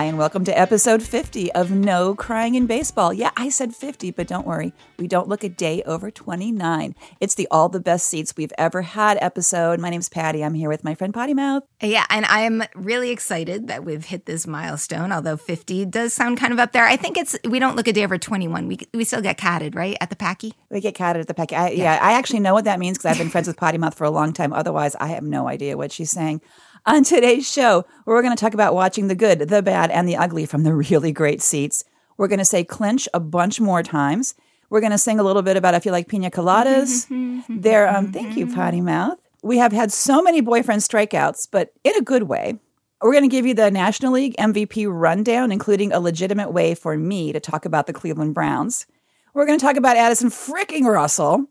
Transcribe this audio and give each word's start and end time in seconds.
Hi, 0.00 0.06
and 0.06 0.16
welcome 0.16 0.46
to 0.46 0.58
episode 0.58 1.02
50 1.02 1.52
of 1.52 1.70
No 1.70 2.14
Crying 2.14 2.54
in 2.54 2.64
Baseball. 2.64 3.12
Yeah, 3.12 3.32
I 3.36 3.50
said 3.50 3.74
50, 3.74 4.12
but 4.12 4.26
don't 4.26 4.46
worry, 4.46 4.72
we 4.98 5.06
don't 5.06 5.28
look 5.28 5.44
a 5.44 5.50
day 5.50 5.82
over 5.82 6.10
29. 6.10 6.94
It's 7.20 7.34
the 7.34 7.46
All 7.50 7.68
the 7.68 7.80
Best 7.80 8.06
Seats 8.06 8.32
We've 8.34 8.50
Ever 8.56 8.80
Had 8.80 9.18
episode. 9.20 9.78
My 9.78 9.90
name's 9.90 10.08
Patty. 10.08 10.42
I'm 10.42 10.54
here 10.54 10.70
with 10.70 10.84
my 10.84 10.94
friend 10.94 11.12
Potty 11.12 11.34
Mouth. 11.34 11.64
Yeah, 11.82 12.06
and 12.08 12.24
I 12.24 12.40
am 12.40 12.62
really 12.74 13.10
excited 13.10 13.68
that 13.68 13.84
we've 13.84 14.06
hit 14.06 14.24
this 14.24 14.46
milestone, 14.46 15.12
although 15.12 15.36
50 15.36 15.84
does 15.84 16.14
sound 16.14 16.38
kind 16.38 16.54
of 16.54 16.58
up 16.58 16.72
there. 16.72 16.86
I 16.86 16.96
think 16.96 17.18
it's, 17.18 17.36
we 17.44 17.58
don't 17.58 17.76
look 17.76 17.86
a 17.86 17.92
day 17.92 18.04
over 18.04 18.16
21. 18.16 18.68
We, 18.68 18.78
we 18.94 19.04
still 19.04 19.20
get 19.20 19.36
catted, 19.36 19.74
right? 19.74 19.98
At 20.00 20.08
the 20.08 20.16
Packy? 20.16 20.54
We 20.70 20.80
get 20.80 20.94
catted 20.94 21.20
at 21.20 21.28
the 21.28 21.34
Packy. 21.34 21.56
I, 21.56 21.68
yeah. 21.68 21.82
yeah, 21.82 21.98
I 22.00 22.12
actually 22.12 22.40
know 22.40 22.54
what 22.54 22.64
that 22.64 22.78
means 22.78 22.96
because 22.96 23.10
I've 23.10 23.18
been 23.18 23.28
friends 23.28 23.48
with 23.48 23.58
Potty 23.58 23.76
Mouth 23.76 23.98
for 23.98 24.04
a 24.04 24.10
long 24.10 24.32
time. 24.32 24.54
Otherwise, 24.54 24.96
I 24.98 25.08
have 25.08 25.24
no 25.24 25.46
idea 25.46 25.76
what 25.76 25.92
she's 25.92 26.10
saying. 26.10 26.40
On 26.86 27.04
today's 27.04 27.50
show, 27.50 27.84
we're 28.06 28.22
going 28.22 28.34
to 28.34 28.40
talk 28.40 28.54
about 28.54 28.74
watching 28.74 29.08
the 29.08 29.14
good, 29.14 29.40
the 29.40 29.60
bad, 29.60 29.90
and 29.90 30.08
the 30.08 30.16
ugly 30.16 30.46
from 30.46 30.62
the 30.62 30.74
really 30.90 31.12
great 31.12 31.42
seats. 31.42 31.84
We're 32.16 32.28
going 32.28 32.38
to 32.38 32.44
say 32.44 32.64
clinch 32.64 33.06
a 33.12 33.20
bunch 33.20 33.60
more 33.60 33.82
times. 33.82 34.34
We're 34.70 34.80
going 34.80 34.92
to 34.92 34.98
sing 34.98 35.20
a 35.20 35.22
little 35.22 35.42
bit 35.42 35.56
about 35.56 35.74
I 35.74 35.80
feel 35.80 35.92
like 35.92 36.08
pina 36.08 36.30
coladas. 36.30 37.06
there, 37.48 37.88
um, 37.88 38.12
thank 38.12 38.36
you, 38.36 38.46
Potty 38.46 38.80
Mouth. 38.80 39.18
We 39.42 39.58
have 39.58 39.72
had 39.72 39.92
so 39.92 40.22
many 40.22 40.40
boyfriend 40.40 40.82
strikeouts, 40.82 41.48
but 41.50 41.72
in 41.84 41.96
a 41.96 42.02
good 42.02 42.24
way. 42.24 42.58
We're 43.02 43.12
going 43.12 43.24
to 43.24 43.34
give 43.34 43.46
you 43.46 43.54
the 43.54 43.70
National 43.70 44.12
League 44.12 44.36
MVP 44.36 44.86
rundown, 44.90 45.52
including 45.52 45.90
a 45.90 46.00
legitimate 46.00 46.52
way 46.52 46.74
for 46.74 46.96
me 46.98 47.32
to 47.32 47.40
talk 47.40 47.64
about 47.64 47.86
the 47.86 47.94
Cleveland 47.94 48.34
Browns. 48.34 48.86
We're 49.32 49.46
going 49.46 49.58
to 49.58 49.64
talk 49.64 49.76
about 49.76 49.96
Addison 49.96 50.28
fricking 50.28 50.84
Russell, 50.84 51.46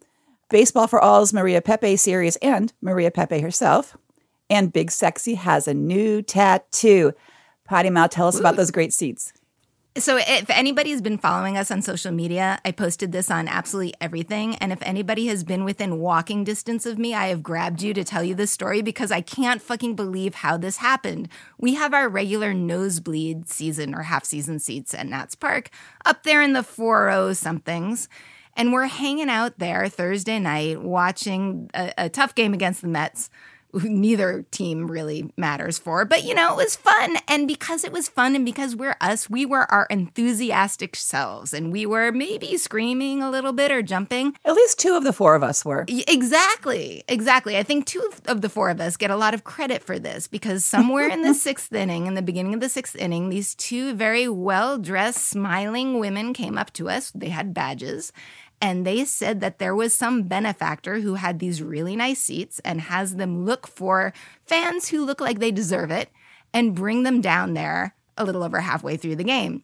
Baseball 0.50 0.88
for 0.88 1.04
All's 1.04 1.34
Maria 1.34 1.62
Pepe 1.62 1.98
series, 1.98 2.36
and 2.38 2.72
Maria 2.82 3.10
Pepe 3.10 3.40
herself. 3.40 3.98
And 4.50 4.74
Big 4.74 4.92
Sexy 4.92 5.36
has 5.36 5.68
a 5.68 5.74
new 5.74 6.22
tattoo. 6.22 7.14
Potty 7.66 7.90
Mouth, 7.90 8.10
tell 8.10 8.28
us 8.28 8.38
Ooh. 8.38 8.40
about 8.40 8.56
those 8.56 8.72
great 8.72 8.94
seats. 8.94 9.34
So, 9.98 10.18
if 10.18 10.50
anybody's 10.52 11.02
been 11.02 11.18
following 11.18 11.58
us 11.58 11.72
on 11.72 11.82
social 11.82 12.12
media, 12.12 12.60
I 12.64 12.72
posted 12.72 13.12
this 13.12 13.30
on 13.30 13.48
absolutely 13.48 13.96
everything. 14.00 14.56
And 14.58 14.72
if 14.72 14.82
anybody 14.84 15.28
has 15.28 15.44
been 15.44 15.66
within 15.66 15.98
walking 15.98 16.44
distance 16.44 16.86
of 16.86 17.00
me, 17.00 17.16
I 17.16 17.28
have 17.28 17.42
grabbed 17.42 17.82
you 17.82 17.94
to 17.96 18.04
tell 18.04 18.24
you 18.24 18.36
this 18.36 18.52
story 18.52 18.82
because 18.82 19.12
I 19.12 19.22
can't 19.22 19.62
fucking 19.62 19.96
believe 19.96 20.36
how 20.36 20.58
this 20.58 20.78
happened. 20.78 21.28
We 21.58 21.74
have 21.74 21.94
our 21.94 22.08
regular 22.08 22.54
nosebleed 22.54 23.50
season 23.50 23.96
or 23.96 24.04
half 24.04 24.26
season 24.26 24.60
seats 24.60 24.94
at 24.94 25.08
Nats 25.08 25.36
Park 25.36 25.70
up 26.06 26.24
there 26.24 26.44
in 26.44 26.54
the 26.54 26.64
4 26.64 27.34
somethings. 27.34 28.08
And 28.56 28.72
we're 28.72 28.86
hanging 28.86 29.30
out 29.30 29.58
there 29.58 29.90
Thursday 29.90 30.38
night 30.38 30.82
watching 30.82 31.70
a, 31.74 31.94
a 31.98 32.10
tough 32.10 32.36
game 32.36 32.54
against 32.54 32.82
the 32.82 32.88
Mets 32.88 33.30
neither 33.74 34.46
team 34.52 34.90
really 34.90 35.32
matters 35.38 35.78
for. 35.78 36.06
But 36.06 36.24
you 36.24 36.34
know, 36.34 36.54
it 36.54 36.58
was 36.58 36.76
fun. 36.76 37.18
And 37.28 37.48
because 37.48 37.84
it 37.84 37.92
was 37.92 38.10
fun 38.10 38.36
and 38.36 38.46
because 38.46 38.76
we're 38.76 38.96
us, 39.02 39.30
we 39.30 39.46
were 39.46 39.72
our 39.72 39.86
enthusiastic 39.90 40.96
selves 40.96 41.54
and 41.54 41.72
we 41.72 41.86
were 41.86 42.12
maybe 42.12 42.58
screaming 42.58 43.22
a 43.22 43.30
little 43.30 43.54
bit 43.54 43.72
or 43.72 43.82
jumping. 43.82 44.36
At 44.46 44.54
least 44.54 44.80
two 44.80 44.96
of 44.96 45.04
the 45.04 45.14
four 45.14 45.36
of 45.36 45.44
us 45.44 45.64
were. 45.64 45.86
Exactly. 45.88 47.04
Exactly. 47.08 47.58
I 47.58 47.64
think 47.64 47.86
two 47.86 48.10
of 48.28 48.42
the 48.42 48.50
four 48.50 48.70
of 48.70 48.82
us 48.82 48.98
get 48.98 49.12
a 49.12 49.18
lot 49.18 49.34
of 49.34 49.44
credit 49.44 49.84
for 49.84 50.00
this 50.00 50.28
because 50.28 50.66
somewhere 50.66 51.08
in 51.08 51.22
the 51.22 51.34
sixth 51.50 51.72
inning, 51.74 52.08
in 52.08 52.16
the 52.16 52.22
beginning 52.22 52.54
of 52.54 52.62
the 52.62 52.70
sixth 52.70 52.96
inning, 52.96 53.30
these 53.30 53.56
two 53.56 53.94
very 53.94 54.28
well 54.28 54.78
dressed, 54.78 55.28
smiling 55.28 56.00
women 56.00 56.34
came 56.34 56.58
up 56.58 56.72
to 56.74 56.90
us. 56.90 57.12
They 57.12 57.30
had 57.30 57.54
badges 57.54 58.12
and 58.62 58.86
they 58.86 59.06
said 59.06 59.40
that 59.42 59.60
there 59.60 59.76
was 59.76 59.94
some 59.94 60.24
benefactor 60.24 61.00
who 61.00 61.16
had 61.16 61.40
these 61.40 61.62
really 61.62 61.96
nice 61.96 62.20
seats 62.20 62.60
and 62.66 62.82
has 62.82 63.16
them 63.16 63.46
look 63.46 63.68
for 63.68 64.14
fans 64.46 64.90
who 64.90 65.06
look 65.06 65.22
like 65.22 65.40
they 65.40 65.52
deserve 65.52 65.92
it 65.92 66.10
and 66.54 66.76
bring 66.76 67.04
them 67.04 67.22
down 67.22 67.54
there 67.54 67.96
a 68.18 68.26
little 68.26 68.44
over 68.44 68.60
halfway 68.60 68.98
through 68.98 69.16
the 69.16 69.24
game. 69.24 69.64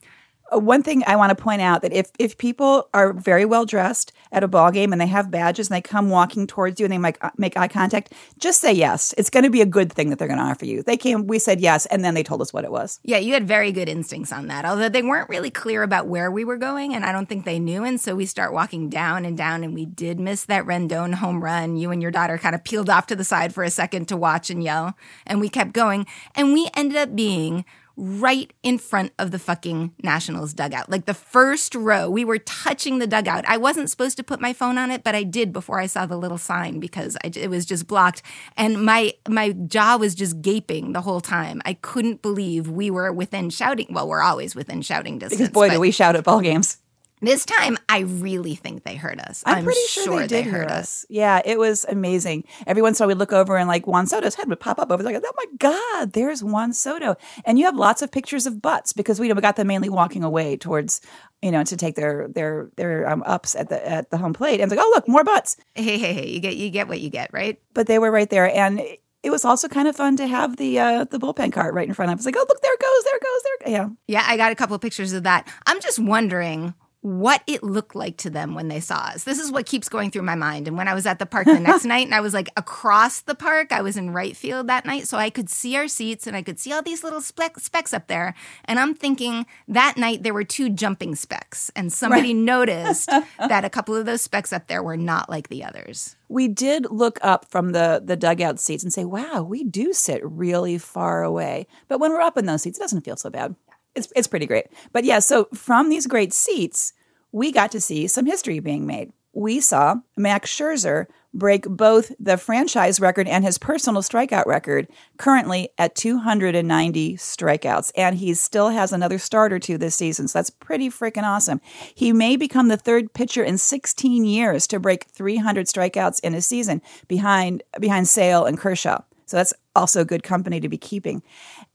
Uh, 0.53 0.59
one 0.59 0.83
thing 0.83 1.03
I 1.07 1.15
want 1.15 1.35
to 1.35 1.43
point 1.43 1.61
out 1.61 1.81
that 1.81 1.91
if 1.91 2.11
if 2.19 2.37
people 2.37 2.87
are 2.93 3.13
very 3.13 3.45
well 3.45 3.65
dressed 3.65 4.11
at 4.31 4.43
a 4.43 4.47
ball 4.47 4.71
game 4.71 4.91
and 4.91 5.01
they 5.01 5.07
have 5.07 5.31
badges 5.31 5.69
and 5.69 5.75
they 5.75 5.81
come 5.81 6.09
walking 6.09 6.45
towards 6.45 6.79
you 6.79 6.85
and 6.85 6.93
they 6.93 6.97
make 6.97 7.23
uh, 7.23 7.31
make 7.37 7.57
eye 7.57 7.67
contact, 7.67 8.13
just 8.37 8.61
say 8.61 8.71
yes. 8.71 9.13
It's 9.17 9.29
going 9.29 9.43
to 9.43 9.49
be 9.49 9.61
a 9.61 9.65
good 9.65 9.91
thing 9.91 10.09
that 10.09 10.19
they're 10.19 10.27
going 10.27 10.39
to 10.39 10.45
offer 10.45 10.65
you. 10.65 10.83
They 10.83 10.97
came, 10.97 11.25
we 11.25 11.39
said 11.39 11.59
yes, 11.61 11.85
and 11.87 12.03
then 12.03 12.13
they 12.13 12.23
told 12.23 12.41
us 12.41 12.53
what 12.53 12.63
it 12.63 12.71
was. 12.71 12.99
Yeah, 13.03 13.17
you 13.17 13.33
had 13.33 13.47
very 13.47 13.71
good 13.71 13.89
instincts 13.89 14.31
on 14.31 14.47
that. 14.47 14.65
Although 14.65 14.89
they 14.89 15.01
weren't 15.01 15.29
really 15.29 15.51
clear 15.51 15.81
about 15.83 16.07
where 16.07 16.29
we 16.29 16.45
were 16.45 16.57
going, 16.57 16.93
and 16.93 17.05
I 17.05 17.11
don't 17.11 17.27
think 17.27 17.45
they 17.45 17.59
knew. 17.59 17.83
And 17.83 17.99
so 17.99 18.15
we 18.15 18.25
start 18.25 18.53
walking 18.53 18.89
down 18.89 19.25
and 19.25 19.37
down, 19.37 19.63
and 19.63 19.73
we 19.73 19.85
did 19.85 20.19
miss 20.19 20.45
that 20.45 20.65
Rendon 20.65 21.15
home 21.15 21.43
run. 21.43 21.77
You 21.77 21.91
and 21.91 22.01
your 22.01 22.11
daughter 22.11 22.37
kind 22.37 22.53
of 22.53 22.63
peeled 22.63 22.89
off 22.89 23.07
to 23.07 23.15
the 23.15 23.23
side 23.23 23.53
for 23.53 23.63
a 23.63 23.69
second 23.71 24.07
to 24.09 24.17
watch 24.17 24.49
and 24.49 24.63
yell, 24.63 24.95
and 25.25 25.39
we 25.39 25.49
kept 25.49 25.73
going, 25.73 26.05
and 26.35 26.53
we 26.53 26.69
ended 26.75 26.97
up 26.97 27.15
being 27.15 27.65
right 27.97 28.51
in 28.63 28.77
front 28.77 29.11
of 29.17 29.31
the 29.31 29.39
fucking 29.39 29.93
Nationals 30.03 30.53
dugout. 30.53 30.89
Like 30.89 31.05
the 31.05 31.13
first 31.13 31.75
row, 31.75 32.09
we 32.09 32.25
were 32.25 32.39
touching 32.39 32.99
the 32.99 33.07
dugout. 33.07 33.45
I 33.47 33.57
wasn't 33.57 33.89
supposed 33.89 34.17
to 34.17 34.23
put 34.23 34.41
my 34.41 34.53
phone 34.53 34.77
on 34.77 34.91
it, 34.91 35.03
but 35.03 35.15
I 35.15 35.23
did 35.23 35.53
before 35.53 35.79
I 35.79 35.85
saw 35.85 36.05
the 36.05 36.17
little 36.17 36.37
sign 36.37 36.79
because 36.79 37.17
I, 37.23 37.31
it 37.35 37.49
was 37.49 37.65
just 37.65 37.87
blocked. 37.87 38.21
And 38.57 38.85
my 38.85 39.13
my 39.27 39.51
jaw 39.51 39.97
was 39.97 40.15
just 40.15 40.41
gaping 40.41 40.93
the 40.93 41.01
whole 41.01 41.21
time. 41.21 41.61
I 41.65 41.73
couldn't 41.73 42.21
believe 42.21 42.69
we 42.69 42.89
were 42.91 43.11
within 43.11 43.49
shouting. 43.49 43.87
Well, 43.89 44.07
we're 44.07 44.21
always 44.21 44.55
within 44.55 44.81
shouting 44.81 45.19
distance. 45.19 45.39
Because 45.39 45.53
boy, 45.53 45.69
do 45.69 45.79
we 45.79 45.91
shout 45.91 46.15
at 46.15 46.23
ball 46.23 46.41
games. 46.41 46.77
This 47.25 47.45
time, 47.45 47.77
I 47.89 47.99
really 47.99 48.55
think 48.55 48.83
they 48.83 48.95
heard 48.95 49.19
us. 49.19 49.43
I'm, 49.45 49.57
I'm 49.57 49.63
pretty 49.63 49.79
sure, 49.87 50.03
sure, 50.03 50.19
they 50.21 50.27
did 50.27 50.45
they 50.45 50.49
heard 50.49 50.67
us. 50.67 51.03
us. 51.03 51.05
Yeah, 51.09 51.41
it 51.43 51.57
was 51.57 51.85
amazing. 51.89 52.43
Every 52.67 52.81
once 52.81 52.99
in 52.99 53.03
a 53.03 53.07
while, 53.07 53.15
we'd 53.15 53.19
look 53.19 53.33
over 53.33 53.57
and 53.57 53.67
like 53.67 53.87
Juan 53.87 54.07
Soto's 54.07 54.35
head 54.35 54.47
would 54.49 54.59
pop 54.59 54.79
up 54.79 54.91
over 54.91 55.01
like, 55.03 55.15
oh 55.15 55.31
my 55.35 55.45
God, 55.57 56.13
there's 56.13 56.43
Juan 56.43 56.71
Soto. 56.73 57.15
And 57.43 57.57
you 57.57 57.65
have 57.65 57.75
lots 57.75 58.01
of 58.01 58.11
pictures 58.11 58.45
of 58.45 58.61
butts 58.61 58.93
because 58.93 59.19
we, 59.19 59.31
we 59.33 59.41
got 59.41 59.55
them 59.55 59.67
mainly 59.67 59.89
walking 59.89 60.23
away 60.23 60.55
towards, 60.55 61.01
you 61.41 61.51
know, 61.51 61.63
to 61.63 61.75
take 61.75 61.95
their 61.95 62.27
their 62.27 62.69
their 62.75 63.09
um, 63.09 63.23
ups 63.25 63.55
at 63.55 63.69
the 63.69 63.87
at 63.87 64.11
the 64.11 64.17
home 64.17 64.33
plate. 64.33 64.59
And 64.61 64.71
it's 64.71 64.77
like, 64.77 64.85
oh 64.85 64.91
look, 64.95 65.07
more 65.07 65.23
butts. 65.23 65.57
Hey, 65.73 65.97
hey, 65.97 66.13
hey, 66.13 66.29
you 66.29 66.39
get 66.39 66.55
you 66.55 66.69
get 66.69 66.87
what 66.87 67.01
you 67.01 67.09
get, 67.09 67.31
right? 67.33 67.59
But 67.73 67.87
they 67.87 67.99
were 67.99 68.11
right 68.11 68.29
there, 68.29 68.53
and 68.53 68.79
it 69.23 69.31
was 69.31 69.43
also 69.43 69.67
kind 69.67 69.87
of 69.87 69.95
fun 69.95 70.15
to 70.17 70.27
have 70.27 70.57
the 70.57 70.79
uh, 70.79 71.05
the 71.05 71.17
bullpen 71.17 71.51
cart 71.51 71.73
right 71.73 71.87
in 71.87 71.93
front 71.95 72.11
of 72.11 72.19
us. 72.19 72.25
Like, 72.25 72.35
oh 72.37 72.45
look, 72.47 72.61
there 72.61 72.73
it 72.73 72.79
goes, 72.79 73.03
there 73.03 73.15
it 73.15 73.23
goes, 73.23 73.41
there. 73.43 73.73
Yeah, 73.73 73.89
yeah. 74.07 74.23
I 74.27 74.37
got 74.37 74.51
a 74.51 74.55
couple 74.55 74.75
of 74.75 74.81
pictures 74.81 75.13
of 75.13 75.23
that. 75.23 75.47
I'm 75.65 75.81
just 75.81 75.97
wondering 75.97 76.75
what 77.05 77.43
it 77.45 77.61
looked 77.61 77.93
like 77.93 78.17
to 78.17 78.31
them 78.31 78.55
when 78.55 78.67
they 78.67 78.79
saw 78.79 78.95
us. 78.95 79.25
This 79.25 79.37
is 79.37 79.51
what 79.51 79.67
keeps 79.67 79.89
going 79.89 80.09
through 80.09 80.23
my 80.23 80.33
mind. 80.33 80.67
And 80.67 80.75
when 80.75 80.87
I 80.87 80.95
was 80.95 81.05
at 81.05 81.19
the 81.19 81.27
park 81.27 81.45
the 81.45 81.59
next 81.59 81.85
night 81.85 82.07
and 82.07 82.15
I 82.15 82.19
was 82.19 82.33
like 82.33 82.49
across 82.57 83.21
the 83.21 83.35
park, 83.35 83.71
I 83.71 83.83
was 83.83 83.95
in 83.95 84.09
right 84.09 84.35
field 84.35 84.65
that 84.69 84.87
night. 84.87 85.07
So 85.07 85.19
I 85.19 85.29
could 85.29 85.47
see 85.47 85.75
our 85.75 85.87
seats 85.87 86.25
and 86.25 86.35
I 86.35 86.41
could 86.41 86.59
see 86.59 86.73
all 86.73 86.81
these 86.81 87.03
little 87.03 87.21
speck, 87.21 87.59
specks 87.59 87.93
up 87.93 88.07
there. 88.07 88.33
And 88.63 88.79
I'm 88.79 88.95
thinking 88.95 89.45
that 89.67 89.97
night 89.97 90.23
there 90.23 90.33
were 90.33 90.43
two 90.43 90.67
jumping 90.67 91.13
specks. 91.13 91.69
And 91.75 91.93
somebody 91.93 92.33
right. 92.33 92.37
noticed 92.37 93.05
that 93.37 93.63
a 93.63 93.69
couple 93.69 93.93
of 93.93 94.07
those 94.07 94.23
specks 94.23 94.51
up 94.51 94.65
there 94.65 94.81
were 94.81 94.97
not 94.97 95.29
like 95.29 95.49
the 95.49 95.63
others. 95.63 96.15
We 96.27 96.47
did 96.47 96.89
look 96.89 97.19
up 97.21 97.45
from 97.51 97.73
the, 97.73 98.01
the 98.03 98.15
dugout 98.15 98.59
seats 98.59 98.81
and 98.81 98.91
say, 98.91 99.05
wow, 99.05 99.43
we 99.43 99.63
do 99.63 99.93
sit 99.93 100.25
really 100.25 100.79
far 100.79 101.21
away. 101.21 101.67
But 101.87 101.99
when 101.99 102.11
we're 102.11 102.21
up 102.21 102.35
in 102.35 102.47
those 102.47 102.63
seats, 102.63 102.79
it 102.79 102.81
doesn't 102.81 103.01
feel 103.01 103.15
so 103.15 103.29
bad 103.29 103.55
it's 103.95 104.11
it's 104.15 104.27
pretty 104.27 104.45
great. 104.45 104.65
But 104.91 105.03
yeah, 105.03 105.19
so 105.19 105.47
from 105.53 105.89
these 105.89 106.07
great 106.07 106.33
seats, 106.33 106.93
we 107.31 107.51
got 107.51 107.71
to 107.71 107.81
see 107.81 108.07
some 108.07 108.25
history 108.25 108.59
being 108.59 108.85
made. 108.85 109.11
We 109.33 109.59
saw 109.59 109.95
Max 110.15 110.49
Scherzer 110.49 111.07
break 111.35 111.67
both 111.67 112.13
the 112.17 112.37
franchise 112.37 112.99
record 112.99 113.27
and 113.27 113.43
his 113.43 113.57
personal 113.57 114.01
strikeout 114.01 114.45
record, 114.45 114.87
currently 115.17 115.69
at 115.77 115.93
290 115.93 117.17
strikeouts. 117.17 117.91
And 117.95 118.15
he 118.15 118.33
still 118.33 118.69
has 118.69 118.93
another 118.93 119.19
start 119.19 119.51
or 119.51 119.59
two 119.59 119.77
this 119.77 119.95
season. 119.95 120.29
So 120.29 120.39
that's 120.39 120.49
pretty 120.49 120.89
freaking 120.89 121.23
awesome. 121.23 121.59
He 121.93 122.13
may 122.13 122.37
become 122.37 122.69
the 122.69 122.77
third 122.77 123.13
pitcher 123.13 123.43
in 123.43 123.57
16 123.57 124.23
years 124.23 124.65
to 124.67 124.79
break 124.79 125.03
300 125.03 125.67
strikeouts 125.67 126.21
in 126.23 126.33
a 126.33 126.41
season 126.41 126.81
behind, 127.09 127.61
behind 127.79 128.07
Sale 128.07 128.45
and 128.45 128.57
Kershaw. 128.57 129.01
So 129.25 129.37
that's 129.37 129.53
also 129.75 130.05
good 130.05 130.23
company 130.23 130.59
to 130.59 130.69
be 130.69 130.77
keeping. 130.77 131.21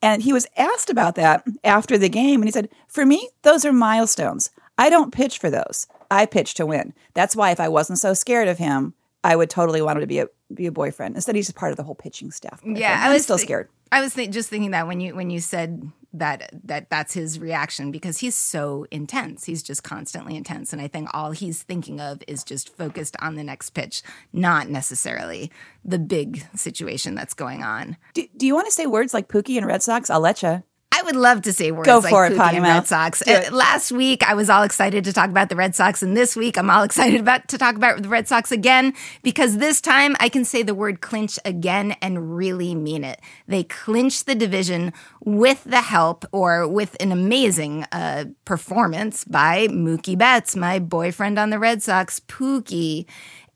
And 0.03 0.23
he 0.23 0.33
was 0.33 0.47
asked 0.57 0.91
about 0.91 1.15
that 1.17 1.45
after 1.63 1.99
the 1.99 2.09
game, 2.09 2.41
and 2.41 2.49
he 2.49 2.53
said, 2.53 2.71
For 2.89 3.05
me, 3.05 3.29
those 3.43 3.65
are 3.65 3.73
milestones. 3.73 4.51
I 4.79 4.89
don't 4.89 5.13
pitch 5.13 5.39
for 5.39 5.51
those. 5.51 5.87
I 6.11 6.27
pitch 6.27 6.55
to 6.55 6.67
win. 6.67 6.95
That's 7.15 7.37
why 7.37 7.51
if 7.51 7.61
I 7.61 7.69
wasn't 7.69 7.99
so 7.99 8.15
scared 8.15 8.49
of 8.49 8.59
him, 8.59 8.95
I 9.23 9.37
would 9.37 9.51
totally 9.51 9.83
want 9.83 9.99
him 9.99 10.01
to 10.01 10.07
be 10.07 10.21
a 10.21 10.29
be 10.53 10.67
a 10.67 10.73
boyfriend. 10.73 11.15
Instead, 11.15 11.37
he's 11.37 11.47
just 11.47 11.57
part 11.57 11.71
of 11.71 11.77
the 11.77 11.83
whole 11.85 11.95
pitching 11.95 12.31
staff. 12.31 12.61
Yeah, 12.65 12.99
I 12.99 13.13
was 13.13 13.23
still 13.23 13.37
th- 13.37 13.47
scared. 13.47 13.69
I 13.93 14.01
was 14.01 14.15
th- 14.15 14.31
just 14.31 14.49
thinking 14.49 14.71
that 14.73 14.87
when 14.87 15.01
you 15.01 15.15
when 15.15 15.31
you 15.31 15.41
said 15.41 15.91
that 16.13 16.51
that 16.65 16.91
that's 16.91 17.15
his 17.15 17.39
reaction 17.39 17.91
because 17.91 18.19
he's 18.19 18.35
so 18.35 18.87
intense. 18.91 19.45
He's 19.45 19.63
just 19.63 19.83
constantly 19.83 20.37
intense, 20.37 20.73
and 20.73 20.83
I 20.83 20.89
think 20.89 21.09
all 21.13 21.31
he's 21.31 21.63
thinking 21.63 22.01
of 22.01 22.23
is 22.27 22.45
just 22.45 22.75
focused 22.77 23.17
on 23.21 23.37
the 23.37 23.45
next 23.45 23.71
pitch, 23.71 24.03
not 24.33 24.69
necessarily 24.69 25.51
the 25.85 25.99
big 25.99 26.47
situation 26.57 27.15
that's 27.15 27.35
going 27.35 27.63
on. 27.63 27.97
Do, 28.15 28.27
do 28.37 28.47
you 28.47 28.55
want 28.55 28.67
to 28.67 28.73
say 28.73 28.87
words 28.87 29.15
like 29.15 29.29
Pookie 29.29 29.57
and 29.57 29.67
Red 29.67 29.83
Sox? 29.83 30.11
I'll 30.11 30.21
let 30.21 30.43
you. 30.43 30.63
I 30.93 31.03
would 31.03 31.15
love 31.15 31.43
to 31.43 31.53
say 31.53 31.71
words 31.71 31.87
Go 31.87 31.99
like 31.99 32.11
for 32.11 32.27
it, 32.27 32.37
Potty 32.37 32.57
and 32.57 32.67
Red 32.67 32.87
Sox. 32.87 33.23
It. 33.25 33.53
last 33.53 33.93
week, 33.93 34.29
I 34.29 34.35
was 34.35 34.51
all 34.51 34.65
excited 34.65 35.05
to 35.05 35.13
talk 35.13 35.31
about 35.31 35.49
the 35.49 35.55
Red 35.55 35.77
Sox, 35.77 36.03
and 36.03 36.17
this 36.17 36.35
week, 36.35 36.59
I'm 36.59 36.69
all 36.69 36.83
excited 36.91 37.21
about 37.21 37.47
to 37.49 37.59
talk 37.59 37.77
about 37.77 38.03
the 38.03 38.09
Red 38.09 38.27
Sox 38.27 38.51
again 38.51 38.93
because 39.23 39.59
this 39.59 39.81
time 39.81 40.17
I 40.19 40.29
can 40.29 40.45
say 40.45 40.63
the 40.63 40.75
word 40.75 41.01
clinch 41.01 41.39
again 41.45 41.93
and 42.03 42.37
really 42.37 42.75
mean 42.75 43.05
it. 43.05 43.21
They 43.47 43.63
clinched 43.63 44.27
the 44.27 44.35
division 44.35 44.93
with 45.25 45.63
the 45.65 45.81
help 45.81 46.25
or 46.33 46.67
with 46.67 46.97
an 47.01 47.13
amazing 47.13 47.87
uh, 47.93 48.25
performance 48.45 49.25
by 49.25 49.69
Mookie 49.69 50.19
Betts, 50.19 50.57
my 50.57 50.81
boyfriend 50.81 51.39
on 51.39 51.51
the 51.51 51.59
Red 51.61 51.83
Sox, 51.83 52.21
Pookie. 52.21 53.07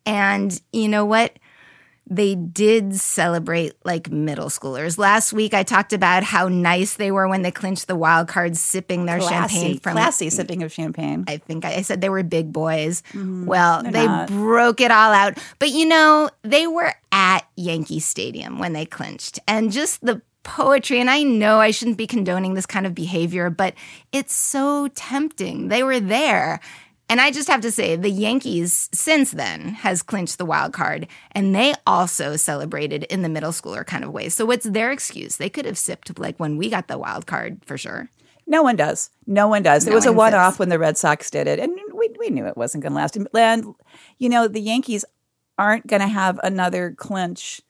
And 0.07 0.61
you 0.73 0.89
know 0.89 1.05
what? 1.05 1.39
They 2.07 2.35
did 2.35 2.95
celebrate 2.95 3.75
like 3.85 4.11
middle 4.11 4.49
schoolers. 4.49 4.99
Last 4.99 5.33
week 5.33 5.55
I 5.55 5.63
talked 5.63 5.93
about 5.93 6.23
how 6.23 6.49
nice 6.49 6.95
they 6.95 7.11
were 7.11 7.27
when 7.29 7.43
they 7.43 7.51
clinched 7.51 7.87
the 7.87 7.97
wild 7.97 8.29
card, 8.29 8.57
sipping 8.57 9.07
their 9.07 9.19
Classy, 9.19 9.55
champagne 9.55 9.79
from 9.79 9.93
classy 9.93 10.31
sipping 10.31 10.63
of 10.63 10.73
champagne. 10.73 11.25
I 11.27 11.39
think 11.39 11.65
I 11.65 11.81
said 11.83 12.01
they 12.01 12.11
were 12.11 12.23
big 12.23 12.53
boys. 12.53 13.03
Mm-hmm. 13.13 13.47
well, 13.47 13.83
they 13.83 14.07
not. 14.07 14.29
broke 14.29 14.81
it 14.81 14.91
all 14.91 15.13
out. 15.13 15.39
But 15.59 15.71
you 15.71 15.87
know, 15.87 16.29
they 16.43 16.67
were 16.67 16.95
at 17.11 17.41
Yankee 17.57 18.01
Stadium 18.01 18.59
when 18.59 18.75
they 18.75 18.85
clinched. 18.85 19.39
And 19.49 19.73
just 19.73 20.05
the 20.05 20.21
poetry, 20.43 21.01
and 21.01 21.11
I 21.11 21.23
know 21.23 21.59
I 21.59 21.71
shouldn't 21.71 21.97
be 21.97 22.07
condoning 22.07 22.55
this 22.55 22.67
kind 22.67 22.87
of 22.87 22.95
behavior, 22.95 23.51
but 23.51 23.75
it's 24.13 24.35
so 24.35 24.89
tempting. 24.89 25.69
They 25.69 25.83
were 25.83 25.99
there. 26.01 26.61
And 27.09 27.21
I 27.21 27.31
just 27.31 27.49
have 27.49 27.61
to 27.61 27.71
say, 27.71 27.97
the 27.97 28.11
Yankees 28.11 28.89
since 28.93 29.33
then 29.33 29.69
has 29.69 30.03
clinched 30.03 30.39
the 30.39 30.47
wild 30.47 30.73
card, 30.73 31.07
and 31.33 31.55
they 31.55 31.75
also 31.87 32.37
celebrated 32.37 33.05
in 33.05 33.23
the 33.23 33.29
middle 33.29 33.53
schooler 33.53 33.87
kind 33.87 34.05
of 34.05 34.11
way. 34.11 34.29
So 34.29 34.47
what's 34.47 34.65
their 34.65 34.91
excuse? 34.91 35.37
They 35.37 35.51
could 35.51 35.67
have 35.67 35.79
sipped 35.79 36.19
like 36.19 36.39
when 36.39 36.57
we 36.57 36.71
got 36.71 36.89
the 36.89 36.99
wild 36.99 37.27
card 37.27 37.63
for 37.65 37.77
sure. 37.77 38.09
No 38.47 38.63
one 38.63 38.77
does. 38.77 39.11
No 39.27 39.49
one 39.49 39.63
does. 39.63 39.87
it 39.87 39.91
No 39.91 39.97
was 39.97 40.07
a 40.07 40.13
one 40.13 40.35
off 40.35 40.59
when 40.59 40.69
the 40.69 40.79
Red 40.79 40.99
Sox 40.99 41.31
did 41.31 41.47
it, 41.47 41.59
and 41.59 41.73
we 41.95 42.11
we 42.19 42.31
knew 42.31 42.47
it 42.47 42.57
wasn't 42.57 42.83
going 42.83 42.93
to 42.93 42.97
last. 42.97 43.17
And 43.17 43.75
you 44.19 44.29
know, 44.29 44.49
the 44.49 44.61
Yankees 44.61 45.05
aren't 45.59 45.87
going 45.87 46.03
to 46.03 46.09
have 46.09 46.39
another 46.43 46.93
clinch 46.97 47.63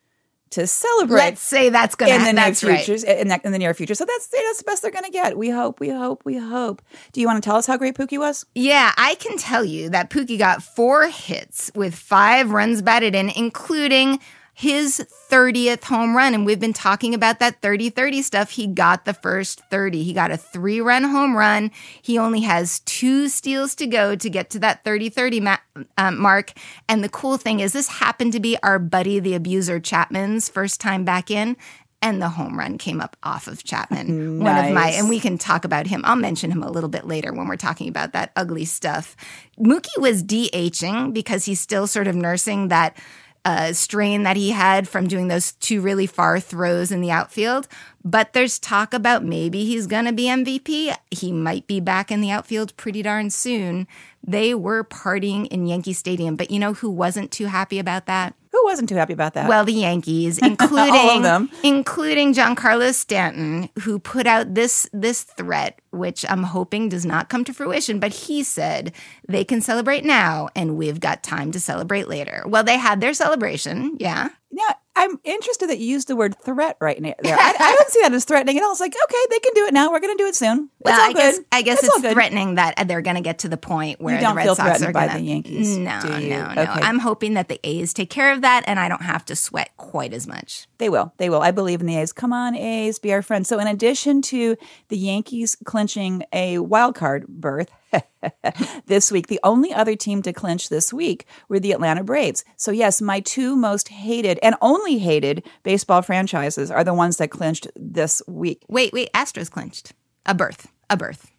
to 0.55 0.67
celebrate 0.67 1.19
Let's 1.19 1.41
say 1.41 1.69
that's 1.69 1.95
gonna 1.95 2.15
in 2.15 2.25
the 2.25 2.33
near 2.33 2.35
that's 2.35 2.65
right. 2.65 2.89
In, 2.89 3.29
the, 3.29 3.41
in 3.45 3.53
the 3.53 3.59
near 3.59 3.75
future, 3.75 3.95
so 3.95 4.05
that's 4.05 4.29
that's 4.29 4.59
the 4.59 4.65
best 4.65 4.83
they're 4.83 4.91
going 4.91 5.05
to 5.05 5.11
get. 5.11 5.37
We 5.37 5.51
hope. 5.51 5.81
We 5.81 5.91
hope. 5.91 6.23
We 6.25 6.37
hope. 6.37 6.83
Do 7.13 7.21
you 7.21 7.27
want 7.27 7.43
to 7.43 7.49
tell 7.49 7.57
us 7.57 7.67
how 7.67 7.77
great 7.77 7.95
Pookie 7.95 8.19
was? 8.19 8.47
Yeah, 8.55 8.93
I 8.97 9.17
can 9.17 9.37
tell 9.37 9.65
you 9.65 9.91
that 9.91 10.11
Pookie 10.11 10.39
got 10.39 10.63
four 10.63 11.09
hits 11.09 11.71
with 11.75 11.95
five 11.95 12.53
runs 12.53 12.83
batted 12.83 13.15
in, 13.15 13.31
including 13.31 14.21
his 14.55 15.05
30th 15.29 15.85
home 15.85 16.17
run. 16.17 16.33
And 16.33 16.47
we've 16.47 16.61
been 16.61 16.73
talking 16.73 17.13
about 17.13 17.41
that 17.41 17.61
30 17.61 17.91
30 17.91 18.23
stuff. 18.23 18.51
He 18.51 18.69
got 18.69 19.05
the 19.05 19.13
first 19.13 19.61
30. 19.71 20.05
He 20.05 20.13
got 20.13 20.31
a 20.31 20.37
three 20.37 20.81
run 20.81 21.03
home 21.03 21.37
run. 21.37 21.73
He 22.01 22.17
only 22.17 22.43
has 22.43 22.81
two 22.81 23.29
steals 23.29 23.75
to 23.77 23.87
go 23.87 24.15
to 24.15 24.31
get 24.31 24.51
to 24.51 24.61
that 24.61 24.85
30 24.85 25.09
30 25.09 25.41
ma- 25.41 25.57
um, 25.99 26.19
mark. 26.19 26.53
And 26.89 27.03
the 27.03 27.09
cool 27.09 27.37
thing 27.37 27.61
is, 27.61 27.73
this 27.73 27.89
happened 27.89 28.33
to 28.35 28.41
be 28.41 28.57
our 28.63 28.79
buddy, 28.79 29.19
the 29.19 29.35
abuser 29.35 29.81
Chapman's 29.81 30.49
first 30.49 30.81
time 30.81 31.05
back 31.05 31.31
in. 31.31 31.57
And 32.01 32.21
the 32.21 32.29
home 32.29 32.59
run 32.59 32.77
came 32.77 33.01
up 33.01 33.17
off 33.23 33.47
of 33.47 33.65
Chapman. 33.65 34.39
One 34.39 34.63
of 34.63 34.75
my, 34.75 34.91
and 34.91 35.09
we 35.09 35.19
can 35.19 35.39
talk 35.39 35.65
about 35.65 35.87
him. 35.87 36.03
I'll 36.05 36.17
mention 36.17 36.51
him 36.51 36.63
a 36.63 36.71
little 36.71 36.91
bit 36.91 37.07
later 37.07 37.33
when 37.33 37.49
we're 37.49 37.57
talking 37.57 37.89
about 37.89 38.13
that 38.13 38.31
ugly 38.37 38.67
stuff. 38.67 39.17
Mookie 39.59 39.99
was 39.99 40.23
DHing 40.23 41.15
because 41.15 41.47
he's 41.47 41.61
still 41.61 41.87
sort 41.87 42.07
of 42.07 42.15
nursing 42.15 42.69
that 42.69 42.99
uh, 43.45 43.73
strain 43.73 44.23
that 44.23 44.37
he 44.37 44.51
had 44.51 44.89
from 44.89 45.07
doing 45.07 45.29
those 45.29 45.53
two 45.53 45.81
really 45.81 46.07
far 46.07 46.41
throws 46.41 46.91
in 46.91 47.01
the 47.01 47.11
outfield. 47.11 47.69
But 48.05 48.35
there's 48.35 48.59
talk 48.59 48.93
about 48.93 49.25
maybe 49.25 49.65
he's 49.65 49.87
going 49.87 50.05
to 50.05 50.13
be 50.13 50.25
MVP. 50.25 50.95
He 51.11 51.33
might 51.33 51.67
be 51.67 51.81
back 51.81 52.13
in 52.13 52.21
the 52.21 52.31
outfield 52.31 52.77
pretty 52.77 53.03
darn 53.03 53.31
soon. 53.31 53.87
They 54.23 54.55
were 54.55 54.85
partying 54.85 55.47
in 55.49 55.67
Yankee 55.67 55.95
Stadium, 55.95 56.37
but 56.37 56.51
you 56.51 56.59
know 56.59 56.75
who 56.75 56.91
wasn't 56.91 57.31
too 57.31 57.47
happy 57.47 57.79
about 57.79 58.05
that? 58.07 58.35
Who 58.53 58.65
wasn't 58.65 58.89
too 58.89 58.95
happy 58.95 59.15
about 59.15 59.35
that? 59.35 59.49
Well, 59.49 59.65
the 59.65 59.73
Yankees, 59.73 60.39
including 60.43 61.23
them. 61.23 61.51
including 61.63 62.35
Giancarlo 62.35 62.95
Stanton, 62.95 63.69
who 63.81 63.99
put 63.99 64.27
out 64.27 64.55
this 64.55 64.89
this 64.93 65.23
threat, 65.25 65.81
which 65.91 66.25
I'm 66.29 66.45
hoping 66.45 66.89
does 66.89 67.05
not 67.05 67.29
come 67.29 67.45
to 67.45 67.55
fruition. 67.55 67.99
But 68.01 68.13
he 68.13 68.43
said 68.43 68.93
they 69.27 69.45
can 69.45 69.61
celebrate 69.61 70.05
now, 70.05 70.51
and 70.55 70.77
we've 70.77 71.01
got 71.01 71.23
time 71.23 71.53
to 71.53 71.59
celebrate 71.61 72.07
later. 72.09 72.45
Well, 72.47 72.63
they 72.65 72.77
had 72.79 73.01
their 73.01 73.15
celebration, 73.15 73.97
yeah. 73.99 74.29
Now, 74.53 74.77
I'm 74.97 75.19
interested 75.25 75.69
that 75.71 75.79
you 75.79 75.87
used 75.87 76.09
the 76.09 76.17
word 76.17 76.37
threat 76.41 76.77
right 76.81 77.01
now. 77.01 77.15
There, 77.21 77.37
I, 77.37 77.55
I 77.59 77.75
don't 77.75 77.91
see 77.91 78.01
that 78.03 78.13
as 78.13 78.25
threatening 78.25 78.57
at 78.57 78.63
all. 78.63 78.71
It's 78.71 78.81
like, 78.81 78.95
okay, 78.95 79.19
they 79.31 79.39
can 79.41 79.53
do 79.55 79.67
it 79.67 79.75
now. 79.75 79.91
We're 79.91 80.01
going 80.01 80.17
to 80.17 80.23
do 80.23 80.29
it 80.29 80.37
soon. 80.37 80.71
It's 80.81 80.85
Well, 80.85 81.01
all 81.01 81.11
I 81.11 81.13
guess 81.13 81.39
good. 81.39 81.47
I 81.51 81.63
guess 81.63 81.83
it's, 81.83 81.97
it's 81.97 82.13
threatening 82.13 82.55
that 82.55 82.87
they're 82.87 83.03
going 83.03 83.17
to 83.17 83.23
get 83.23 83.41
to 83.41 83.49
the 83.49 83.57
point 83.57 84.01
where 84.01 84.21
the 84.21 84.35
Red 84.35 84.55
Sox 84.57 84.83
are 84.83 84.93
by 84.93 85.09
gonna, 85.09 85.19
the 85.19 85.25
Yankees, 85.25 85.77
No, 85.77 86.01
no, 86.01 86.19
no. 86.19 86.63
Okay. 86.63 86.71
I'm 86.71 87.01
hoping 87.01 87.35
that 87.35 87.49
the 87.49 87.59
A's 87.65 87.93
take 87.93 88.11
care 88.11 88.33
of 88.33 88.43
that, 88.43 88.63
and 88.67 88.79
I 88.79 88.89
don't 88.89 89.03
have 89.03 89.25
to 89.27 89.37
sweat 89.37 89.71
quite 89.77 90.13
as 90.15 90.27
much. 90.27 90.69
They 90.79 90.89
will. 90.89 91.13
They 91.17 91.29
will. 91.29 91.43
I 91.43 91.51
believe 91.51 91.81
in 91.81 91.87
the 91.87 91.97
A's. 91.97 92.13
Come 92.13 92.33
on, 92.33 92.55
A's, 92.55 92.99
be 92.99 93.13
our 93.13 93.23
friends. 93.23 93.49
So, 93.49 93.59
in 93.59 93.67
addition 93.67 94.23
to 94.23 94.57
the 94.89 94.97
Yankees 94.97 95.57
clinching 95.65 96.23
a 96.33 96.59
wild 96.59 96.95
card 96.95 97.27
berth 97.27 97.71
this 98.87 99.11
week, 99.13 99.27
the 99.27 99.41
only 99.43 99.73
other 99.73 99.97
team 99.97 100.23
to 100.23 100.33
clinch 100.33 100.69
this 100.69 100.93
week 100.93 101.27
were 101.49 101.61
the 101.61 101.73
Atlanta 101.73 102.05
Braves. 102.05 102.45
So, 102.57 102.71
yes, 102.71 103.01
my 103.01 103.21
two 103.21 103.57
most 103.57 103.89
hated 103.89 104.39
and 104.43 104.55
only 104.63 104.99
hated 104.99 105.45
baseball 105.63 106.03
franchises 106.03 106.71
are 106.71 106.85
the 106.85 106.95
ones 106.95 107.17
that 107.19 107.29
clinched 107.31 107.69
this 107.77 108.23
week. 108.27 108.63
Wait, 108.69 108.93
wait. 108.93 109.13
Astros 109.13 109.51
clinched 109.51 109.93
a 110.27 110.35
berth, 110.35 110.71
a 110.91 110.97
berth. 110.97 111.31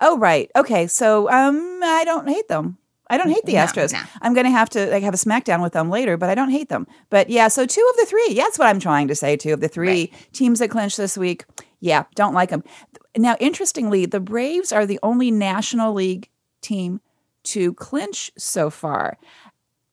Oh, 0.00 0.18
right. 0.18 0.50
Okay. 0.54 0.86
So, 0.86 1.30
um, 1.30 1.80
I 1.82 2.04
don't 2.04 2.28
hate 2.28 2.48
them. 2.48 2.78
I 3.08 3.16
don't 3.18 3.28
hate 3.30 3.44
the 3.44 3.54
No, 3.54 3.64
Astros. 3.64 3.92
no. 3.92 4.00
I'm 4.22 4.34
going 4.34 4.44
to 4.46 4.52
have 4.52 4.70
to 4.70 4.88
like 4.88 5.02
have 5.02 5.14
a 5.14 5.16
smackdown 5.16 5.62
with 5.62 5.72
them 5.72 5.90
later, 5.90 6.16
but 6.16 6.30
I 6.30 6.36
don't 6.36 6.50
hate 6.50 6.68
them. 6.68 6.86
But 7.10 7.28
yeah, 7.28 7.48
so 7.48 7.66
two 7.66 7.84
of 7.90 7.96
the 7.96 8.06
three. 8.06 8.28
Yeah, 8.30 8.44
that's 8.44 8.56
what 8.58 8.68
I'm 8.68 8.78
trying 8.78 9.08
to 9.08 9.16
say. 9.16 9.36
Two 9.36 9.52
of 9.52 9.60
the 9.60 9.66
three 9.66 10.12
teams 10.32 10.60
that 10.60 10.70
clinched 10.70 10.96
this 10.96 11.18
week. 11.18 11.44
Yeah, 11.80 12.04
don't 12.14 12.34
like 12.34 12.50
them. 12.50 12.62
Now, 13.16 13.36
interestingly, 13.40 14.06
the 14.06 14.20
Braves 14.20 14.72
are 14.72 14.86
the 14.86 15.00
only 15.02 15.30
National 15.30 15.92
League 15.92 16.28
team 16.60 17.00
to 17.44 17.72
clinch 17.74 18.30
so 18.36 18.70
far. 18.70 19.18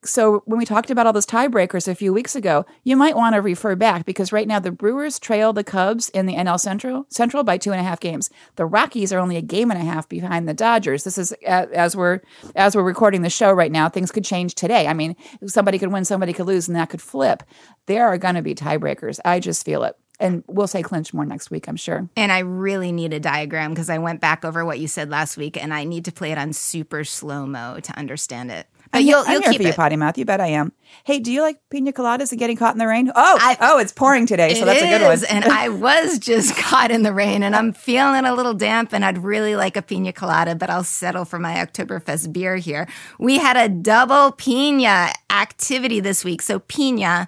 So 0.04 0.44
when 0.46 0.60
we 0.60 0.66
talked 0.66 0.92
about 0.92 1.08
all 1.08 1.14
those 1.14 1.26
tiebreakers 1.26 1.88
a 1.88 1.96
few 1.96 2.14
weeks 2.14 2.36
ago, 2.36 2.66
you 2.84 2.96
might 2.96 3.16
want 3.16 3.36
to 3.36 3.42
refer 3.42 3.76
back 3.76 4.06
because 4.06 4.32
right 4.32 4.48
now 4.48 4.60
the 4.60 4.72
Brewers 4.72 5.20
trail 5.20 5.54
the 5.54 5.64
Cubs 5.64 6.10
in 6.10 6.28
the 6.28 6.36
NL 6.36 6.60
Central 6.60 7.06
Central 7.10 7.44
by 7.44 7.58
two 7.58 7.72
and 7.72 7.82
a 7.82 7.84
half 7.84 8.00
games. 8.00 8.30
The 8.56 8.66
Rockies 8.66 9.12
are 9.12 9.20
only 9.20 9.38
a 9.38 9.42
game 9.42 9.72
and 9.72 9.82
a 9.82 9.84
half 9.84 10.08
behind 10.08 10.48
the 10.48 10.54
Dodgers. 10.54 11.04
This 11.04 11.18
is 11.18 11.34
as 11.44 11.96
we're 11.96 12.22
as 12.56 12.76
we're 12.76 12.84
recording 12.84 13.22
the 13.22 13.30
show 13.30 13.52
right 13.52 13.72
now. 13.72 13.90
Things 13.90 14.12
could 14.12 14.24
change 14.24 14.56
today. 14.56 14.88
I 14.88 14.94
mean, 14.94 15.16
somebody 15.46 15.80
could 15.80 15.92
win, 15.92 16.06
somebody 16.06 16.32
could 16.32 16.48
lose, 16.48 16.68
and 16.68 16.78
that 16.78 16.90
could 16.90 17.02
flip. 17.02 17.44
There 17.88 18.08
are 18.08 18.18
going 18.18 18.36
to 18.36 18.42
be 18.42 18.56
tiebreakers. 18.56 19.20
I 19.26 19.40
just 19.40 19.66
feel 19.66 19.84
it, 19.84 19.96
and 20.20 20.44
we'll 20.48 20.68
say 20.68 20.82
clinch 20.82 21.14
more 21.14 21.26
next 21.26 21.52
week. 21.52 21.68
I'm 21.68 21.76
sure. 21.76 22.10
And 22.16 22.32
I 22.32 22.40
really 22.40 22.92
need 22.92 23.14
a 23.14 23.20
diagram 23.20 23.72
because 23.72 23.90
I 23.90 23.98
went 24.00 24.20
back 24.22 24.44
over 24.44 24.66
what 24.66 24.80
you 24.80 24.88
said 24.88 25.10
last 25.10 25.38
week, 25.38 25.62
and 25.62 25.74
I 25.74 25.84
need 25.84 26.06
to 26.06 26.12
play 26.12 26.32
it 26.32 26.38
on 26.38 26.54
super 26.54 27.04
slow 27.04 27.46
mo 27.46 27.80
to 27.82 27.98
understand 27.98 28.52
it. 28.52 28.68
But 28.92 29.00
I'm, 29.00 29.06
you'll, 29.06 29.20
I'm 29.20 29.32
you'll 29.34 29.42
here 29.42 29.52
keep 29.52 29.62
for 29.62 29.68
you, 29.68 29.74
potty 29.74 29.98
mouth. 29.98 30.18
You 30.18 30.24
bet 30.24 30.40
I 30.40 30.48
am. 30.48 30.72
Hey, 31.04 31.20
do 31.20 31.30
you 31.30 31.42
like 31.42 31.60
pina 31.70 31.92
coladas 31.92 32.32
and 32.32 32.40
getting 32.40 32.56
caught 32.56 32.74
in 32.74 32.80
the 32.80 32.88
rain? 32.88 33.10
Oh, 33.14 33.38
I- 33.42 33.58
oh, 33.60 33.80
it's 33.80 33.92
pouring 33.92 34.26
today, 34.26 34.54
so 34.54 34.62
It 34.62 34.66
that's 34.66 34.82
a 34.82 34.98
good 34.98 35.02
one. 35.06 35.26
and 35.30 35.46
I 35.52 35.68
was 35.86 36.18
just 36.20 36.56
caught 36.56 36.90
in 36.90 37.04
the 37.04 37.12
rain, 37.12 37.44
and 37.44 37.54
I'm 37.54 37.74
feeling 37.74 38.24
a 38.24 38.34
little 38.34 38.54
damp, 38.54 38.94
and 38.94 39.04
I'd 39.04 39.18
really 39.18 39.58
like 39.58 39.76
a 39.76 39.82
pina 39.82 40.14
colada, 40.14 40.56
but 40.56 40.70
I'll 40.70 40.86
settle 40.86 41.26
for 41.26 41.38
my 41.38 41.56
Oktoberfest 41.56 42.32
beer 42.32 42.56
here. 42.56 42.88
We 43.20 43.38
had 43.40 43.58
a 43.58 43.68
double 43.68 44.32
pina 44.32 45.12
activity 45.30 46.00
this 46.00 46.24
week. 46.24 46.42
So 46.42 46.60
pina, 46.60 47.28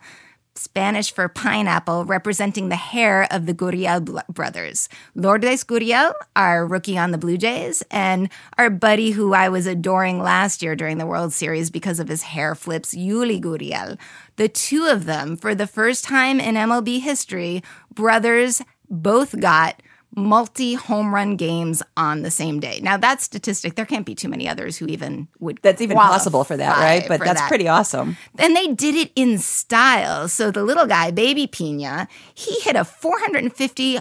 Spanish 0.56 1.14
for 1.14 1.28
pineapple, 1.30 2.06
representing 2.06 2.70
the 2.70 2.76
hair 2.76 3.28
of 3.32 3.46
the 3.46 3.54
Gurriel 3.54 4.26
brothers. 4.28 4.90
Lourdes 5.16 5.64
Gurriel, 5.64 6.14
our 6.36 6.66
rookie 6.66 6.98
on 6.98 7.12
the 7.12 7.18
Blue 7.18 7.38
Jays, 7.38 7.82
and 7.90 8.30
our 8.58 8.70
buddy 8.70 9.12
who 9.12 9.34
I 9.34 9.50
was 9.50 9.68
adoring 9.68 10.22
last 10.22 10.62
year 10.62 10.76
during 10.76 10.98
the 10.98 11.06
World 11.06 11.34
Series 11.34 11.70
because 11.70 12.00
of 12.00 12.10
his 12.10 12.24
hair 12.24 12.56
flips, 12.56 12.94
Yuli 12.94 13.42
Gurriel. 13.42 13.98
The 14.36 14.50
two 14.50 14.86
of 14.86 15.06
them, 15.06 15.38
for 15.38 15.56
the 15.56 15.68
first 15.68 16.04
time 16.04 16.40
in 16.40 16.56
MLB 16.56 17.02
history, 17.02 17.64
brothers 17.94 18.62
both 18.90 19.40
got 19.40 19.82
multi 20.20 20.76
home 20.76 21.14
run 21.14 21.36
games 21.36 21.82
on 21.98 22.22
the 22.22 22.32
same 22.32 22.60
day. 22.60 22.80
Now 22.82 22.98
that 22.98 23.22
statistic, 23.22 23.76
there 23.76 23.86
can't 23.86 24.06
be 24.06 24.16
too 24.16 24.30
many 24.30 24.48
others 24.48 24.78
who 24.78 24.86
even 24.88 25.28
would 25.40 25.60
That's 25.62 25.82
even 25.82 25.98
possible 25.98 26.44
for 26.44 26.58
that, 26.58 26.78
right? 26.78 27.08
But 27.08 27.20
that's 27.22 27.42
that. 27.42 27.48
pretty 27.48 27.68
awesome. 27.68 28.18
And 28.38 28.56
they 28.56 28.68
did 28.68 28.96
it 28.96 29.12
in 29.16 29.38
style. 29.38 30.28
So 30.28 30.52
the 30.52 30.64
little 30.64 30.86
guy, 30.86 31.12
Baby 31.12 31.48
Pina, 31.48 32.08
he 32.34 32.60
hit 32.62 32.76
a 32.76 32.86
450 32.86 34.00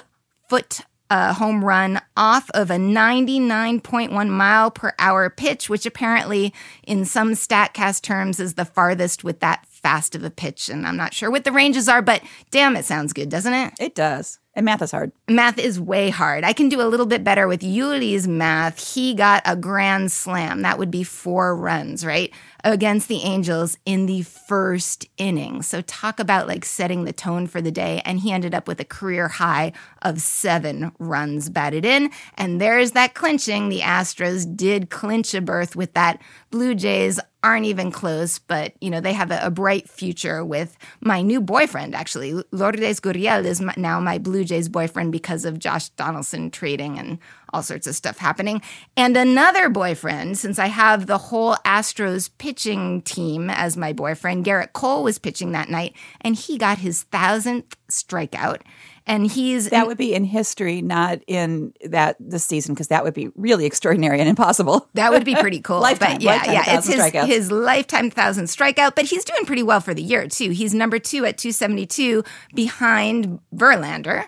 foot 0.49 0.81
uh, 1.11 1.33
home 1.35 1.65
run 1.65 2.01
off 2.17 2.51
of 2.51 2.71
a 2.71 2.77
99.1 2.77 4.29
mile 4.29 4.71
per 4.71 4.93
hour 4.99 5.31
pitch, 5.31 5.71
which 5.71 5.87
apparently, 5.87 6.53
in 6.83 7.05
some 7.05 7.33
StatCast 7.33 8.03
terms, 8.03 8.41
is 8.41 8.55
the 8.55 8.65
farthest 8.65 9.25
with 9.25 9.41
that 9.41 9.67
fast 9.67 10.15
of 10.15 10.23
a 10.23 10.31
pitch. 10.31 10.69
And 10.69 10.87
I'm 10.87 10.97
not 10.97 11.15
sure 11.15 11.31
what 11.31 11.45
the 11.45 11.53
ranges 11.53 11.89
are, 11.89 12.03
but 12.03 12.23
damn, 12.51 12.77
it 12.77 12.85
sounds 12.85 13.13
good, 13.13 13.29
doesn't 13.29 13.55
it? 13.55 13.75
It 13.81 13.95
does. 13.95 14.39
And 14.55 14.65
math 14.65 14.83
is 14.83 14.91
hard. 14.91 15.13
Math 15.29 15.59
is 15.59 15.79
way 15.79 16.11
hard. 16.11 16.43
I 16.43 16.53
can 16.53 16.69
do 16.69 16.81
a 16.81 16.89
little 16.89 17.07
bit 17.07 17.23
better 17.23 17.47
with 17.47 17.61
Yuli's 17.61 18.27
math. 18.27 18.95
He 18.95 19.15
got 19.15 19.43
a 19.45 19.55
grand 19.55 20.11
slam. 20.11 20.63
That 20.63 20.79
would 20.79 20.91
be 20.91 21.05
four 21.05 21.55
runs, 21.55 22.05
right? 22.05 22.33
Against 22.65 23.07
the 23.07 23.23
Angels 23.23 23.79
in 23.87 24.07
the 24.07 24.23
first 24.23 25.07
inning. 25.17 25.63
So 25.63 25.81
talk 25.83 26.19
about 26.19 26.49
like 26.49 26.65
setting 26.65 27.05
the 27.05 27.13
tone 27.13 27.47
for 27.47 27.61
the 27.61 27.71
day. 27.71 28.03
And 28.05 28.19
he 28.19 28.33
ended 28.33 28.53
up 28.53 28.67
with 28.67 28.81
a 28.81 28.85
career 28.85 29.29
high 29.29 29.73
of 30.03 30.21
seven 30.21 30.91
runs 30.99 31.51
batted 31.51 31.85
in. 31.85 32.11
And 32.37 32.61
there's 32.61 32.93
that 32.93 33.15
clinching. 33.15 33.69
The 33.69 33.81
Astros 33.81 34.57
did 34.57 34.91
clinch 34.91 35.35
a 35.35 35.41
berth 35.41 35.77
with 35.77 35.95
that 35.95 36.21
Blue 36.51 36.75
Jays 36.75 37.21
aren't 37.43 37.67
even 37.67 37.91
close, 37.91 38.39
but 38.39 38.73
you 38.81 38.91
know 38.91 39.01
they 39.01 39.13
have 39.13 39.31
a, 39.31 39.39
a, 39.43 39.51
bright 39.51 39.89
future 39.89 40.45
with 40.45 40.77
my 41.01 41.23
new 41.23 41.41
boyfriend. 41.41 41.95
Actually, 41.95 42.33
Lourdes 42.51 43.01
Gurriel 43.01 43.45
is 43.45 43.61
my, 43.61 43.75
now 43.77 44.01
my 44.01 44.19
Blue 44.19 44.45
Jays 44.49 44.69
boyfriend 44.69 45.13
because 45.13 45.45
of 45.45 45.59
Josh 45.59 45.91
Donaldson 45.91 46.51
trading 46.51 46.99
and 46.99 47.19
all 47.53 47.63
sorts 47.63 47.87
of 47.87 47.95
stuff 47.95 48.19
happening. 48.19 48.61
And 48.97 49.17
another 49.17 49.69
boyfriend, 49.69 50.39
since 50.39 50.59
I 50.59 50.67
have 50.67 51.07
the 51.07 51.19
whole 51.19 51.55
Astros 51.65 52.31
pitching 52.39 53.03
team 53.03 53.51
as 53.51 53.77
my 53.77 53.93
boyfriend, 53.93 54.45
Gerrit 54.45 54.73
Cole 54.73 55.05
was 55.05 55.19
pitching 55.19 55.53
that 55.53 55.71
night, 55.71 55.95
and 56.21 56.35
he 56.35 56.59
got 56.59 56.79
his 56.79 57.05
thousandth 57.05 57.77
strikeout 57.89 58.63
and 59.09 59.27
he's 59.27 59.71
that 59.71 59.87
would 59.87 59.97
be 59.97 60.15
in 60.15 60.23
history, 60.23 60.83
not 60.83 61.21
in 61.27 61.73
that 61.83 62.17
this 62.21 62.45
season, 62.45 62.75
because 62.75 62.89
that 62.89 63.03
would 63.03 63.15
be 63.15 63.31
really 63.35 63.65
extraordinary 63.65 64.21
and 64.21 64.29
impossible. 64.29 64.87
That 64.95 65.11
would 65.13 65.25
be 65.25 65.35
pretty 65.35 65.61
cool. 65.61 65.81
lifetime, 65.81 66.15
but 66.15 66.23
yeah, 66.23 66.33
lifetime 66.33 66.55
yeah, 66.55 66.77
it's 66.77 66.87
his, 66.87 66.97
strikeouts. 66.97 67.27
his 67.27 67.51
lifetime 67.51 68.11
thousand 68.11 68.45
strikeout. 68.45 68.95
But 68.95 69.07
he's 69.07 69.25
doing 69.25 69.47
pretty 69.47 69.63
well 69.63 69.81
for 69.81 69.95
the 69.95 70.03
year 70.03 70.29
too. 70.29 70.51
He's 70.51 70.75
number 70.75 70.99
two 70.99 71.25
at 71.25 71.39
272 71.39 72.23
behind 72.55 73.41
Verlander 73.55 74.27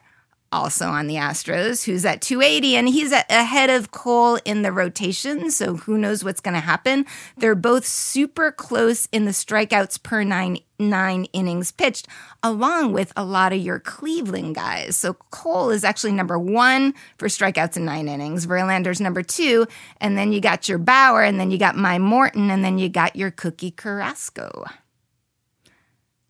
also 0.53 0.87
on 0.87 1.07
the 1.07 1.15
Astros, 1.15 1.85
who's 1.85 2.05
at 2.05 2.21
280, 2.21 2.77
and 2.77 2.89
he's 2.89 3.13
ahead 3.13 3.71
of 3.71 3.91
Cole 3.91 4.37
in 4.45 4.63
the 4.63 4.73
rotation. 4.73 5.51
So 5.51 5.77
who 5.77 5.97
knows 5.97 6.25
what's 6.25 6.41
going 6.41 6.55
to 6.55 6.61
happen? 6.61 7.07
They're 7.37 7.55
both 7.55 7.87
super 7.87 8.51
close 8.51 9.09
in 9.13 9.25
the 9.25 9.31
strikeouts 9.31 10.03
per 10.03 10.23
nine 10.25 10.59
nine 10.79 11.27
innings 11.35 11.73
pitched, 11.73 12.09
along 12.43 12.93
with 12.93 13.13
a 13.15 13.23
lot 13.23 13.53
of 13.53 13.61
your 13.61 13.79
Cleveland 13.79 14.55
guys. 14.55 14.97
So 14.97 15.13
Cole 15.31 15.69
is 15.69 15.85
actually 15.85 16.13
number 16.13 16.39
one 16.39 16.95
for 17.19 17.29
strikeouts 17.29 17.77
in 17.77 17.85
nine 17.85 18.09
innings. 18.09 18.47
Verlander's 18.47 19.01
number 19.01 19.23
two, 19.23 19.67
and 20.01 20.17
then 20.17 20.33
you 20.33 20.41
got 20.41 20.69
your 20.69 20.79
Bauer, 20.79 21.23
and 21.23 21.39
then 21.39 21.51
you 21.51 21.59
got 21.59 21.77
my 21.77 21.99
Morton, 21.99 22.51
and 22.51 22.65
then 22.65 22.79
you 22.79 22.89
got 22.89 23.15
your 23.15 23.31
Cookie 23.31 23.71
Carrasco. 23.71 24.65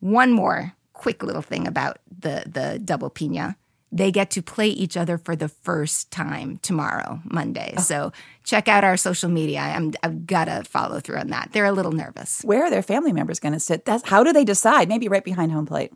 One 0.01 0.33
more 0.33 0.75
quick 0.93 1.23
little 1.23 1.43
thing 1.43 1.67
about 1.67 1.99
the 2.11 2.43
the 2.47 2.79
double 2.85 3.09
pina 3.09 3.57
they 3.93 4.13
get 4.13 4.31
to 4.31 4.43
play 4.43 4.69
each 4.69 4.97
other 4.97 5.19
for 5.19 5.35
the 5.35 5.49
first 5.49 6.11
time 6.11 6.59
tomorrow, 6.59 7.21
Monday. 7.25 7.75
Oh. 7.77 7.81
So 7.81 8.13
check 8.45 8.69
out 8.69 8.85
our 8.85 8.97
social 8.97 9.29
media. 9.29 9.61
I'm, 9.61 9.93
I've 10.03 10.27
got 10.27 10.45
to 10.45 10.63
follow 10.65 11.01
through 11.01 11.19
on 11.19 11.29
that. 11.29 11.51
They're 11.53 11.65
a 11.65 11.73
little 11.73 11.93
nervous. 11.93 12.43
Where 12.43 12.65
are 12.65 12.71
their 12.71 12.83
family 12.83 13.13
members 13.13 13.41
going 13.41 13.53
to 13.53 13.61
sit? 13.61 13.85
That's, 13.85 14.09
how 14.09 14.23
do 14.23 14.33
they 14.33 14.45
decide? 14.45 14.89
Maybe 14.89 15.09
right 15.09 15.25
behind 15.25 15.53
home 15.53 15.67
plate. 15.67 15.93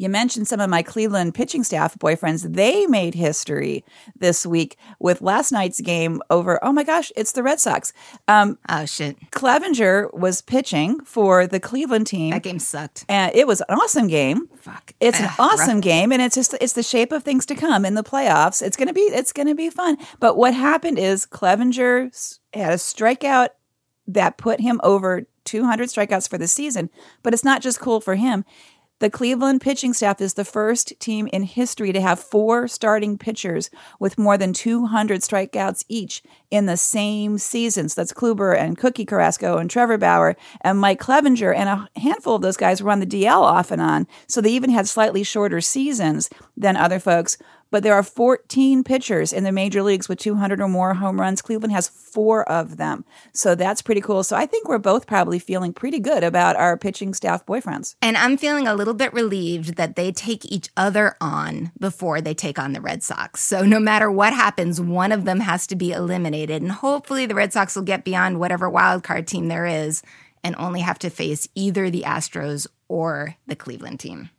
You 0.00 0.08
mentioned 0.08 0.48
some 0.48 0.60
of 0.60 0.70
my 0.70 0.82
Cleveland 0.82 1.34
pitching 1.34 1.62
staff 1.62 1.94
boyfriends. 1.98 2.54
They 2.54 2.86
made 2.86 3.14
history 3.14 3.84
this 4.16 4.46
week 4.46 4.78
with 4.98 5.20
last 5.20 5.52
night's 5.52 5.78
game 5.82 6.22
over. 6.30 6.58
Oh 6.64 6.72
my 6.72 6.84
gosh, 6.84 7.12
it's 7.16 7.32
the 7.32 7.42
Red 7.42 7.60
Sox. 7.60 7.92
Um, 8.26 8.56
oh 8.66 8.86
shit! 8.86 9.18
Clevinger 9.30 10.10
was 10.14 10.40
pitching 10.40 11.00
for 11.00 11.46
the 11.46 11.60
Cleveland 11.60 12.06
team. 12.06 12.30
That 12.30 12.42
game 12.42 12.58
sucked, 12.58 13.04
and 13.10 13.30
it 13.34 13.46
was 13.46 13.60
an 13.68 13.78
awesome 13.78 14.06
game. 14.06 14.48
Fuck, 14.56 14.94
it's 15.00 15.20
an 15.20 15.28
awesome 15.38 15.76
rough. 15.76 15.84
game, 15.84 16.12
and 16.12 16.22
it's 16.22 16.34
just 16.34 16.54
it's 16.62 16.72
the 16.72 16.82
shape 16.82 17.12
of 17.12 17.22
things 17.22 17.44
to 17.44 17.54
come 17.54 17.84
in 17.84 17.92
the 17.92 18.02
playoffs. 18.02 18.62
It's 18.62 18.78
gonna 18.78 18.94
be 18.94 19.02
it's 19.02 19.34
gonna 19.34 19.54
be 19.54 19.68
fun. 19.68 19.98
But 20.18 20.38
what 20.38 20.54
happened 20.54 20.98
is 20.98 21.26
Clevinger 21.26 22.38
had 22.54 22.72
a 22.72 22.76
strikeout 22.76 23.50
that 24.06 24.38
put 24.38 24.60
him 24.60 24.80
over 24.82 25.26
200 25.44 25.88
strikeouts 25.88 26.28
for 26.28 26.38
the 26.38 26.48
season. 26.48 26.88
But 27.22 27.34
it's 27.34 27.44
not 27.44 27.60
just 27.60 27.80
cool 27.80 28.00
for 28.00 28.14
him. 28.14 28.44
The 29.00 29.08
Cleveland 29.08 29.62
pitching 29.62 29.94
staff 29.94 30.20
is 30.20 30.34
the 30.34 30.44
first 30.44 30.92
team 31.00 31.26
in 31.32 31.42
history 31.42 31.90
to 31.90 32.02
have 32.02 32.20
four 32.20 32.68
starting 32.68 33.16
pitchers 33.16 33.70
with 33.98 34.18
more 34.18 34.36
than 34.36 34.52
200 34.52 35.22
strikeouts 35.22 35.86
each 35.88 36.22
in 36.50 36.66
the 36.66 36.76
same 36.76 37.38
season. 37.38 37.88
So 37.88 37.98
that's 37.98 38.12
Kluber 38.12 38.54
and 38.54 38.76
Cookie 38.76 39.06
Carrasco 39.06 39.56
and 39.56 39.70
Trevor 39.70 39.96
Bauer 39.96 40.36
and 40.60 40.78
Mike 40.78 41.00
Clevinger. 41.00 41.56
And 41.56 41.70
a 41.70 41.88
handful 41.98 42.34
of 42.34 42.42
those 42.42 42.58
guys 42.58 42.82
were 42.82 42.90
on 42.90 43.00
the 43.00 43.06
DL 43.06 43.40
off 43.40 43.70
and 43.70 43.80
on. 43.80 44.06
So 44.28 44.42
they 44.42 44.50
even 44.50 44.68
had 44.68 44.86
slightly 44.86 45.22
shorter 45.22 45.62
seasons 45.62 46.28
than 46.54 46.76
other 46.76 47.00
folks 47.00 47.38
but 47.70 47.82
there 47.82 47.94
are 47.94 48.02
14 48.02 48.84
pitchers 48.84 49.32
in 49.32 49.44
the 49.44 49.52
major 49.52 49.82
leagues 49.82 50.08
with 50.08 50.18
200 50.18 50.60
or 50.60 50.68
more 50.68 50.94
home 50.94 51.20
runs. 51.20 51.42
Cleveland 51.42 51.72
has 51.72 51.88
four 51.88 52.48
of 52.48 52.76
them. 52.76 53.04
So 53.32 53.54
that's 53.54 53.82
pretty 53.82 54.00
cool. 54.00 54.22
So 54.24 54.36
I 54.36 54.46
think 54.46 54.68
we're 54.68 54.78
both 54.78 55.06
probably 55.06 55.38
feeling 55.38 55.72
pretty 55.72 56.00
good 56.00 56.24
about 56.24 56.56
our 56.56 56.76
pitching 56.76 57.14
staff 57.14 57.46
boyfriends. 57.46 57.94
And 58.02 58.16
I'm 58.16 58.36
feeling 58.36 58.66
a 58.66 58.74
little 58.74 58.94
bit 58.94 59.12
relieved 59.12 59.76
that 59.76 59.96
they 59.96 60.12
take 60.12 60.44
each 60.50 60.68
other 60.76 61.16
on 61.20 61.72
before 61.78 62.20
they 62.20 62.34
take 62.34 62.58
on 62.58 62.72
the 62.72 62.80
Red 62.80 63.02
Sox. 63.02 63.40
So 63.40 63.62
no 63.62 63.80
matter 63.80 64.10
what 64.10 64.32
happens, 64.32 64.80
one 64.80 65.12
of 65.12 65.24
them 65.24 65.40
has 65.40 65.66
to 65.68 65.76
be 65.76 65.92
eliminated. 65.92 66.62
And 66.62 66.72
hopefully 66.72 67.26
the 67.26 67.34
Red 67.34 67.52
Sox 67.52 67.76
will 67.76 67.82
get 67.82 68.04
beyond 68.04 68.40
whatever 68.40 68.68
wild 68.68 69.02
card 69.02 69.26
team 69.26 69.48
there 69.48 69.66
is 69.66 70.02
and 70.42 70.56
only 70.56 70.80
have 70.80 70.98
to 71.00 71.10
face 71.10 71.48
either 71.54 71.90
the 71.90 72.02
Astros 72.02 72.66
or 72.88 73.36
the 73.46 73.56
Cleveland 73.56 74.00
team. 74.00 74.30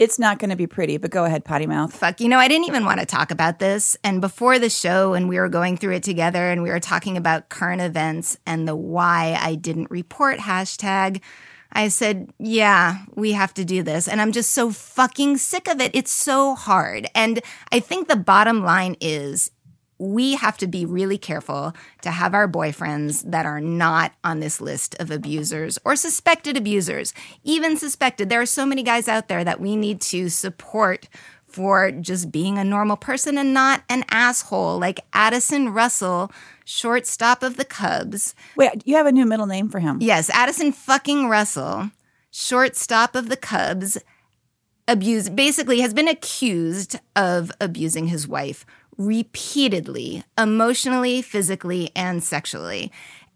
It's 0.00 0.18
not 0.18 0.38
going 0.38 0.48
to 0.48 0.56
be 0.56 0.66
pretty, 0.66 0.96
but 0.96 1.10
go 1.10 1.26
ahead, 1.26 1.44
potty 1.44 1.66
mouth. 1.66 1.94
Fuck. 1.94 2.22
You 2.22 2.30
know, 2.30 2.38
I 2.38 2.48
didn't 2.48 2.66
even 2.66 2.86
want 2.86 3.00
to 3.00 3.06
talk 3.06 3.30
about 3.30 3.58
this. 3.58 3.98
And 4.02 4.22
before 4.22 4.58
the 4.58 4.70
show, 4.70 5.12
and 5.12 5.28
we 5.28 5.38
were 5.38 5.50
going 5.50 5.76
through 5.76 5.96
it 5.96 6.02
together, 6.02 6.50
and 6.50 6.62
we 6.62 6.70
were 6.70 6.80
talking 6.80 7.18
about 7.18 7.50
current 7.50 7.82
events 7.82 8.38
and 8.46 8.66
the 8.66 8.74
why 8.74 9.38
I 9.38 9.56
didn't 9.56 9.90
report 9.90 10.38
hashtag, 10.38 11.20
I 11.72 11.88
said, 11.88 12.32
yeah, 12.38 13.04
we 13.14 13.32
have 13.32 13.52
to 13.54 13.64
do 13.64 13.82
this. 13.82 14.08
And 14.08 14.22
I'm 14.22 14.32
just 14.32 14.52
so 14.52 14.70
fucking 14.70 15.36
sick 15.36 15.68
of 15.68 15.82
it. 15.82 15.90
It's 15.94 16.10
so 16.10 16.54
hard. 16.54 17.06
And 17.14 17.40
I 17.70 17.80
think 17.80 18.08
the 18.08 18.16
bottom 18.16 18.64
line 18.64 18.96
is 19.02 19.50
we 20.00 20.34
have 20.34 20.56
to 20.56 20.66
be 20.66 20.86
really 20.86 21.18
careful 21.18 21.74
to 22.00 22.10
have 22.10 22.34
our 22.34 22.48
boyfriends 22.48 23.30
that 23.30 23.44
are 23.44 23.60
not 23.60 24.12
on 24.24 24.40
this 24.40 24.58
list 24.58 24.96
of 24.98 25.10
abusers 25.10 25.78
or 25.84 25.94
suspected 25.94 26.56
abusers, 26.56 27.12
even 27.44 27.76
suspected. 27.76 28.30
There 28.30 28.40
are 28.40 28.46
so 28.46 28.64
many 28.64 28.82
guys 28.82 29.08
out 29.08 29.28
there 29.28 29.44
that 29.44 29.60
we 29.60 29.76
need 29.76 30.00
to 30.02 30.30
support 30.30 31.06
for 31.46 31.90
just 31.90 32.32
being 32.32 32.56
a 32.56 32.64
normal 32.64 32.96
person 32.96 33.36
and 33.36 33.52
not 33.52 33.82
an 33.90 34.04
asshole 34.10 34.78
like 34.78 35.00
Addison 35.12 35.68
Russell, 35.68 36.32
shortstop 36.64 37.42
of 37.42 37.58
the 37.58 37.64
Cubs. 37.64 38.34
Wait, 38.56 38.82
you 38.86 38.96
have 38.96 39.06
a 39.06 39.12
new 39.12 39.26
middle 39.26 39.46
name 39.46 39.68
for 39.68 39.80
him? 39.80 39.98
Yes, 40.00 40.30
Addison 40.30 40.72
fucking 40.72 41.28
Russell, 41.28 41.90
shortstop 42.30 43.14
of 43.14 43.28
the 43.28 43.36
Cubs, 43.36 43.98
abused 44.88 45.36
basically 45.36 45.80
has 45.80 45.92
been 45.92 46.08
accused 46.08 46.98
of 47.14 47.52
abusing 47.60 48.06
his 48.06 48.26
wife 48.26 48.64
repeatedly, 48.96 50.24
emotionally, 50.38 51.22
physically, 51.22 51.90
and 51.94 52.22
sexually. 52.22 52.92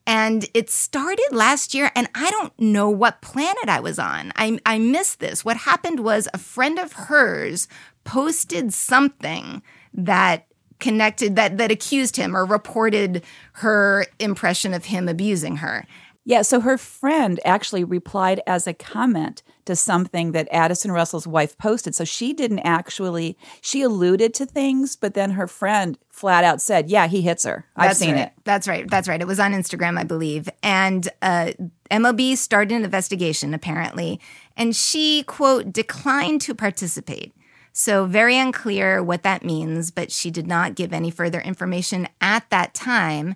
And 0.07 0.47
it 0.53 0.69
started 0.69 1.29
last 1.33 1.73
year, 1.73 1.91
and 1.95 2.09
I 2.15 2.31
don't 2.31 2.53
know 2.61 2.91
what 2.91 3.23
planet 3.23 3.69
I 3.69 3.81
was 3.81 3.99
on. 3.99 4.33
I, 4.37 4.59
I 4.67 4.79
missed 4.79 5.19
this. 5.21 5.45
What 5.45 5.57
happened 5.59 6.01
was 6.01 6.29
a 6.35 6.39
friend 6.39 6.79
of 6.79 6.93
hers 6.93 7.69
posted 8.05 8.73
something 8.75 9.63
that 9.95 10.47
connected 10.81 11.37
that 11.37 11.57
that 11.57 11.71
accused 11.71 12.17
him 12.17 12.37
or 12.37 12.45
reported 12.45 13.23
her 13.55 14.07
impression 14.19 14.75
of 14.75 14.87
him 14.87 15.09
abusing 15.09 15.57
her. 15.57 15.87
Yeah, 16.25 16.43
so 16.43 16.61
her 16.61 16.77
friend 16.77 17.41
actually 17.45 17.85
replied 17.85 18.43
as 18.47 18.67
a 18.67 18.75
comment 18.75 19.43
to 19.67 19.77
something 19.77 20.33
that 20.33 20.49
Addison 20.51 20.93
Russell's 20.93 21.27
wife 21.27 21.57
posted. 21.59 21.95
So 21.95 22.05
she 22.05 22.33
didn't 22.33 22.61
actually, 22.61 23.37
she 23.61 23.83
alluded 23.83 24.35
to 24.35 24.47
things, 24.47 24.97
but 24.97 25.15
then 25.15 25.33
her 25.33 25.47
friend 25.47 25.99
flat 26.11 26.45
out 26.45 26.61
said, 26.61 26.91
Yeah, 26.91 27.07
he 27.07 27.23
hits 27.23 27.45
her. 27.45 27.67
I've 27.77 27.91
That's 27.91 27.99
seen 27.99 28.15
right. 28.15 28.27
it. 28.27 28.33
That's 28.45 28.69
right. 28.69 28.89
That's 28.89 29.09
right. 29.09 29.21
It 29.21 29.27
was 29.27 29.41
on 29.41 29.53
Instagram, 29.53 29.99
I 29.99 30.05
believe. 30.05 30.49
And 30.63 31.09
uh, 31.23 31.53
MLB 31.91 32.37
started 32.37 32.75
an 32.75 32.85
investigation, 32.85 33.55
apparently. 33.55 34.21
And 34.57 34.75
she, 34.75 35.23
quote, 35.25 35.73
declined 35.73 36.41
to 36.43 36.55
participate. 36.55 37.35
So, 37.77 38.07
very 38.07 38.39
unclear 38.39 39.03
what 39.03 39.25
that 39.25 39.45
means, 39.45 39.91
but 39.91 40.13
she 40.13 40.31
did 40.31 40.47
not 40.47 40.77
give 40.77 40.93
any 40.93 41.11
further 41.11 41.41
information 41.41 42.07
at 42.21 42.49
that 42.51 42.73
time. 42.73 43.35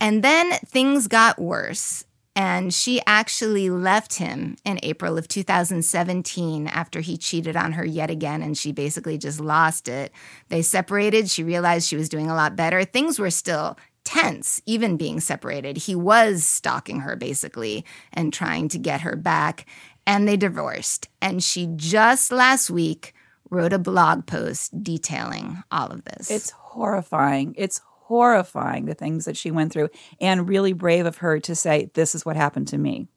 And 0.00 0.22
then 0.22 0.52
things 0.66 1.08
got 1.08 1.40
worse. 1.40 2.04
And 2.34 2.72
she 2.72 3.02
actually 3.06 3.68
left 3.68 4.14
him 4.14 4.56
in 4.64 4.80
April 4.82 5.18
of 5.18 5.28
2017 5.28 6.66
after 6.66 7.00
he 7.00 7.18
cheated 7.18 7.56
on 7.56 7.72
her 7.72 7.84
yet 7.84 8.10
again. 8.10 8.42
And 8.42 8.56
she 8.56 8.72
basically 8.72 9.18
just 9.18 9.38
lost 9.38 9.86
it. 9.86 10.12
They 10.48 10.62
separated. 10.62 11.28
She 11.28 11.44
realized 11.44 11.88
she 11.88 11.96
was 11.96 12.08
doing 12.08 12.30
a 12.30 12.34
lot 12.34 12.56
better. 12.56 12.84
Things 12.84 13.18
were 13.18 13.30
still 13.30 13.76
tense, 14.04 14.62
even 14.66 14.96
being 14.96 15.20
separated. 15.20 15.76
He 15.76 15.94
was 15.94 16.44
stalking 16.44 17.00
her 17.00 17.16
basically 17.16 17.84
and 18.12 18.32
trying 18.32 18.68
to 18.68 18.78
get 18.78 19.02
her 19.02 19.14
back. 19.14 19.66
And 20.06 20.26
they 20.26 20.36
divorced. 20.36 21.08
And 21.20 21.44
she 21.44 21.68
just 21.76 22.32
last 22.32 22.70
week 22.70 23.14
wrote 23.50 23.74
a 23.74 23.78
blog 23.78 24.26
post 24.26 24.82
detailing 24.82 25.62
all 25.70 25.88
of 25.88 26.04
this. 26.04 26.30
It's 26.30 26.50
horrifying. 26.50 27.54
It's 27.58 27.82
horrifying 28.12 28.84
the 28.84 28.92
things 28.92 29.24
that 29.24 29.38
she 29.38 29.50
went 29.50 29.72
through, 29.72 29.88
and 30.20 30.46
really 30.46 30.74
brave 30.74 31.06
of 31.06 31.16
her 31.16 31.40
to 31.40 31.54
say, 31.54 31.90
This 31.94 32.14
is 32.14 32.26
what 32.26 32.36
happened 32.36 32.68
to 32.68 32.76
me. 32.76 33.08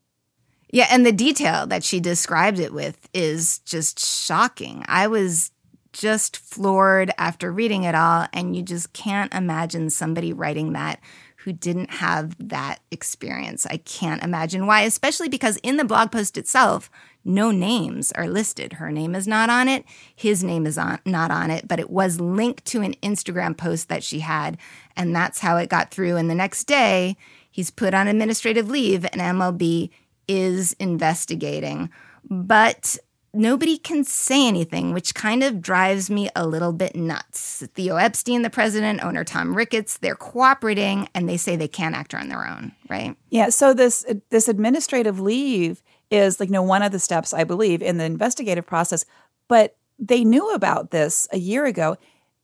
Yeah, 0.72 0.88
and 0.90 1.06
the 1.06 1.12
detail 1.12 1.68
that 1.68 1.84
she 1.84 2.00
described 2.00 2.60
it 2.60 2.74
with 2.74 3.10
is 3.14 3.60
just 3.60 4.00
shocking. 4.00 4.86
I 4.88 5.08
was 5.08 5.52
just 5.92 6.38
floored 6.38 7.12
after 7.18 7.52
reading 7.52 7.84
it 7.84 7.94
all, 7.94 8.28
and 8.32 8.56
you 8.56 8.64
just 8.64 8.94
can't 8.94 9.34
imagine 9.34 9.90
somebody 9.90 10.32
writing 10.32 10.72
that 10.72 11.02
who 11.40 11.52
didn't 11.52 11.92
have 11.92 12.34
that 12.48 12.80
experience. 12.90 13.66
I 13.66 13.78
can't 13.78 14.24
imagine 14.24 14.66
why, 14.66 14.84
especially 14.84 15.28
because 15.28 15.58
in 15.58 15.75
the 15.75 15.84
blog 15.84 16.10
post 16.10 16.38
itself, 16.38 16.90
no 17.25 17.51
names 17.51 18.12
are 18.13 18.27
listed. 18.27 18.74
Her 18.74 18.91
name 18.91 19.15
is 19.15 19.27
not 19.27 19.50
on 19.50 19.67
it, 19.67 19.84
his 20.15 20.44
name 20.44 20.65
is 20.65 20.77
on, 20.77 21.00
not 21.05 21.32
on 21.32 21.50
it, 21.50 21.67
but 21.67 21.79
it 21.79 21.89
was 21.89 22.22
linked 22.22 22.65
to 22.65 22.82
an 22.82 22.94
Instagram 23.01 23.58
post 23.58 23.89
that 23.89 24.03
she 24.03 24.20
had, 24.20 24.58
and 24.96 25.15
that's 25.15 25.39
how 25.39 25.58
it 25.58 25.70
got 25.70 25.91
through. 25.91 26.15
And 26.15 26.29
the 26.29 26.36
next 26.36 26.65
day, 26.65 27.17
he's 27.50 27.72
put 27.72 27.94
on 27.94 28.08
administrative 28.08 28.70
leave, 28.70 29.05
and 29.05 29.20
MLB 29.20 29.89
is 30.27 30.74
investigating. 30.74 31.89
But 32.29 32.98
nobody 33.36 33.77
can 33.77 34.03
say 34.03 34.48
anything, 34.48 34.94
which 34.94 35.13
kind 35.13 35.44
of 35.44 35.62
drives 35.62 36.10
me 36.10 36.29
a 36.36 36.48
little 36.48 36.74
bit 36.74 36.96
nuts. 36.96 37.67
Theo 37.75 37.98
Epstein, 37.98 38.41
the 38.41 38.50
president, 38.50 39.03
owner 39.03 39.24
Tom 39.24 39.55
Ricketts, 39.55 39.98
they're 39.98 40.15
cooperating 40.15 41.10
and 41.13 41.27
they 41.27 41.38
say 41.38 41.55
they 41.55 41.67
can't 41.67 41.96
act 41.96 42.13
on 42.13 42.29
their 42.29 42.48
own, 42.48 42.72
right? 42.89 43.15
Yeah. 43.29 43.50
So 43.50 43.74
this 43.74 44.05
this 44.29 44.48
administrative 44.48 45.20
leave 45.20 45.84
is 46.12 46.40
like 46.40 46.50
you 46.50 46.54
know 46.54 46.64
one 46.64 46.82
of 46.82 46.92
the 46.92 47.00
steps 47.00 47.34
I 47.34 47.44
believe 47.44 47.82
in 47.82 47.98
the 47.98 48.06
investigative 48.06 48.66
process, 48.66 49.06
but 49.48 49.76
they 49.98 50.24
knew 50.24 50.54
about 50.54 50.92
this 50.92 51.28
a 51.32 51.38
year 51.38 51.66
ago. 51.66 51.98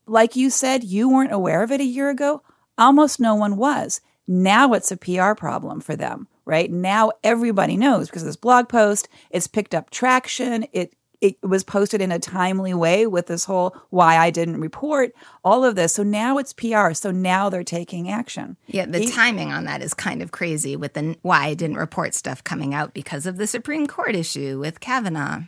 Like 0.05 0.35
you 0.35 0.49
said, 0.49 0.83
you 0.83 1.09
weren't 1.09 1.33
aware 1.33 1.63
of 1.63 1.71
it 1.71 1.81
a 1.81 1.85
year 1.85 2.09
ago. 2.09 2.43
Almost 2.77 3.19
no 3.19 3.35
one 3.35 3.57
was. 3.57 4.01
Now 4.27 4.73
it's 4.73 4.91
a 4.91 4.97
PR 4.97 5.33
problem 5.33 5.81
for 5.81 5.95
them 5.95 6.27
right? 6.45 6.71
Now 6.71 7.11
everybody 7.23 7.77
knows 7.77 8.07
because 8.07 8.23
of 8.23 8.27
this 8.27 8.35
blog 8.35 8.69
post. 8.69 9.07
It's 9.29 9.47
picked 9.47 9.75
up 9.75 9.89
traction. 9.89 10.65
It 10.73 10.93
it 11.21 11.37
was 11.43 11.63
posted 11.63 12.01
in 12.01 12.11
a 12.11 12.19
timely 12.19 12.73
way 12.73 13.05
with 13.05 13.27
this 13.27 13.45
whole 13.45 13.75
why 13.91 14.17
I 14.17 14.31
didn't 14.31 14.59
report, 14.59 15.13
all 15.43 15.63
of 15.63 15.75
this. 15.75 15.93
So 15.93 16.03
now 16.03 16.39
it's 16.39 16.51
PR. 16.51 16.93
So 16.93 17.11
now 17.11 17.49
they're 17.49 17.63
taking 17.63 18.09
action. 18.09 18.57
Yeah, 18.67 18.87
the 18.87 18.99
he, 18.99 19.11
timing 19.11 19.51
on 19.51 19.65
that 19.65 19.81
is 19.81 19.93
kind 19.93 20.21
of 20.21 20.31
crazy 20.31 20.75
with 20.75 20.93
the 20.93 21.15
why 21.21 21.45
I 21.45 21.53
didn't 21.53 21.77
report 21.77 22.15
stuff 22.15 22.43
coming 22.43 22.73
out 22.73 22.93
because 22.93 23.25
of 23.25 23.37
the 23.37 23.47
Supreme 23.47 23.85
Court 23.85 24.15
issue 24.15 24.59
with 24.59 24.79
Kavanaugh. 24.79 25.43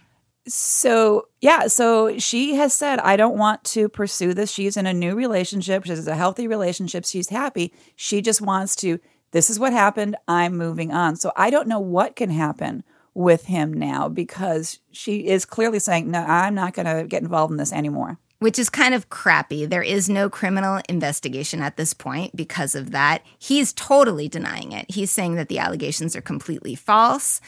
So, 0.45 1.29
yeah, 1.41 1.67
so 1.67 2.19
she 2.19 2.55
has 2.55 2.73
said, 2.73 2.99
I 2.99 3.15
don't 3.15 3.37
want 3.37 3.63
to 3.65 3.87
pursue 3.87 4.33
this. 4.33 4.51
She's 4.51 4.75
in 4.75 4.85
a 4.85 4.93
new 4.93 5.15
relationship. 5.15 5.85
She's 5.85 6.05
a 6.05 6.15
healthy 6.15 6.47
relationship. 6.47 7.05
She's 7.05 7.29
happy. 7.29 7.73
She 7.95 8.21
just 8.21 8.41
wants 8.41 8.75
to 8.77 8.99
this 9.33 9.49
is 9.49 9.59
what 9.59 9.73
happened. 9.73 10.15
I'm 10.27 10.55
moving 10.55 10.91
on. 10.91 11.15
So 11.15 11.31
I 11.35 11.49
don't 11.49 11.67
know 11.67 11.79
what 11.79 12.15
can 12.15 12.29
happen 12.29 12.83
with 13.13 13.45
him 13.45 13.73
now 13.73 14.09
because 14.09 14.79
she 14.91 15.27
is 15.27 15.45
clearly 15.45 15.79
saying, 15.79 16.09
no, 16.09 16.19
I'm 16.19 16.55
not 16.55 16.73
going 16.73 16.85
to 16.85 17.07
get 17.07 17.21
involved 17.21 17.51
in 17.51 17.57
this 17.57 17.73
anymore. 17.73 18.17
Which 18.39 18.59
is 18.59 18.69
kind 18.69 18.93
of 18.93 19.09
crappy. 19.09 19.65
There 19.65 19.83
is 19.83 20.09
no 20.09 20.29
criminal 20.29 20.81
investigation 20.89 21.61
at 21.61 21.77
this 21.77 21.93
point 21.93 22.35
because 22.35 22.75
of 22.75 22.91
that. 22.91 23.23
He's 23.39 23.71
totally 23.71 24.27
denying 24.27 24.73
it. 24.73 24.89
He's 24.89 25.11
saying 25.11 25.35
that 25.35 25.47
the 25.47 25.59
allegations 25.59 26.15
are 26.15 26.21
completely 26.21 26.75
false. 26.75 27.39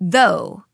Though, 0.00 0.64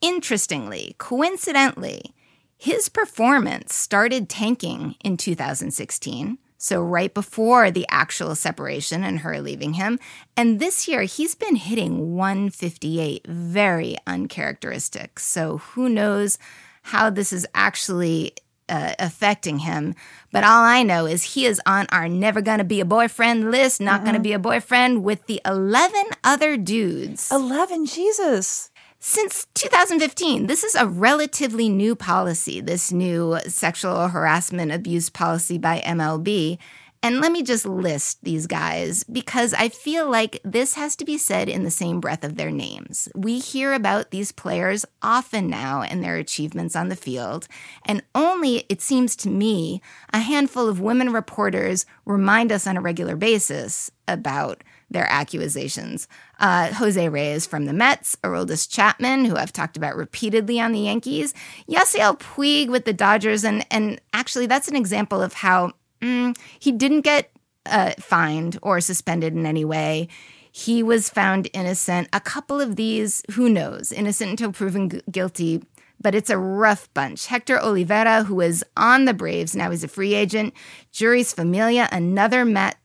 interestingly, 0.00 0.94
coincidentally, 0.98 2.14
his 2.56 2.88
performance 2.88 3.74
started 3.74 4.28
tanking 4.28 4.94
in 5.02 5.16
2016 5.16 6.38
so, 6.60 6.82
right 6.82 7.14
before 7.14 7.70
the 7.70 7.86
actual 7.88 8.34
separation 8.34 9.04
and 9.04 9.20
her 9.20 9.40
leaving 9.40 9.74
him. 9.74 10.00
And 10.36 10.58
this 10.58 10.88
year, 10.88 11.02
he's 11.02 11.36
been 11.36 11.54
hitting 11.54 12.16
158, 12.16 13.28
very 13.28 13.96
uncharacteristic. 14.08 15.20
So, 15.20 15.58
who 15.58 15.88
knows 15.88 16.36
how 16.82 17.10
this 17.10 17.32
is 17.32 17.46
actually 17.54 18.32
uh, 18.68 18.94
affecting 18.98 19.60
him. 19.60 19.94
But 20.32 20.42
all 20.42 20.64
I 20.64 20.82
know 20.82 21.06
is 21.06 21.34
he 21.34 21.46
is 21.46 21.60
on 21.64 21.86
our 21.92 22.08
never 22.08 22.40
gonna 22.40 22.64
be 22.64 22.80
a 22.80 22.84
boyfriend 22.84 23.52
list, 23.52 23.80
not 23.80 24.00
mm 24.00 24.06
gonna 24.06 24.20
be 24.20 24.32
a 24.32 24.38
boyfriend 24.38 25.04
with 25.04 25.26
the 25.26 25.40
11 25.44 26.06
other 26.24 26.56
dudes. 26.56 27.30
11, 27.30 27.86
Jesus 27.86 28.70
since 29.00 29.46
2015. 29.54 30.46
This 30.46 30.64
is 30.64 30.74
a 30.74 30.86
relatively 30.86 31.68
new 31.68 31.94
policy, 31.94 32.60
this 32.60 32.92
new 32.92 33.38
sexual 33.46 34.08
harassment 34.08 34.72
abuse 34.72 35.08
policy 35.10 35.58
by 35.58 35.80
MLB. 35.80 36.58
And 37.00 37.20
let 37.20 37.30
me 37.30 37.44
just 37.44 37.64
list 37.64 38.24
these 38.24 38.48
guys 38.48 39.04
because 39.04 39.54
I 39.54 39.68
feel 39.68 40.10
like 40.10 40.40
this 40.42 40.74
has 40.74 40.96
to 40.96 41.04
be 41.04 41.16
said 41.16 41.48
in 41.48 41.62
the 41.62 41.70
same 41.70 42.00
breath 42.00 42.24
of 42.24 42.34
their 42.36 42.50
names. 42.50 43.08
We 43.14 43.38
hear 43.38 43.72
about 43.72 44.10
these 44.10 44.32
players 44.32 44.84
often 45.00 45.48
now 45.48 45.82
and 45.82 46.02
their 46.02 46.16
achievements 46.16 46.74
on 46.74 46.88
the 46.88 46.96
field, 46.96 47.46
and 47.86 48.02
only, 48.16 48.64
it 48.68 48.82
seems 48.82 49.14
to 49.16 49.28
me, 49.28 49.80
a 50.12 50.18
handful 50.18 50.68
of 50.68 50.80
women 50.80 51.12
reporters 51.12 51.86
remind 52.04 52.50
us 52.50 52.66
on 52.66 52.76
a 52.76 52.80
regular 52.80 53.14
basis 53.14 53.92
about 54.08 54.64
their 54.90 55.06
accusations. 55.10 56.08
Uh, 56.38 56.72
Jose 56.74 57.08
Reyes 57.08 57.46
from 57.46 57.66
the 57.66 57.72
Mets, 57.72 58.16
Aroldis 58.22 58.68
Chapman, 58.68 59.24
who 59.24 59.36
I've 59.36 59.52
talked 59.52 59.76
about 59.76 59.96
repeatedly 59.96 60.60
on 60.60 60.72
the 60.72 60.80
Yankees, 60.80 61.34
Yasiel 61.68 62.18
Puig 62.18 62.68
with 62.68 62.84
the 62.84 62.92
Dodgers, 62.92 63.44
and 63.44 63.66
and 63.70 64.00
actually 64.12 64.46
that's 64.46 64.68
an 64.68 64.76
example 64.76 65.22
of 65.22 65.34
how 65.34 65.72
mm, 66.00 66.36
he 66.58 66.72
didn't 66.72 67.02
get 67.02 67.30
uh, 67.66 67.92
fined 67.98 68.58
or 68.62 68.80
suspended 68.80 69.34
in 69.34 69.46
any 69.46 69.64
way. 69.64 70.08
He 70.50 70.82
was 70.82 71.08
found 71.08 71.48
innocent. 71.52 72.08
A 72.12 72.20
couple 72.20 72.60
of 72.60 72.76
these, 72.76 73.22
who 73.32 73.48
knows, 73.48 73.92
innocent 73.92 74.30
until 74.30 74.52
proven 74.52 74.88
gu- 74.88 75.02
guilty. 75.10 75.62
But 76.00 76.14
it's 76.14 76.30
a 76.30 76.38
rough 76.38 76.92
bunch. 76.94 77.26
Hector 77.26 77.58
Olivera, 77.58 78.24
who 78.24 78.36
was 78.36 78.62
on 78.76 79.04
the 79.04 79.14
Braves, 79.14 79.56
now 79.56 79.70
he's 79.70 79.82
a 79.82 79.88
free 79.88 80.14
agent. 80.14 80.54
Jeurys 80.92 81.34
Familia, 81.34 81.88
another 81.90 82.44
Met 82.44 82.76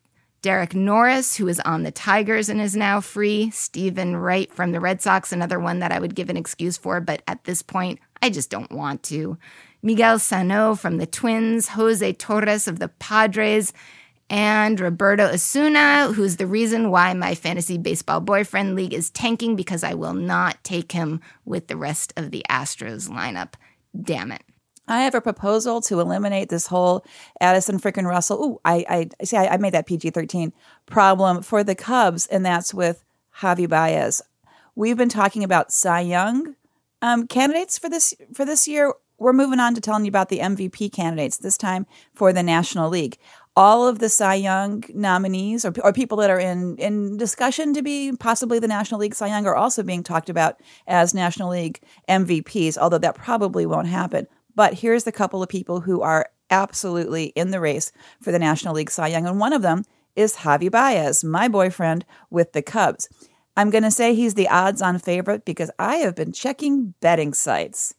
Derek 0.43 0.75
Norris, 0.75 1.37
who 1.37 1.47
is 1.47 1.61
on 1.61 1.83
the 1.83 1.91
Tigers 1.91 2.49
and 2.49 2.59
is 2.59 2.75
now 2.75 2.99
free. 2.99 3.49
Steven 3.51 4.17
Wright 4.17 4.53
from 4.53 4.73
the 4.73 4.81
Red 4.81 5.01
Sox, 5.01 5.31
another 5.31 5.57
one 5.57 5.79
that 5.79 5.93
I 5.93 5.99
would 5.99 6.15
give 6.15 6.29
an 6.29 6.35
excuse 6.35 6.75
for, 6.75 6.99
but 6.99 7.23
at 7.29 7.45
this 7.45 7.61
point, 7.61 7.99
I 8.21 8.29
just 8.29 8.49
don't 8.49 8.71
want 8.71 9.03
to. 9.03 9.37
Miguel 9.81 10.19
Sano 10.19 10.75
from 10.75 10.97
the 10.97 11.05
Twins, 11.05 11.69
Jose 11.69 12.13
Torres 12.13 12.67
of 12.67 12.79
the 12.79 12.89
Padres, 12.89 13.71
and 14.29 14.77
Roberto 14.81 15.29
Osuna, 15.29 16.11
who's 16.13 16.35
the 16.35 16.47
reason 16.47 16.91
why 16.91 17.13
my 17.13 17.35
fantasy 17.35 17.77
baseball 17.77 18.19
boyfriend 18.19 18.75
league 18.75 18.93
is 18.93 19.11
tanking 19.11 19.55
because 19.55 19.81
I 19.81 19.93
will 19.93 20.13
not 20.13 20.61
take 20.65 20.91
him 20.91 21.21
with 21.45 21.67
the 21.67 21.77
rest 21.77 22.11
of 22.17 22.31
the 22.31 22.45
Astros 22.49 23.09
lineup. 23.09 23.53
Damn 24.01 24.33
it. 24.33 24.43
I 24.87 25.01
have 25.03 25.15
a 25.15 25.21
proposal 25.21 25.81
to 25.81 25.99
eliminate 25.99 26.49
this 26.49 26.67
whole 26.67 27.05
Addison 27.39 27.79
freaking 27.79 28.05
Russell. 28.05 28.43
Ooh, 28.43 28.61
I, 28.65 29.09
I 29.19 29.25
see. 29.25 29.37
I, 29.37 29.53
I 29.53 29.57
made 29.57 29.73
that 29.73 29.85
PG 29.85 30.09
thirteen 30.09 30.51
problem 30.85 31.41
for 31.41 31.63
the 31.63 31.75
Cubs, 31.75 32.27
and 32.27 32.45
that's 32.45 32.73
with 32.73 33.03
Javi 33.39 33.67
Baez. 33.67 34.21
We've 34.75 34.97
been 34.97 35.09
talking 35.09 35.43
about 35.43 35.71
Cy 35.71 36.01
Young 36.01 36.55
um, 37.01 37.27
candidates 37.27 37.77
for 37.77 37.89
this 37.89 38.13
for 38.33 38.43
this 38.43 38.67
year. 38.67 38.93
We're 39.19 39.33
moving 39.33 39.59
on 39.59 39.73
to 39.75 39.81
telling 39.81 40.03
you 40.03 40.09
about 40.09 40.29
the 40.29 40.39
MVP 40.39 40.91
candidates 40.91 41.37
this 41.37 41.57
time 41.57 41.85
for 42.13 42.33
the 42.33 42.43
National 42.43 42.89
League. 42.89 43.17
All 43.55 43.87
of 43.87 43.99
the 43.99 44.09
Cy 44.09 44.33
Young 44.33 44.83
nominees, 44.93 45.63
or, 45.63 45.73
or 45.81 45.93
people 45.93 46.17
that 46.17 46.29
are 46.29 46.39
in 46.39 46.75
in 46.77 47.15
discussion 47.17 47.73
to 47.75 47.81
be 47.81 48.11
possibly 48.19 48.59
the 48.59 48.67
National 48.67 48.99
League 48.99 49.15
Cy 49.15 49.27
Young, 49.27 49.45
are 49.45 49.55
also 49.55 49.81
being 49.81 50.03
talked 50.03 50.29
about 50.29 50.59
as 50.87 51.13
National 51.13 51.51
League 51.51 51.79
MVPs. 52.09 52.77
Although 52.77 52.97
that 52.97 53.15
probably 53.15 53.65
won't 53.65 53.87
happen. 53.87 54.27
But 54.55 54.75
here's 54.75 55.03
the 55.03 55.11
couple 55.11 55.41
of 55.41 55.49
people 55.49 55.81
who 55.81 56.01
are 56.01 56.29
absolutely 56.49 57.25
in 57.35 57.51
the 57.51 57.59
race 57.59 57.91
for 58.21 58.31
the 58.31 58.39
National 58.39 58.75
League 58.75 58.91
Cy 58.91 59.07
Young. 59.07 59.25
And 59.25 59.39
one 59.39 59.53
of 59.53 59.61
them 59.61 59.83
is 60.15 60.37
Javi 60.37 60.69
Baez, 60.69 61.23
my 61.23 61.47
boyfriend 61.47 62.05
with 62.29 62.53
the 62.53 62.61
Cubs. 62.61 63.09
I'm 63.55 63.69
going 63.69 63.83
to 63.83 63.91
say 63.91 64.13
he's 64.13 64.33
the 64.33 64.49
odds 64.49 64.81
on 64.81 64.99
favorite 64.99 65.45
because 65.45 65.71
I 65.77 65.97
have 65.97 66.15
been 66.15 66.31
checking 66.31 66.93
betting 67.01 67.33
sites. 67.33 67.95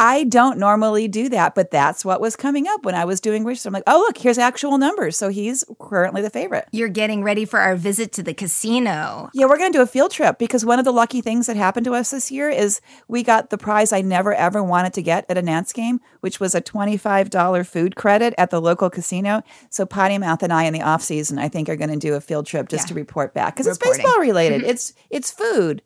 I 0.00 0.24
don't 0.24 0.56
normally 0.56 1.08
do 1.08 1.28
that, 1.28 1.54
but 1.54 1.70
that's 1.70 2.06
what 2.06 2.22
was 2.22 2.34
coming 2.34 2.66
up 2.66 2.86
when 2.86 2.94
I 2.94 3.04
was 3.04 3.20
doing 3.20 3.44
research. 3.44 3.66
I'm 3.66 3.74
like, 3.74 3.82
oh, 3.86 3.98
look, 3.98 4.16
here's 4.16 4.38
actual 4.38 4.78
numbers. 4.78 5.18
So 5.18 5.28
he's 5.28 5.62
currently 5.78 6.22
the 6.22 6.30
favorite. 6.30 6.66
You're 6.72 6.88
getting 6.88 7.22
ready 7.22 7.44
for 7.44 7.60
our 7.60 7.76
visit 7.76 8.10
to 8.12 8.22
the 8.22 8.32
casino. 8.32 9.28
Yeah, 9.34 9.44
we're 9.44 9.58
going 9.58 9.70
to 9.70 9.78
do 9.78 9.82
a 9.82 9.86
field 9.86 10.10
trip 10.10 10.38
because 10.38 10.64
one 10.64 10.78
of 10.78 10.86
the 10.86 10.90
lucky 10.90 11.20
things 11.20 11.46
that 11.48 11.56
happened 11.58 11.84
to 11.84 11.92
us 11.92 12.12
this 12.12 12.30
year 12.30 12.48
is 12.48 12.80
we 13.08 13.22
got 13.22 13.50
the 13.50 13.58
prize 13.58 13.92
I 13.92 14.00
never 14.00 14.32
ever 14.32 14.62
wanted 14.62 14.94
to 14.94 15.02
get 15.02 15.26
at 15.28 15.36
a 15.36 15.42
Nats 15.42 15.74
game, 15.74 16.00
which 16.20 16.40
was 16.40 16.54
a 16.54 16.62
$25 16.62 17.66
food 17.66 17.94
credit 17.94 18.32
at 18.38 18.48
the 18.48 18.60
local 18.60 18.88
casino. 18.88 19.42
So 19.68 19.84
Potty 19.84 20.16
Mouth 20.16 20.42
and 20.42 20.50
I 20.50 20.64
in 20.64 20.72
the 20.72 20.80
off 20.80 21.02
season, 21.02 21.38
I 21.38 21.50
think, 21.50 21.68
are 21.68 21.76
going 21.76 21.90
to 21.90 21.96
do 21.98 22.14
a 22.14 22.22
field 22.22 22.46
trip 22.46 22.70
just 22.70 22.84
yeah. 22.84 22.88
to 22.88 22.94
report 22.94 23.34
back 23.34 23.54
because 23.54 23.66
it's 23.66 23.76
baseball 23.76 24.18
related. 24.18 24.62
It's 24.70 24.94
it's 25.10 25.30
food 25.30 25.82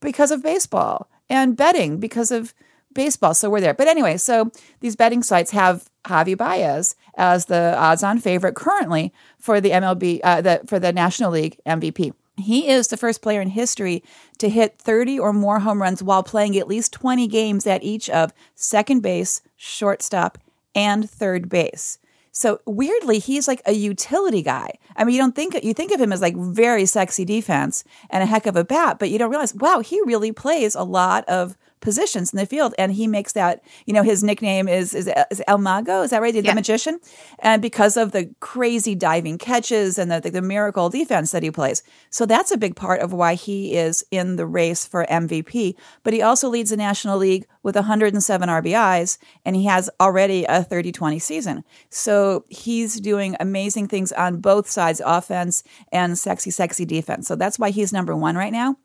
because 0.00 0.30
of 0.30 0.42
baseball 0.42 1.10
and 1.28 1.56
betting 1.58 1.98
because 1.98 2.30
of 2.30 2.54
baseball. 2.94 3.34
So 3.34 3.50
we're 3.50 3.60
there. 3.60 3.74
But 3.74 3.88
anyway, 3.88 4.16
so 4.16 4.50
these 4.80 4.96
betting 4.96 5.22
sites 5.22 5.50
have 5.52 5.88
Javi 6.04 6.36
Baez 6.36 6.96
as 7.16 7.46
the 7.46 7.76
odds-on 7.76 8.18
favorite 8.18 8.54
currently 8.54 9.12
for 9.38 9.60
the 9.60 9.70
MLB, 9.70 10.20
uh, 10.24 10.40
the, 10.40 10.60
for 10.66 10.78
the 10.78 10.92
National 10.92 11.30
League 11.30 11.58
MVP. 11.66 12.12
He 12.36 12.68
is 12.68 12.88
the 12.88 12.96
first 12.96 13.22
player 13.22 13.40
in 13.40 13.48
history 13.48 14.02
to 14.38 14.48
hit 14.48 14.78
30 14.78 15.18
or 15.18 15.32
more 15.32 15.60
home 15.60 15.82
runs 15.82 16.02
while 16.02 16.22
playing 16.22 16.56
at 16.56 16.68
least 16.68 16.92
20 16.92 17.26
games 17.26 17.66
at 17.66 17.82
each 17.82 18.08
of 18.08 18.32
second 18.54 19.02
base, 19.02 19.42
shortstop, 19.56 20.38
and 20.74 21.08
third 21.08 21.48
base. 21.48 21.98
So 22.32 22.60
weirdly, 22.64 23.18
he's 23.18 23.48
like 23.48 23.60
a 23.66 23.72
utility 23.72 24.42
guy. 24.42 24.78
I 24.96 25.04
mean, 25.04 25.14
you 25.14 25.20
don't 25.20 25.34
think 25.34 25.62
you 25.62 25.74
think 25.74 25.92
of 25.92 26.00
him 26.00 26.12
as 26.12 26.20
like 26.20 26.36
very 26.36 26.86
sexy 26.86 27.24
defense 27.24 27.82
and 28.08 28.22
a 28.22 28.26
heck 28.26 28.46
of 28.46 28.56
a 28.56 28.64
bat, 28.64 28.98
but 28.98 29.10
you 29.10 29.18
don't 29.18 29.30
realize, 29.30 29.54
wow, 29.54 29.80
he 29.80 30.00
really 30.02 30.32
plays 30.32 30.74
a 30.74 30.84
lot 30.84 31.28
of 31.28 31.56
positions 31.80 32.32
in 32.32 32.38
the 32.38 32.46
field, 32.46 32.74
and 32.78 32.92
he 32.92 33.06
makes 33.06 33.32
that. 33.32 33.62
You 33.86 33.94
know, 33.94 34.02
his 34.02 34.22
nickname 34.22 34.68
is 34.68 34.94
is, 34.94 35.10
is 35.30 35.42
El 35.46 35.58
Mago. 35.58 36.02
Is 36.02 36.10
that 36.10 36.20
right? 36.22 36.32
The, 36.32 36.42
Yeah. 36.42 36.52
the 36.52 36.54
magician, 36.56 37.00
and 37.38 37.60
because 37.62 37.96
of 37.96 38.12
the 38.12 38.30
crazy 38.40 38.94
diving 38.94 39.38
catches 39.38 39.98
and 39.98 40.10
the, 40.10 40.20
the 40.20 40.30
the 40.30 40.42
miracle 40.42 40.88
defense 40.90 41.30
that 41.32 41.42
he 41.42 41.50
plays. 41.50 41.82
So 42.10 42.26
that's 42.26 42.50
a 42.50 42.56
big 42.56 42.76
part 42.76 43.00
of 43.00 43.12
why 43.12 43.34
he 43.34 43.74
is 43.76 44.04
in 44.10 44.36
the 44.36 44.46
race 44.46 44.86
for 44.86 45.04
MVP. 45.06 45.74
But 46.02 46.12
he 46.14 46.22
also 46.22 46.48
leads 46.48 46.70
the 46.70 46.76
National 46.76 47.18
League 47.18 47.46
with 47.62 47.74
107 47.76 48.48
RBIs, 48.48 49.18
and 49.44 49.54
he 49.56 49.64
has 49.66 49.90
already 50.00 50.44
a 50.44 50.64
30-20 50.64 51.20
season. 51.20 51.64
So 51.90 52.44
he's 52.48 53.00
doing 53.00 53.36
amazing 53.40 53.88
things 53.88 54.12
on 54.12 54.40
both 54.40 54.68
sides, 54.70 55.02
offense 55.04 55.62
and 55.92 56.18
sexy, 56.18 56.50
sexy 56.50 56.84
defense. 56.84 57.26
So 57.28 57.36
that's 57.36 57.58
why 57.58 57.70
he's 57.70 57.92
number 57.92 58.16
one 58.16 58.36
right 58.36 58.52
now. 58.52 58.76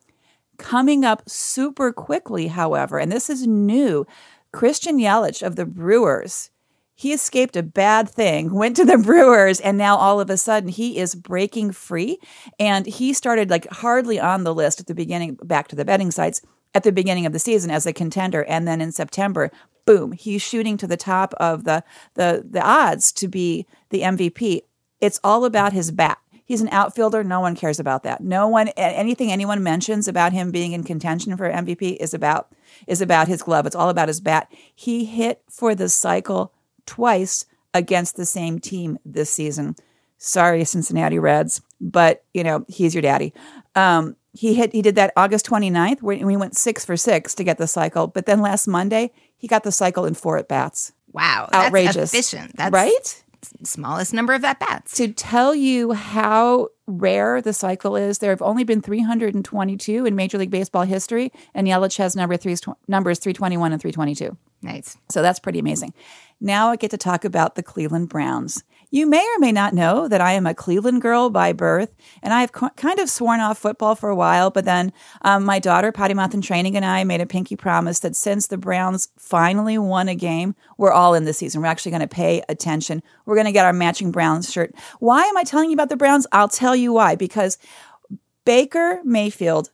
Coming 0.57 1.03
up 1.03 1.29
super 1.29 1.91
quickly, 1.91 2.47
however, 2.47 2.97
and 2.97 3.11
this 3.11 3.29
is 3.29 3.45
new, 3.47 4.05
Christian 4.51 4.97
Yelich 4.99 5.45
of 5.45 5.55
the 5.55 5.65
Brewers. 5.65 6.49
He 6.97 7.11
escaped 7.11 7.57
a 7.57 7.63
bad 7.63 8.09
thing, 8.09 8.53
went 8.53 8.75
to 8.77 8.85
the 8.85 8.97
Brewers, 8.97 9.59
and 9.59 9.77
now 9.77 9.97
all 9.97 10.19
of 10.19 10.29
a 10.29 10.37
sudden 10.37 10.69
he 10.69 10.97
is 10.97 11.13
breaking 11.13 11.71
free. 11.71 12.19
And 12.59 12.85
he 12.85 13.13
started 13.13 13.49
like 13.49 13.67
hardly 13.69 14.19
on 14.19 14.43
the 14.43 14.53
list 14.53 14.79
at 14.79 14.87
the 14.87 14.95
beginning, 14.95 15.37
back 15.43 15.67
to 15.69 15.75
the 15.75 15.85
betting 15.85 16.11
sites 16.11 16.41
at 16.73 16.83
the 16.83 16.91
beginning 16.91 17.25
of 17.25 17.33
the 17.33 17.39
season 17.39 17.69
as 17.69 17.85
a 17.85 17.93
contender. 17.93 18.43
And 18.45 18.67
then 18.67 18.81
in 18.81 18.91
September, 18.91 19.51
boom, 19.85 20.13
he's 20.13 20.41
shooting 20.41 20.77
to 20.77 20.87
the 20.87 20.97
top 20.97 21.33
of 21.35 21.63
the 21.63 21.83
the 22.15 22.45
the 22.49 22.61
odds 22.61 23.11
to 23.13 23.27
be 23.27 23.65
the 23.89 24.01
MVP. 24.01 24.61
It's 25.01 25.19
all 25.23 25.45
about 25.45 25.73
his 25.73 25.91
bat. 25.91 26.17
He's 26.45 26.61
an 26.61 26.69
outfielder. 26.69 27.23
No 27.23 27.39
one 27.39 27.55
cares 27.55 27.79
about 27.79 28.03
that. 28.03 28.21
No 28.21 28.47
one 28.47 28.67
anything 28.69 29.31
anyone 29.31 29.63
mentions 29.63 30.07
about 30.07 30.31
him 30.31 30.51
being 30.51 30.73
in 30.73 30.83
contention 30.83 31.35
for 31.35 31.51
MVP 31.51 31.97
is 31.97 32.13
about 32.13 32.53
is 32.87 33.01
about 33.01 33.27
his 33.27 33.41
glove. 33.41 33.65
It's 33.65 33.75
all 33.75 33.89
about 33.89 34.07
his 34.07 34.21
bat. 34.21 34.51
He 34.73 35.05
hit 35.05 35.41
for 35.49 35.73
the 35.73 35.89
cycle 35.89 36.53
twice 36.85 37.45
against 37.73 38.15
the 38.15 38.25
same 38.27 38.59
team 38.59 38.99
this 39.03 39.31
season. 39.31 39.75
Sorry, 40.17 40.63
Cincinnati 40.63 41.19
Reds, 41.19 41.61
but 41.81 42.23
you 42.33 42.43
know, 42.43 42.63
he's 42.67 42.93
your 42.93 43.01
daddy. 43.01 43.33
Um, 43.73 44.15
he 44.33 44.53
hit 44.53 44.71
he 44.71 44.81
did 44.83 44.95
that 44.95 45.13
August 45.17 45.47
29th 45.47 46.01
where 46.01 46.25
we 46.25 46.37
went 46.37 46.55
6 46.55 46.85
for 46.85 46.95
6 46.95 47.33
to 47.33 47.43
get 47.43 47.57
the 47.57 47.67
cycle, 47.67 48.05
but 48.07 48.27
then 48.27 48.41
last 48.41 48.67
Monday, 48.67 49.11
he 49.35 49.47
got 49.47 49.63
the 49.63 49.71
cycle 49.71 50.05
in 50.05 50.13
four 50.13 50.37
at 50.37 50.47
bats. 50.47 50.91
Wow, 51.11 51.47
that's 51.51 51.67
Outrageous. 51.67 52.13
efficient. 52.13 52.55
That's 52.57 52.73
right? 52.73 53.23
Smallest 53.63 54.13
number 54.13 54.33
of 54.33 54.43
at 54.43 54.59
bats. 54.59 54.95
to 54.97 55.11
tell 55.11 55.55
you 55.55 55.93
how 55.93 56.69
rare 56.87 57.41
the 57.41 57.53
cycle 57.53 57.95
is, 57.95 58.19
there 58.19 58.29
have 58.31 58.41
only 58.41 58.63
been 58.63 58.81
322 58.81 60.05
in 60.05 60.15
Major 60.15 60.37
League 60.37 60.51
Baseball 60.51 60.83
history, 60.83 61.31
and 61.53 61.67
Yelich 61.67 61.97
has 61.97 62.15
number 62.15 62.37
three, 62.37 62.55
numbers 62.87 63.19
321 63.19 63.71
and 63.71 63.81
322. 63.81 64.37
Nice. 64.61 64.97
So 65.09 65.21
that's 65.21 65.39
pretty 65.39 65.59
amazing. 65.59 65.93
Now 66.41 66.69
I 66.69 66.75
get 66.75 66.91
to 66.91 66.97
talk 66.97 67.23
about 67.25 67.55
the 67.55 67.63
Cleveland 67.63 68.09
Browns. 68.09 68.63
You 68.91 69.07
may 69.07 69.19
or 69.19 69.39
may 69.39 69.51
not 69.51 69.73
know 69.73 70.07
that 70.07 70.21
I 70.21 70.33
am 70.33 70.45
a 70.45 70.53
Cleveland 70.53 71.01
girl 71.01 71.29
by 71.29 71.53
birth, 71.53 71.93
and 72.21 72.33
I've 72.33 72.51
co- 72.51 72.69
kind 72.77 72.99
of 72.99 73.09
sworn 73.09 73.39
off 73.39 73.57
football 73.57 73.95
for 73.95 74.09
a 74.09 74.15
while. 74.15 74.51
But 74.51 74.65
then 74.65 74.93
um, 75.21 75.43
my 75.43 75.59
daughter, 75.59 75.91
Potty 75.91 76.13
Mouth 76.13 76.33
and 76.33 76.43
Training, 76.43 76.75
and 76.75 76.85
I 76.85 77.03
made 77.03 77.21
a 77.21 77.25
pinky 77.25 77.55
promise 77.55 77.99
that 77.99 78.15
since 78.15 78.47
the 78.47 78.57
Browns 78.57 79.09
finally 79.17 79.77
won 79.77 80.07
a 80.07 80.15
game, 80.15 80.55
we're 80.77 80.91
all 80.91 81.13
in 81.13 81.25
this 81.25 81.37
season. 81.37 81.61
We're 81.61 81.67
actually 81.67 81.91
going 81.91 82.01
to 82.01 82.07
pay 82.07 82.43
attention. 82.47 83.01
We're 83.25 83.35
going 83.35 83.45
to 83.45 83.51
get 83.51 83.65
our 83.65 83.73
matching 83.73 84.11
Browns 84.11 84.51
shirt. 84.51 84.73
Why 84.99 85.23
am 85.23 85.37
I 85.37 85.43
telling 85.43 85.69
you 85.69 85.75
about 85.75 85.89
the 85.89 85.97
Browns? 85.97 86.27
I'll 86.31 86.49
tell 86.49 86.75
you 86.75 86.93
why. 86.93 87.15
Because 87.15 87.57
Baker 88.45 89.01
Mayfield 89.03 89.71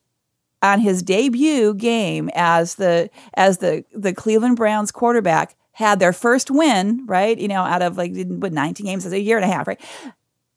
on 0.62 0.80
his 0.80 1.02
debut 1.02 1.74
game 1.74 2.30
as 2.34 2.76
the 2.76 3.10
as 3.34 3.58
the 3.58 3.84
the 3.93 4.13
Cleveland 4.13 4.56
Browns 4.56 4.91
quarterback 4.91 5.56
had 5.73 5.99
their 5.99 6.13
first 6.13 6.51
win, 6.51 7.05
right? 7.05 7.38
You 7.38 7.47
know, 7.47 7.62
out 7.62 7.81
of 7.81 7.97
like 7.97 8.12
what 8.15 8.53
19 8.53 8.86
games, 8.86 9.05
it's 9.05 9.13
a 9.13 9.19
year 9.19 9.38
and 9.38 9.45
a 9.45 9.53
half, 9.53 9.67
right? 9.67 9.81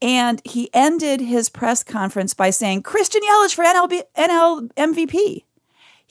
And 0.03 0.42
he 0.44 0.68
ended 0.74 1.20
his 1.20 1.48
press 1.48 1.83
conference 1.83 2.35
by 2.35 2.50
saying, 2.50 2.83
"Christian 2.83 3.22
Yelich 3.22 3.55
for 3.55 3.64
NLB, 3.64 4.03
NL 4.16 4.68
MVP." 4.77 5.44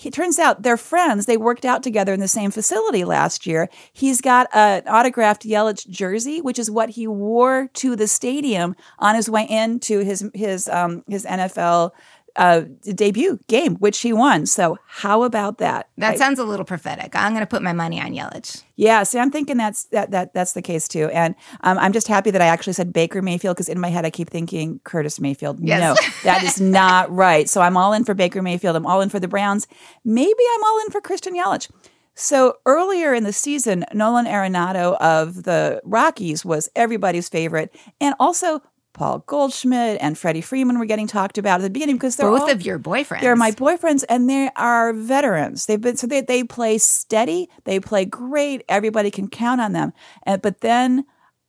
It 0.04 0.14
turns 0.14 0.40
out 0.40 0.64
they're 0.64 0.76
friends. 0.76 1.26
They 1.26 1.38
worked 1.38 1.66
out 1.66 1.84
together 1.84 2.14
in 2.14 2.20
the 2.20 2.28
same 2.28 2.52
facility 2.52 3.06
last 3.06 3.46
year. 3.46 3.70
He's 3.94 4.22
got 4.22 4.48
an 4.54 4.84
autographed 4.88 5.44
Yelich 5.44 5.88
jersey, 5.88 6.42
which 6.42 6.60
is 6.60 6.72
what 6.72 6.90
he 6.92 7.08
wore 7.08 7.70
to 7.76 7.96
the 7.96 8.08
stadium 8.08 8.76
on 9.00 9.16
his 9.16 9.30
way 9.30 9.48
into 9.48 10.00
his 10.00 10.30
his 10.34 10.68
um, 10.68 11.04
his 11.08 11.26
NFL 11.26 11.92
uh, 12.36 12.62
debut 12.96 13.40
game, 13.48 13.76
which 13.76 14.00
he 14.00 14.12
won. 14.12 14.46
So 14.46 14.78
how 14.88 15.24
about 15.24 15.60
that? 15.60 15.90
That 15.98 16.18
sounds 16.18 16.40
a 16.40 16.44
little 16.44 16.66
prophetic. 16.66 17.16
I'm 17.16 17.34
going 17.34 17.42
to 17.42 17.48
put 17.48 17.62
my 17.62 17.74
money 17.74 18.02
on 18.02 18.14
Yelich. 18.14 18.64
Yeah, 18.76 19.04
see, 19.04 19.20
I'm 19.20 19.30
thinking 19.30 19.58
that's 19.58 19.86
that 19.86 20.12
that 20.12 20.34
that's 20.34 20.54
the 20.54 20.62
case 20.62 20.88
too, 20.88 21.10
and 21.10 21.36
um, 21.62 21.78
I'm 21.78 21.94
just 21.94 22.08
happy 22.08 22.32
that 22.32 22.42
I 22.42 22.48
actually 22.48 22.74
said 22.74 22.92
Baker 22.92 23.22
Mayfield 23.22 23.56
because 23.56 23.70
in 23.70 23.80
my 23.80 23.90
head 23.90 24.06
I 24.06 24.10
keep 24.10 24.30
thinking 24.30 24.80
Curtis 24.84 25.20
Mayfield. 25.20 25.60
Yes. 25.62 25.80
No, 25.80 26.10
that 26.24 26.44
is 26.44 26.60
not 26.62 27.12
right. 27.12 27.48
So 27.48 27.62
I'm 27.62 27.78
all 27.78 27.94
in 27.94 28.04
for 28.04 28.14
Baker 28.16 28.42
Mayfield. 28.42 28.76
I'm 28.76 28.86
all 28.86 29.02
in 29.02 29.10
for 29.10 29.20
the 29.20 29.28
Browns. 29.28 29.68
Maybe 30.04 30.44
I'm 30.56 30.64
all 30.64 30.80
in 30.86 30.92
for 30.92 31.02
Christian 31.02 31.36
Yelich. 31.36 31.70
So 32.16 32.58
earlier 32.66 33.14
in 33.14 33.24
the 33.24 33.34
season, 33.34 33.86
Nolan 33.94 34.26
Arenado 34.26 34.96
of 34.98 35.44
the 35.44 35.82
Rockies 35.84 36.46
was 36.46 36.70
everybody's 36.76 37.28
favorite, 37.28 37.76
and 38.00 38.14
also 38.20 38.62
Paul 38.94 39.24
Goldschmidt 39.26 39.98
and 40.02 40.18
Freddie 40.18 40.42
Freeman 40.42 40.78
were 40.80 40.86
getting 40.86 41.08
talked 41.08 41.38
about 41.38 41.60
at 41.60 41.64
the 41.64 41.70
beginning 41.70 41.96
because 41.96 42.16
they're 42.16 42.30
Both 42.30 42.42
all, 42.42 42.50
of 42.52 42.62
your 42.62 42.80
boyfriends. 42.80 43.22
they're 43.22 43.36
my 43.36 43.52
boyfriends, 43.52 44.04
and 44.08 44.30
they 44.30 44.50
are 44.56 44.94
veterans. 44.94 45.66
They've 45.66 45.82
been 45.82 45.98
so 45.98 46.08
they 46.08 46.22
they 46.22 46.44
play 46.44 46.78
steady. 46.78 47.50
They 47.66 47.80
play 47.80 48.06
great. 48.06 48.64
Everybody 48.70 49.12
can 49.12 49.28
count 49.28 49.62
on 49.62 49.74
them. 49.74 49.94
And 50.24 50.42
but 50.42 50.62
then 50.62 51.06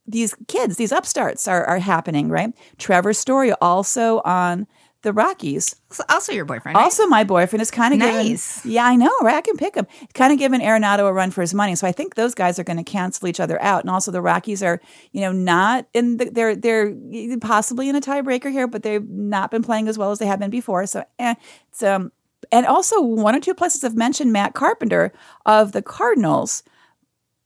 these 0.07 0.35
kids, 0.47 0.77
these 0.77 0.91
upstarts, 0.91 1.47
are 1.47 1.63
are 1.65 1.79
happening. 1.79 2.29
Right. 2.29 2.51
Trevor 2.77 3.13
Story 3.13 3.53
also 3.53 4.21
on 4.25 4.67
the 5.05 5.13
Rockies. 5.13 5.75
also 6.09 6.33
your 6.33 6.43
boyfriend. 6.43 6.75
Right? 6.75 6.83
Also, 6.83 7.07
my 7.07 7.23
boyfriend 7.23 7.61
is 7.61 7.71
kind 7.71 7.93
of 7.93 7.99
Nice. 7.99 8.57
giving. 8.61 8.73
Yeah, 8.73 8.85
I 8.85 8.95
know, 8.97 9.11
right? 9.21 9.35
I 9.35 9.41
can 9.41 9.55
pick 9.55 9.75
him. 9.75 9.87
Kind 10.13 10.33
of 10.33 10.39
giving 10.39 10.59
Arenado 10.59 11.07
a 11.07 11.13
run 11.13 11.31
for 11.31 11.39
his 11.41 11.53
money. 11.53 11.75
So 11.75 11.87
I 11.87 11.91
think 11.93 12.15
those 12.15 12.35
guys 12.35 12.59
are 12.59 12.63
going 12.65 12.77
to 12.77 12.83
cancel 12.83 13.27
each 13.27 13.39
other 13.39 13.61
out. 13.61 13.81
And 13.83 13.89
also, 13.89 14.11
the 14.11 14.21
Rockies 14.21 14.61
are, 14.61 14.81
you 15.13 15.21
know, 15.21 15.31
not 15.31 15.87
in. 15.93 16.17
The, 16.17 16.25
they're 16.31 16.55
they're 16.55 16.93
possibly 17.39 17.87
in 17.87 17.95
a 17.95 18.01
tiebreaker 18.01 18.51
here, 18.51 18.67
but 18.67 18.83
they've 18.83 19.07
not 19.07 19.51
been 19.51 19.63
playing 19.63 19.87
as 19.87 19.97
well 19.97 20.11
as 20.11 20.19
they 20.19 20.25
have 20.25 20.39
been 20.39 20.49
before. 20.49 20.85
So 20.87 21.05
eh, 21.19 21.35
it's 21.69 21.81
um. 21.81 22.11
And 22.51 22.65
also, 22.65 23.01
one 23.01 23.35
or 23.35 23.39
two 23.39 23.53
places 23.55 23.81
have 23.83 23.95
mentioned 23.95 24.33
Matt 24.33 24.53
Carpenter 24.53 25.13
of 25.45 25.71
the 25.71 25.81
Cardinals. 25.81 26.61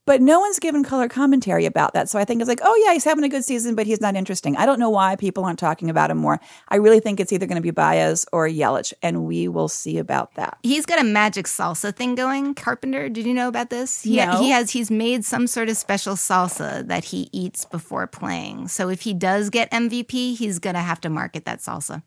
But 0.09 0.21
no 0.23 0.39
one's 0.39 0.57
given 0.57 0.83
color 0.83 1.07
commentary 1.07 1.67
about 1.67 1.93
that. 1.93 2.09
So 2.09 2.17
I 2.17 2.25
think 2.25 2.41
it's 2.41 2.49
like, 2.49 2.61
oh, 2.63 2.83
yeah, 2.83 2.93
he's 2.93 3.03
having 3.03 3.23
a 3.23 3.29
good 3.29 3.45
season, 3.45 3.75
but 3.75 3.85
he's 3.85 4.01
not 4.01 4.15
interesting. 4.15 4.57
I 4.57 4.65
don't 4.65 4.79
know 4.79 4.89
why 4.89 5.15
people 5.15 5.45
aren't 5.45 5.59
talking 5.59 5.87
about 5.87 6.09
him 6.09 6.17
more. 6.17 6.39
I 6.67 6.77
really 6.77 6.99
think 6.99 7.19
it's 7.19 7.31
either 7.31 7.45
going 7.45 7.57
to 7.57 7.61
be 7.61 7.69
Baez 7.69 8.25
or 8.33 8.47
Yelich, 8.47 8.91
and 9.03 9.25
we 9.25 9.47
will 9.47 9.67
see 9.67 9.99
about 9.99 10.33
that. 10.33 10.57
He's 10.63 10.87
got 10.87 10.99
a 10.99 11.03
magic 11.03 11.45
salsa 11.45 11.95
thing 11.95 12.15
going. 12.15 12.55
Carpenter, 12.55 13.07
did 13.07 13.27
you 13.27 13.35
know 13.35 13.47
about 13.47 13.69
this? 13.69 14.01
He, 14.01 14.15
No. 14.15 14.39
he 14.39 14.49
has 14.49 14.71
he's 14.71 14.89
made 14.89 15.25
some 15.25 15.45
sort 15.45 15.69
of 15.69 15.77
special 15.77 16.15
salsa 16.15 16.87
that 16.87 17.03
he 17.03 17.29
eats 17.31 17.65
before 17.65 18.07
playing. 18.07 18.67
So 18.67 18.89
if 18.89 19.01
he 19.01 19.13
does 19.13 19.51
get 19.51 19.69
MVP, 19.69 20.35
he's 20.35 20.57
gonna 20.57 20.81
have 20.81 20.99
to 21.01 21.09
market 21.11 21.45
that 21.45 21.59
salsa. 21.59 22.01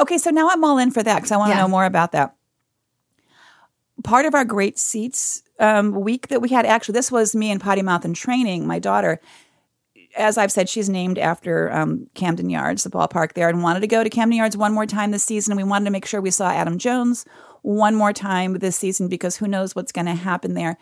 Okay, 0.00 0.18
so 0.18 0.30
now 0.30 0.48
I'm 0.50 0.64
all 0.64 0.78
in 0.78 0.90
for 0.90 1.04
that 1.04 1.14
because 1.14 1.30
I 1.30 1.36
want 1.36 1.50
to 1.52 1.56
Yeah. 1.56 1.62
know 1.62 1.68
more 1.68 1.84
about 1.84 2.10
that. 2.12 2.34
Part 4.04 4.26
of 4.26 4.34
our 4.34 4.44
great 4.44 4.78
seats 4.78 5.42
um, 5.58 5.92
week 5.92 6.28
that 6.28 6.40
we 6.40 6.50
had, 6.50 6.66
actually, 6.66 6.94
this 6.94 7.10
was 7.10 7.34
me 7.34 7.50
and 7.50 7.60
Potty 7.60 7.82
Mouth 7.82 8.04
and 8.04 8.14
Training, 8.14 8.66
my 8.66 8.78
daughter. 8.78 9.20
As 10.16 10.38
I've 10.38 10.52
said, 10.52 10.68
she's 10.68 10.88
named 10.88 11.18
after 11.18 11.72
um, 11.72 12.08
Camden 12.14 12.48
Yards, 12.48 12.84
the 12.84 12.90
ballpark 12.90 13.34
there, 13.34 13.48
and 13.48 13.62
wanted 13.62 13.80
to 13.80 13.86
go 13.86 14.02
to 14.02 14.10
Camden 14.10 14.38
Yards 14.38 14.56
one 14.56 14.72
more 14.72 14.86
time 14.86 15.10
this 15.10 15.24
season. 15.24 15.56
We 15.56 15.64
wanted 15.64 15.86
to 15.86 15.90
make 15.90 16.06
sure 16.06 16.20
we 16.20 16.30
saw 16.30 16.50
Adam 16.50 16.78
Jones 16.78 17.24
one 17.62 17.94
more 17.94 18.12
time 18.12 18.54
this 18.54 18.76
season 18.76 19.08
because 19.08 19.36
who 19.36 19.48
knows 19.48 19.74
what's 19.74 19.92
going 19.92 20.06
to 20.06 20.14
happen 20.14 20.54
there. 20.54 20.78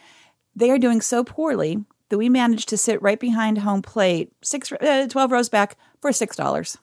They 0.54 0.70
are 0.70 0.78
doing 0.78 1.00
so 1.00 1.24
poorly 1.24 1.84
that 2.08 2.18
we 2.18 2.28
managed 2.28 2.68
to 2.68 2.76
sit 2.76 3.02
right 3.02 3.18
behind 3.18 3.58
home 3.58 3.82
plate, 3.82 4.32
six, 4.42 4.70
uh, 4.72 5.06
12 5.08 5.32
rows 5.32 5.48
back 5.48 5.76
for 6.00 6.10
$6 6.10 6.76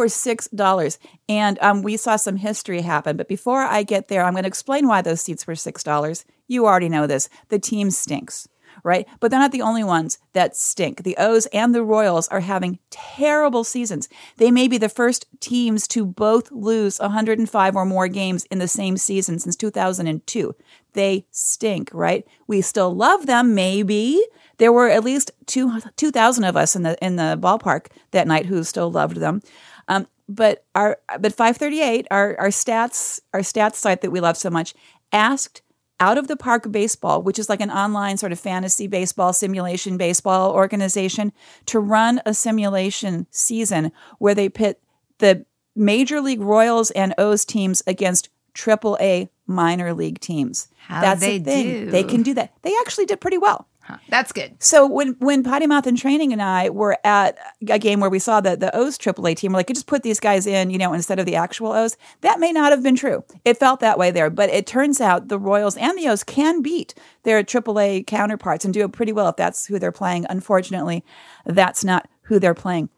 for 0.00 0.08
six 0.08 0.48
dollars. 0.48 0.98
And 1.28 1.58
um, 1.60 1.82
we 1.82 1.98
saw 1.98 2.16
some 2.16 2.36
history 2.36 2.80
happen. 2.80 3.18
But 3.18 3.28
before 3.28 3.60
I 3.60 3.82
get 3.82 4.08
there, 4.08 4.24
I'm 4.24 4.32
going 4.32 4.44
to 4.44 4.48
explain 4.48 4.88
why 4.88 5.02
those 5.02 5.20
seats 5.20 5.46
were 5.46 5.54
six 5.54 5.82
dollars. 5.82 6.24
You 6.48 6.64
already 6.64 6.88
know 6.88 7.06
this. 7.06 7.28
The 7.50 7.58
team 7.58 7.90
stinks, 7.90 8.48
right? 8.82 9.06
But 9.20 9.30
they're 9.30 9.38
not 9.38 9.52
the 9.52 9.60
only 9.60 9.84
ones 9.84 10.18
that 10.32 10.56
stink. 10.56 11.02
The 11.02 11.18
O's 11.18 11.44
and 11.52 11.74
the 11.74 11.84
Royals 11.84 12.28
are 12.28 12.40
having 12.40 12.78
terrible 12.88 13.62
seasons. 13.62 14.08
They 14.38 14.50
may 14.50 14.68
be 14.68 14.78
the 14.78 14.88
first 14.88 15.26
teams 15.38 15.86
to 15.88 16.06
both 16.06 16.50
lose 16.50 16.98
105 16.98 17.76
or 17.76 17.84
more 17.84 18.08
games 18.08 18.44
in 18.44 18.58
the 18.58 18.68
same 18.68 18.96
season 18.96 19.38
since 19.38 19.54
2002. 19.54 20.54
They 20.94 21.26
stink, 21.30 21.90
right? 21.92 22.26
We 22.46 22.62
still 22.62 22.94
love 22.94 23.26
them, 23.26 23.54
maybe. 23.54 24.24
There 24.56 24.72
were 24.72 24.88
at 24.88 25.04
least 25.04 25.30
two 25.44 25.80
2,000 25.96 26.44
of 26.44 26.56
us 26.56 26.74
in 26.74 26.84
the 26.84 26.96
in 27.04 27.16
the 27.16 27.38
ballpark 27.40 27.88
that 28.12 28.26
night 28.26 28.46
who 28.46 28.64
still 28.64 28.90
loved 28.90 29.16
them. 29.16 29.42
Um, 29.90 30.06
but 30.28 30.64
our 30.74 30.98
but 31.18 31.34
538, 31.34 32.06
our 32.10 32.36
our 32.38 32.48
stats 32.48 33.20
our 33.34 33.40
stats 33.40 33.74
site 33.74 34.00
that 34.00 34.10
we 34.10 34.20
love 34.20 34.36
so 34.36 34.48
much, 34.48 34.72
asked 35.12 35.60
out 35.98 36.16
of 36.16 36.28
the 36.28 36.36
park 36.36 36.70
baseball, 36.72 37.20
which 37.20 37.38
is 37.38 37.48
like 37.50 37.60
an 37.60 37.70
online 37.70 38.16
sort 38.16 38.32
of 38.32 38.40
fantasy 38.40 38.86
baseball, 38.86 39.32
simulation 39.34 39.98
baseball 39.98 40.52
organization, 40.52 41.32
to 41.66 41.78
run 41.78 42.22
a 42.24 42.32
simulation 42.32 43.26
season 43.30 43.92
where 44.18 44.34
they 44.34 44.48
pit 44.48 44.80
the 45.18 45.44
Major 45.76 46.20
League 46.20 46.40
Royals 46.40 46.90
and 46.92 47.12
O's 47.18 47.44
teams 47.44 47.82
against 47.86 48.30
Triple 48.54 48.96
A 49.00 49.28
minor 49.46 49.92
league 49.92 50.20
teams. 50.20 50.68
How 50.86 51.00
That's 51.00 51.20
they 51.20 51.38
the 51.38 51.44
thing. 51.44 51.84
do. 51.84 51.90
They 51.90 52.04
can 52.04 52.22
do 52.22 52.34
that. 52.34 52.54
They 52.62 52.74
actually 52.80 53.06
did 53.06 53.20
pretty 53.20 53.38
well. 53.38 53.66
That's 54.08 54.32
good. 54.32 54.62
So 54.62 54.86
when 54.86 55.16
when 55.18 55.42
Potty 55.42 55.66
Mouth 55.66 55.86
and 55.86 55.96
Training 55.96 56.32
and 56.32 56.42
I 56.42 56.70
were 56.70 56.96
at 57.04 57.38
a 57.68 57.78
game 57.78 58.00
where 58.00 58.10
we 58.10 58.18
saw 58.18 58.40
that 58.40 58.60
the 58.60 58.74
O's 58.76 58.98
AAA 58.98 59.36
team, 59.36 59.52
we're 59.52 59.58
like, 59.58 59.68
you 59.68 59.74
just 59.74 59.86
put 59.86 60.02
these 60.02 60.20
guys 60.20 60.46
in, 60.46 60.70
you 60.70 60.78
know, 60.78 60.92
instead 60.92 61.18
of 61.18 61.26
the 61.26 61.36
actual 61.36 61.72
O's. 61.72 61.96
That 62.20 62.40
may 62.40 62.52
not 62.52 62.72
have 62.72 62.82
been 62.82 62.96
true. 62.96 63.24
It 63.44 63.58
felt 63.58 63.80
that 63.80 63.98
way 63.98 64.10
there, 64.10 64.30
but 64.30 64.50
it 64.50 64.66
turns 64.66 65.00
out 65.00 65.28
the 65.28 65.38
Royals 65.38 65.76
and 65.76 65.96
the 65.98 66.08
O's 66.08 66.24
can 66.24 66.62
beat 66.62 66.94
their 67.22 67.42
AAA 67.42 68.06
counterparts 68.06 68.64
and 68.64 68.74
do 68.74 68.84
it 68.84 68.92
pretty 68.92 69.12
well 69.12 69.28
if 69.28 69.36
that's 69.36 69.66
who 69.66 69.78
they're 69.78 69.92
playing. 69.92 70.26
Unfortunately, 70.28 71.04
that's 71.44 71.84
not 71.84 72.08
who 72.22 72.38
they're 72.38 72.54
playing. 72.54 72.88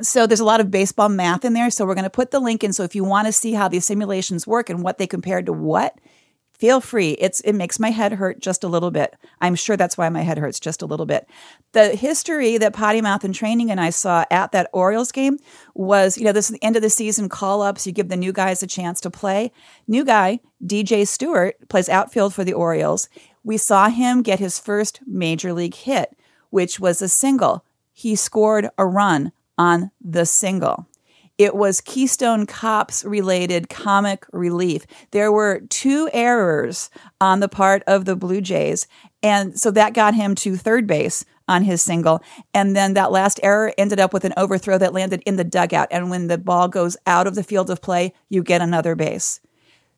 So 0.00 0.26
there's 0.26 0.40
a 0.40 0.44
lot 0.44 0.60
of 0.60 0.70
baseball 0.70 1.10
math 1.10 1.44
in 1.44 1.52
there. 1.52 1.70
So 1.70 1.84
we're 1.84 1.94
going 1.94 2.04
to 2.04 2.10
put 2.10 2.30
the 2.30 2.40
link 2.40 2.64
in. 2.64 2.72
So 2.72 2.82
if 2.82 2.94
you 2.94 3.04
want 3.04 3.26
to 3.26 3.32
see 3.32 3.52
how 3.52 3.68
these 3.68 3.84
simulations 3.84 4.46
work 4.46 4.70
and 4.70 4.82
what 4.82 4.98
they 4.98 5.06
compared 5.06 5.46
to 5.46 5.52
what, 5.52 5.98
feel 6.62 6.80
free. 6.80 7.10
It's 7.18 7.40
it 7.40 7.54
makes 7.54 7.80
my 7.80 7.90
head 7.90 8.12
hurt 8.12 8.38
just 8.38 8.62
a 8.62 8.68
little 8.68 8.92
bit. 8.92 9.16
I'm 9.40 9.56
sure 9.56 9.76
that's 9.76 9.98
why 9.98 10.08
my 10.10 10.20
head 10.20 10.38
hurts 10.38 10.60
just 10.60 10.80
a 10.80 10.86
little 10.86 11.06
bit. 11.06 11.28
The 11.72 11.96
history 11.96 12.56
that 12.56 12.72
Potty 12.72 13.00
Mouth 13.00 13.24
and 13.24 13.34
Training 13.34 13.68
and 13.68 13.80
I 13.80 13.90
saw 13.90 14.24
at 14.30 14.52
that 14.52 14.70
Orioles 14.72 15.10
game 15.10 15.40
was, 15.74 16.16
you 16.16 16.24
know, 16.24 16.30
this 16.30 16.48
is 16.48 16.52
the 16.52 16.62
end 16.62 16.76
of 16.76 16.82
the 16.82 16.88
season 16.88 17.28
call 17.28 17.62
ups. 17.62 17.84
You 17.84 17.92
give 17.92 18.10
the 18.10 18.16
new 18.16 18.32
guys 18.32 18.62
a 18.62 18.68
chance 18.68 19.00
to 19.00 19.10
play. 19.10 19.50
New 19.88 20.04
guy, 20.04 20.38
DJ 20.64 21.04
Stewart, 21.04 21.56
plays 21.68 21.88
outfield 21.88 22.32
for 22.32 22.44
the 22.44 22.52
Orioles. 22.52 23.08
We 23.42 23.56
saw 23.56 23.88
him 23.88 24.22
get 24.22 24.38
his 24.38 24.60
first 24.60 25.00
major 25.04 25.52
league 25.52 25.74
hit, 25.74 26.16
which 26.50 26.78
was 26.78 27.02
a 27.02 27.08
single. 27.08 27.64
He 27.92 28.14
scored 28.14 28.70
a 28.78 28.86
run 28.86 29.32
on 29.58 29.90
the 30.00 30.26
single. 30.26 30.86
It 31.38 31.54
was 31.54 31.80
Keystone 31.80 32.46
Cops 32.46 33.04
related 33.04 33.68
comic 33.68 34.26
relief. 34.32 34.86
There 35.10 35.32
were 35.32 35.60
two 35.68 36.08
errors 36.12 36.90
on 37.20 37.40
the 37.40 37.48
part 37.48 37.82
of 37.86 38.04
the 38.04 38.16
Blue 38.16 38.40
Jays. 38.40 38.86
And 39.22 39.58
so 39.58 39.70
that 39.70 39.94
got 39.94 40.14
him 40.14 40.34
to 40.36 40.56
third 40.56 40.86
base 40.86 41.24
on 41.48 41.62
his 41.62 41.82
single. 41.82 42.22
And 42.54 42.76
then 42.76 42.94
that 42.94 43.12
last 43.12 43.40
error 43.42 43.72
ended 43.78 43.98
up 43.98 44.12
with 44.12 44.24
an 44.24 44.34
overthrow 44.36 44.78
that 44.78 44.92
landed 44.94 45.22
in 45.26 45.36
the 45.36 45.44
dugout. 45.44 45.88
And 45.90 46.10
when 46.10 46.28
the 46.28 46.38
ball 46.38 46.68
goes 46.68 46.96
out 47.06 47.26
of 47.26 47.34
the 47.34 47.44
field 47.44 47.70
of 47.70 47.82
play, 47.82 48.12
you 48.28 48.42
get 48.42 48.60
another 48.60 48.94
base. 48.94 49.40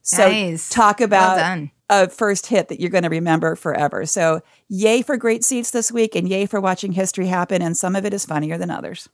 So 0.03 0.29
nice. 0.29 0.69
talk 0.69 1.01
about 1.01 1.37
well 1.37 1.69
a 1.91 2.09
first 2.09 2.47
hit 2.47 2.69
that 2.69 2.81
you're 2.81 2.91
going 2.91 3.05
to 3.05 3.11
remember 3.11 3.57
forever. 3.57 4.07
So 4.07 4.41
yay 4.69 5.03
for 5.03 5.17
great 5.17 5.45
seats 5.45 5.71
this 5.71 5.93
week 5.93 6.15
and 6.15 6.29
yay 6.29 6.47
for 6.47 6.61
watching 6.61 6.93
history 6.93 7.27
happen. 7.27 7.63
And 7.63 7.77
some 7.77 7.95
of 7.95 8.05
it 8.05 8.15
is 8.15 8.25
funnier 8.25 8.57
than 8.57 8.71
others. 8.71 9.09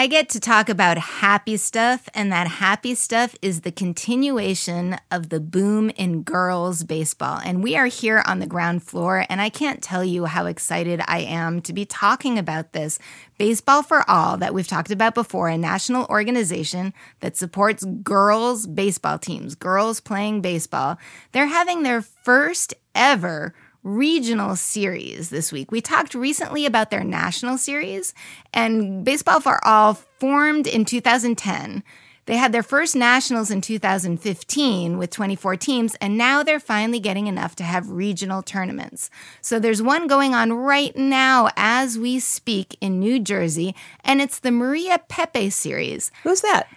I 0.00 0.06
get 0.06 0.30
to 0.30 0.40
talk 0.40 0.70
about 0.70 0.96
happy 0.96 1.58
stuff, 1.58 2.08
and 2.14 2.32
that 2.32 2.46
happy 2.46 2.94
stuff 2.94 3.36
is 3.42 3.60
the 3.60 3.70
continuation 3.70 4.96
of 5.10 5.28
the 5.28 5.40
boom 5.40 5.90
in 5.90 6.22
girls 6.22 6.84
baseball. 6.84 7.38
And 7.44 7.62
we 7.62 7.76
are 7.76 7.84
here 7.84 8.22
on 8.24 8.38
the 8.38 8.46
ground 8.46 8.82
floor, 8.82 9.26
and 9.28 9.42
I 9.42 9.50
can't 9.50 9.82
tell 9.82 10.02
you 10.02 10.24
how 10.24 10.46
excited 10.46 11.02
I 11.06 11.18
am 11.18 11.60
to 11.60 11.74
be 11.74 11.84
talking 11.84 12.38
about 12.38 12.72
this. 12.72 12.98
Baseball 13.36 13.82
for 13.82 14.02
All, 14.08 14.38
that 14.38 14.54
we've 14.54 14.66
talked 14.66 14.90
about 14.90 15.14
before, 15.14 15.50
a 15.50 15.58
national 15.58 16.06
organization 16.06 16.94
that 17.20 17.36
supports 17.36 17.84
girls 17.84 18.66
baseball 18.66 19.18
teams, 19.18 19.54
girls 19.54 20.00
playing 20.00 20.40
baseball. 20.40 20.96
They're 21.32 21.44
having 21.44 21.82
their 21.82 22.00
first 22.00 22.72
ever 22.94 23.52
regional 23.82 24.56
series 24.56 25.30
this 25.30 25.52
week. 25.52 25.70
We 25.72 25.80
talked 25.80 26.14
recently 26.14 26.66
about 26.66 26.90
their 26.90 27.04
national 27.04 27.58
series, 27.58 28.14
and 28.52 29.04
Baseball 29.04 29.40
for 29.40 29.64
All 29.66 29.94
formed 29.94 30.66
in 30.66 30.84
2010. 30.84 31.82
They 32.26 32.36
had 32.36 32.52
their 32.52 32.62
first 32.62 32.94
nationals 32.94 33.50
in 33.50 33.60
2015 33.60 34.98
with 34.98 35.10
24 35.10 35.56
teams, 35.56 35.96
and 35.96 36.16
now 36.16 36.42
they're 36.42 36.60
finally 36.60 37.00
getting 37.00 37.26
enough 37.26 37.56
to 37.56 37.64
have 37.64 37.90
regional 37.90 38.42
tournaments. 38.42 39.10
So 39.40 39.58
there's 39.58 39.82
one 39.82 40.06
going 40.06 40.34
on 40.34 40.52
right 40.52 40.94
now 40.94 41.48
as 41.56 41.98
we 41.98 42.20
speak 42.20 42.76
in 42.80 43.00
New 43.00 43.18
Jersey, 43.18 43.74
and 44.04 44.20
it's 44.20 44.38
the 44.38 44.52
Maria 44.52 45.00
Pepe 45.08 45.50
series. 45.50 46.12
Who's 46.22 46.42
that? 46.42 46.68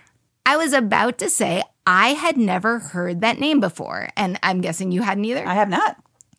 I 0.45 0.57
was 0.57 0.73
about 0.73 1.17
to 1.19 1.29
say 1.29 1.61
I 1.85 2.09
had 2.09 2.37
never 2.37 2.79
heard 2.79 3.21
that 3.21 3.39
name 3.39 3.59
before, 3.59 4.09
and 4.17 4.39
I'm 4.41 4.61
guessing 4.61 4.91
you 4.91 5.03
hadn't 5.03 5.25
either. 5.25 5.45
I 5.45 5.53
have 5.53 5.69
not. 5.69 5.97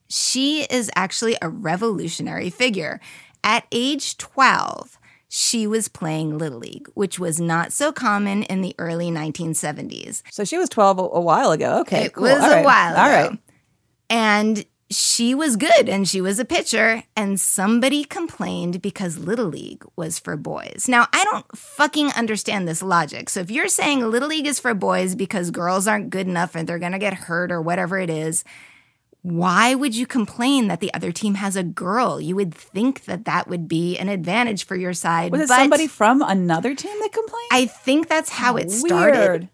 She 0.09 0.63
is 0.65 0.91
actually 0.95 1.37
a 1.41 1.49
revolutionary 1.49 2.51
figure. 2.51 3.01
At 3.43 3.67
age 3.73 4.17
12, 4.17 4.99
she 5.29 5.67
was 5.67 5.89
playing 5.89 6.39
Little 6.39 6.61
League, 6.61 6.89
which 6.95 7.19
was 7.19 7.41
not 7.41 7.73
so 7.73 7.93
common 7.93 8.45
in 8.45 8.61
the 8.61 8.75
early 8.79 9.11
1970s. 9.11 10.23
So 10.31 10.45
she 10.45 10.57
was 10.57 10.69
12 10.69 10.99
a, 10.99 11.21
while 11.21 11.51
ago. 11.51 11.81
Okay. 11.81 12.05
It 12.05 12.13
cool. 12.15 12.25
was 12.25 12.41
All 12.41 12.53
a 12.53 12.55
right. 12.57 12.65
while 12.65 12.93
ago. 12.93 13.03
All 13.03 13.09
right. 13.09 13.39
And 14.09 14.65
she 14.91 15.35
was 15.35 15.57
good 15.57 15.89
and 15.89 16.09
she 16.09 16.21
was 16.21 16.39
a 16.39 16.45
pitcher, 16.45 17.03
and 17.17 17.41
somebody 17.41 18.05
complained 18.05 18.81
because 18.81 19.19
Little 19.19 19.47
League 19.47 19.85
was 19.97 20.19
for 20.19 20.37
boys. 20.37 20.87
Now, 20.89 21.09
I 21.13 21.25
don't 21.25 21.57
fucking 21.57 22.13
understand 22.13 22.69
this 22.69 22.83
logic. 22.83 23.29
So 23.29 23.41
if 23.41 23.51
you're 23.51 23.69
saying 23.69 24.09
Little 24.09 24.29
League 24.29 24.47
is 24.47 24.61
for 24.61 24.75
boys 24.75 25.15
because 25.17 25.51
girls 25.51 25.89
aren't 25.89 26.11
good 26.11 26.29
enough 26.29 26.55
and 26.55 26.69
they're 26.69 26.79
gonna 26.79 26.99
get 26.99 27.15
hurt 27.15 27.51
or 27.51 27.61
whatever 27.61 27.99
it 27.99 28.11
is, 28.11 28.45
why 29.25 29.75
would 29.75 29.97
you 29.97 30.07
complain 30.07 30.69
that 30.69 30.81
the 30.81 30.93
other 30.93 31.11
team 31.11 31.37
has 31.37 31.57
a 31.57 31.63
girl? 31.63 32.21
You 32.21 32.37
would 32.37 32.55
think 32.55 33.07
that 33.07 33.25
that 33.25 33.49
would 33.49 33.67
be 33.67 33.97
an 33.97 34.11
advantage 34.11 34.67
for 34.67 34.77
your 34.77 34.93
side. 34.93 35.33
Was 35.33 35.41
it 35.41 35.49
somebody 35.49 35.87
from 35.87 36.21
another 36.21 36.75
team 36.75 36.95
that 37.01 37.11
complained? 37.11 37.49
I 37.51 37.65
think 37.65 38.07
that's 38.07 38.29
how 38.29 38.57
it 38.59 38.71
started. 38.71 39.19
Weird. 39.19 39.49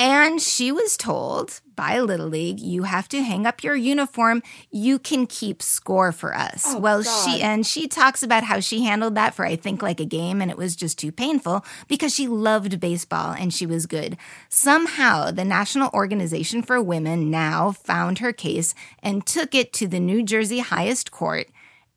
And 0.00 0.40
she 0.40 0.72
was 0.72 0.96
told 0.96 1.60
by 1.76 2.00
Little 2.00 2.28
League, 2.28 2.58
you 2.58 2.84
have 2.84 3.06
to 3.10 3.22
hang 3.22 3.46
up 3.46 3.62
your 3.62 3.76
uniform. 3.76 4.42
You 4.70 4.98
can 4.98 5.26
keep 5.26 5.60
score 5.60 6.10
for 6.10 6.34
us. 6.34 6.64
Oh, 6.66 6.78
well, 6.78 7.02
God. 7.02 7.24
she 7.26 7.42
and 7.42 7.66
she 7.66 7.86
talks 7.86 8.22
about 8.22 8.44
how 8.44 8.60
she 8.60 8.82
handled 8.82 9.14
that 9.16 9.34
for 9.34 9.44
I 9.44 9.56
think 9.56 9.82
like 9.82 10.00
a 10.00 10.06
game 10.06 10.40
and 10.40 10.50
it 10.50 10.56
was 10.56 10.74
just 10.74 10.98
too 10.98 11.12
painful 11.12 11.66
because 11.86 12.14
she 12.14 12.26
loved 12.26 12.80
baseball 12.80 13.34
and 13.38 13.52
she 13.52 13.66
was 13.66 13.84
good. 13.84 14.16
Somehow, 14.48 15.32
the 15.32 15.44
National 15.44 15.90
Organization 15.92 16.62
for 16.62 16.80
Women 16.80 17.30
now 17.30 17.70
found 17.70 18.20
her 18.20 18.32
case 18.32 18.74
and 19.02 19.26
took 19.26 19.54
it 19.54 19.70
to 19.74 19.86
the 19.86 20.00
New 20.00 20.22
Jersey 20.22 20.60
highest 20.60 21.10
court 21.10 21.48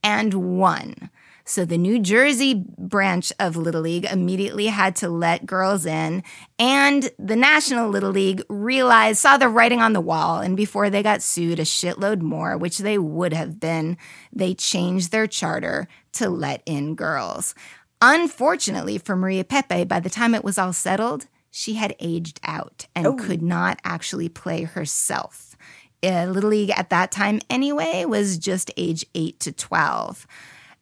and 0.03 0.57
won. 0.59 1.09
So 1.45 1.65
the 1.65 1.77
New 1.77 1.99
Jersey 1.99 2.63
branch 2.77 3.33
of 3.37 3.57
Little 3.57 3.81
League 3.81 4.05
immediately 4.05 4.67
had 4.67 4.95
to 4.97 5.09
let 5.09 5.45
girls 5.45 5.85
in, 5.85 6.23
and 6.57 7.09
the 7.19 7.35
National 7.35 7.89
Little 7.89 8.11
League 8.11 8.43
realized, 8.47 9.19
saw 9.19 9.37
the 9.37 9.49
writing 9.49 9.81
on 9.81 9.91
the 9.91 9.99
wall, 9.99 10.39
and 10.39 10.55
before 10.55 10.89
they 10.89 11.03
got 11.03 11.21
sued 11.21 11.59
a 11.59 11.63
shitload 11.63 12.21
more, 12.21 12.57
which 12.57 12.77
they 12.77 12.97
would 12.97 13.33
have 13.33 13.59
been, 13.59 13.97
they 14.31 14.53
changed 14.53 15.11
their 15.11 15.27
charter 15.27 15.87
to 16.13 16.29
let 16.29 16.63
in 16.65 16.95
girls. 16.95 17.53
Unfortunately 18.01 18.97
for 18.97 19.15
Maria 19.15 19.43
Pepe, 19.43 19.83
by 19.83 19.99
the 19.99 20.09
time 20.09 20.33
it 20.33 20.43
was 20.43 20.57
all 20.57 20.73
settled, 20.73 21.27
she 21.51 21.75
had 21.75 21.95
aged 21.99 22.39
out 22.43 22.87
and 22.95 23.19
could 23.19 23.41
not 23.41 23.79
actually 23.83 24.29
play 24.29 24.63
herself. 24.63 25.55
Uh, 26.01 26.25
Little 26.25 26.49
League 26.49 26.71
at 26.71 26.89
that 26.89 27.11
time, 27.11 27.39
anyway, 27.49 28.03
was 28.05 28.37
just 28.37 28.71
age 28.75 29.05
8 29.15 29.39
to 29.41 29.51
12. 29.51 30.27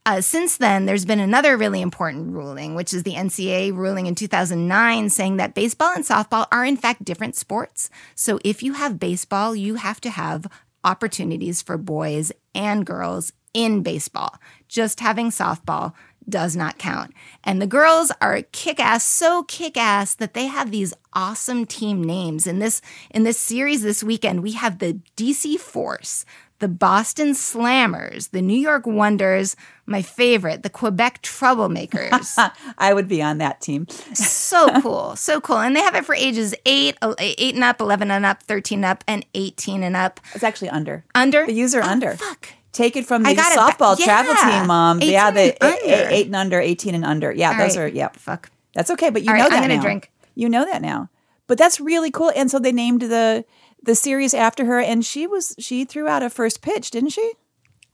Uh, 0.04 0.20
since 0.20 0.58
then, 0.58 0.86
there's 0.86 1.06
been 1.06 1.20
another 1.20 1.56
really 1.56 1.80
important 1.80 2.34
ruling, 2.34 2.74
which 2.74 2.92
is 2.92 3.04
the 3.04 3.14
NCAA 3.14 3.76
ruling 3.76 4.08
in 4.08 4.16
2009 4.16 5.10
saying 5.10 5.38
that 5.38 5.54
baseball 5.54 5.94
and 5.94 6.04
softball 6.04 6.48
are, 6.52 6.66
in 6.66 6.76
fact, 6.76 7.06
different 7.06 7.36
sports. 7.36 7.90
So 8.16 8.40
if 8.44 8.64
you 8.64 8.74
have 8.74 9.00
baseball, 9.00 9.56
you 9.56 9.76
have 9.76 10.02
to 10.02 10.10
have 10.10 10.48
opportunities 10.84 11.62
for 11.62 11.78
boys 11.78 12.32
and 12.56 12.84
girls 12.84 13.32
in 13.54 13.84
baseball. 13.84 14.40
Just 14.68 15.02
having 15.02 15.30
softball 15.30 15.94
does 16.28 16.56
not 16.56 16.80
count. 16.80 17.14
And 17.44 17.62
the 17.62 17.68
girls 17.68 18.12
are 18.22 18.42
kick 18.52 18.80
ass, 18.80 19.04
so 19.04 19.44
kick 19.44 19.78
ass 19.78 20.16
that 20.16 20.34
they 20.34 20.48
have 20.48 20.72
these 20.72 20.94
awesome 21.14 21.66
team 21.66 22.04
names. 22.04 22.48
In 22.48 22.60
this 22.60 22.82
in 23.12 23.24
this 23.24 23.38
series 23.38 23.84
this 23.84 24.04
weekend, 24.04 24.42
we 24.42 24.54
have 24.54 24.80
the 24.80 25.00
DC 25.18 25.60
Force, 25.60 26.26
the 26.62 26.68
Boston 26.70 27.32
Slammers, 27.32 28.30
the 28.32 28.42
New 28.42 28.58
York 28.58 28.86
Wonders, 28.88 29.56
my 29.86 30.02
favorite, 30.02 30.64
the 30.64 30.70
Quebec 30.70 31.22
Troublemakers. 31.22 32.52
I 32.78 32.94
would 32.94 33.08
be 33.08 33.22
on 33.22 33.40
that 33.40 33.60
team. 33.62 33.88
so 34.14 34.80
cool. 34.82 35.16
So 35.18 35.42
cool. 35.42 35.58
And 35.58 35.76
they 35.76 35.82
have 35.82 35.96
it 35.96 36.06
for 36.06 36.16
ages 36.16 36.56
8, 36.66 36.98
8 37.20 37.56
and 37.56 37.64
up, 37.64 37.82
11 37.82 38.10
and 38.12 38.26
up, 38.26 38.44
13 38.44 38.84
up, 38.86 39.04
and 39.08 39.26
18 39.34 39.84
and 39.84 39.96
up. 39.98 40.20
It's 40.34 40.44
actually 40.44 40.70
under. 40.70 41.04
Under? 41.14 41.46
The 41.46 41.54
user 41.54 41.82
Oh, 41.84 41.88
under. 41.88 42.14
Fuck. 42.14 42.48
Take 42.72 42.96
it 42.96 43.06
from 43.06 43.24
the 43.24 43.32
softball 43.32 43.98
back. 43.98 44.06
travel 44.06 44.34
team, 44.36 44.68
mom. 44.68 44.98
18 45.02 45.12
Yeah, 45.12 45.32
the 45.32 45.64
and 45.64 45.78
eight, 45.84 46.26
and 46.28 46.36
under, 46.36 46.60
18 46.62 46.96
and 46.96 47.04
under. 47.04 47.32
Yeah, 47.32 47.52
All 47.52 47.58
those 47.58 47.76
right. 47.76 47.84
are, 47.84 47.88
yeah. 47.90 48.08
Fuck. 48.14 48.50
That's 48.74 48.90
okay, 48.92 49.10
but 49.10 49.24
you 49.24 49.30
All 49.30 49.36
know 49.36 49.44
right, 49.44 49.50
that 49.50 49.58
I'm 49.58 49.64
gonna 49.64 49.76
now. 49.76 49.82
drink. 49.82 50.10
You 50.36 50.48
know 50.48 50.64
that 50.64 50.82
now. 50.82 51.10
But 51.48 51.58
that's 51.58 51.82
really 51.82 52.12
cool. 52.12 52.32
And 52.34 52.50
so 52.50 52.60
they 52.60 52.72
named 52.72 53.02
the 53.02 53.44
the 53.82 53.96
series 53.96 54.34
after 54.34 54.66
her, 54.66 54.80
and 54.80 55.06
she 55.06 55.28
was 55.28 55.56
she 55.60 55.86
threw 55.86 56.08
out 56.08 56.24
a 56.24 56.30
first 56.30 56.62
pitch, 56.62 56.92
didn't 56.92 57.10
she? 57.10 57.32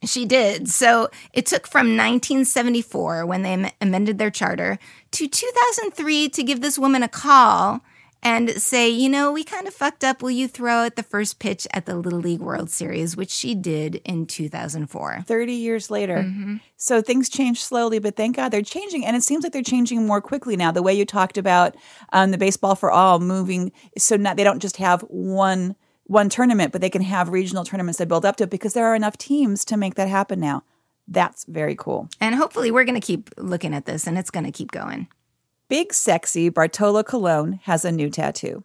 She 0.04 0.26
did. 0.26 0.70
So 0.70 1.10
it 1.34 1.46
took 1.48 1.66
from 1.68 1.98
1974, 1.98 3.26
when 3.26 3.42
they 3.42 3.54
am- 3.54 3.72
amended 3.82 4.20
their 4.20 4.30
charter, 4.30 4.78
to 5.12 5.28
2003 5.28 6.30
to 6.30 6.44
give 6.44 6.62
this 6.62 6.78
woman 6.78 7.02
a 7.02 7.08
call 7.08 7.82
and 8.24 8.50
say, 8.62 8.90
you 8.90 9.10
know, 9.10 9.32
we 9.32 9.44
kind 9.44 9.68
of 9.68 9.74
fucked 9.74 10.04
up. 10.04 10.22
Will 10.22 10.32
you 10.32 10.48
throw 10.48 10.86
out 10.86 10.96
the 10.96 11.04
first 11.04 11.40
pitch 11.40 11.68
at 11.72 11.86
the 11.86 11.96
Little 11.96 12.20
League 12.20 12.40
World 12.40 12.70
Series, 12.70 13.16
which 13.16 13.30
she 13.30 13.56
did 13.56 13.96
in 14.04 14.26
2004? 14.26 15.24
30 15.26 15.54
years 15.54 15.92
later. 15.92 16.18
Mm-hmm. 16.18 16.58
So 16.76 17.02
things 17.02 17.30
change 17.30 17.64
slowly, 17.64 18.00
but 18.00 18.16
thank 18.16 18.36
God 18.36 18.50
they're 18.50 18.62
changing. 18.62 19.06
And 19.06 19.16
it 19.16 19.24
seems 19.24 19.44
like 19.44 19.54
they're 19.54 19.62
changing 19.62 20.06
more 20.06 20.22
quickly 20.22 20.56
now. 20.56 20.72
The 20.72 20.84
way 20.84 20.94
you 20.94 21.06
talked 21.06 21.38
about 21.38 21.76
um, 22.12 22.32
the 22.32 22.38
baseball 22.38 22.76
for 22.76 22.92
all 22.92 23.20
moving, 23.20 23.72
so 23.98 24.16
not, 24.16 24.38
they 24.38 24.44
don't 24.44 24.62
just 24.62 24.78
have 24.78 25.02
one 25.02 25.76
one 26.08 26.30
tournament, 26.30 26.72
but 26.72 26.80
they 26.80 26.90
can 26.90 27.02
have 27.02 27.30
regional 27.30 27.66
tournaments 27.66 28.00
that 28.00 28.08
build 28.08 28.26
up 28.26 28.38
to 28.38 28.46
it 28.46 28.50
because 28.50 28.74
there 28.74 28.86
are 28.86 28.96
enough 28.96 29.18
teams 29.18 29.66
to 29.66 29.76
make 29.76 29.96
that 29.96 30.08
happen 30.08 30.40
now. 30.40 30.64
That's 31.08 31.46
very 31.46 31.76
cool. 31.76 32.10
And 32.20 32.36
hopefully, 32.36 32.72
we're 32.72 32.86
going 32.86 33.00
to 33.00 33.06
keep 33.06 33.30
looking 33.38 33.74
at 33.74 33.86
this 33.86 34.08
and 34.08 34.18
it's 34.18 34.32
going 34.32 34.46
to 34.46 34.52
keep 34.52 34.72
going. 34.72 35.08
Big 35.70 35.94
sexy 35.94 36.50
Bartolo 36.50 37.04
Colon 37.04 37.60
has 37.64 37.84
a 37.84 37.92
new 37.92 38.10
tattoo. 38.10 38.64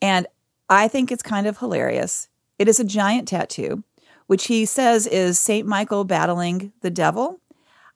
And 0.00 0.26
I 0.68 0.88
think 0.88 1.12
it's 1.12 1.22
kind 1.22 1.46
of 1.46 1.58
hilarious. 1.58 2.28
It 2.58 2.68
is 2.68 2.80
a 2.80 2.84
giant 2.84 3.28
tattoo, 3.28 3.84
which 4.26 4.46
he 4.46 4.64
says 4.64 5.06
is 5.06 5.38
St. 5.38 5.66
Michael 5.66 6.04
battling 6.04 6.72
the 6.80 6.90
devil. 6.90 7.40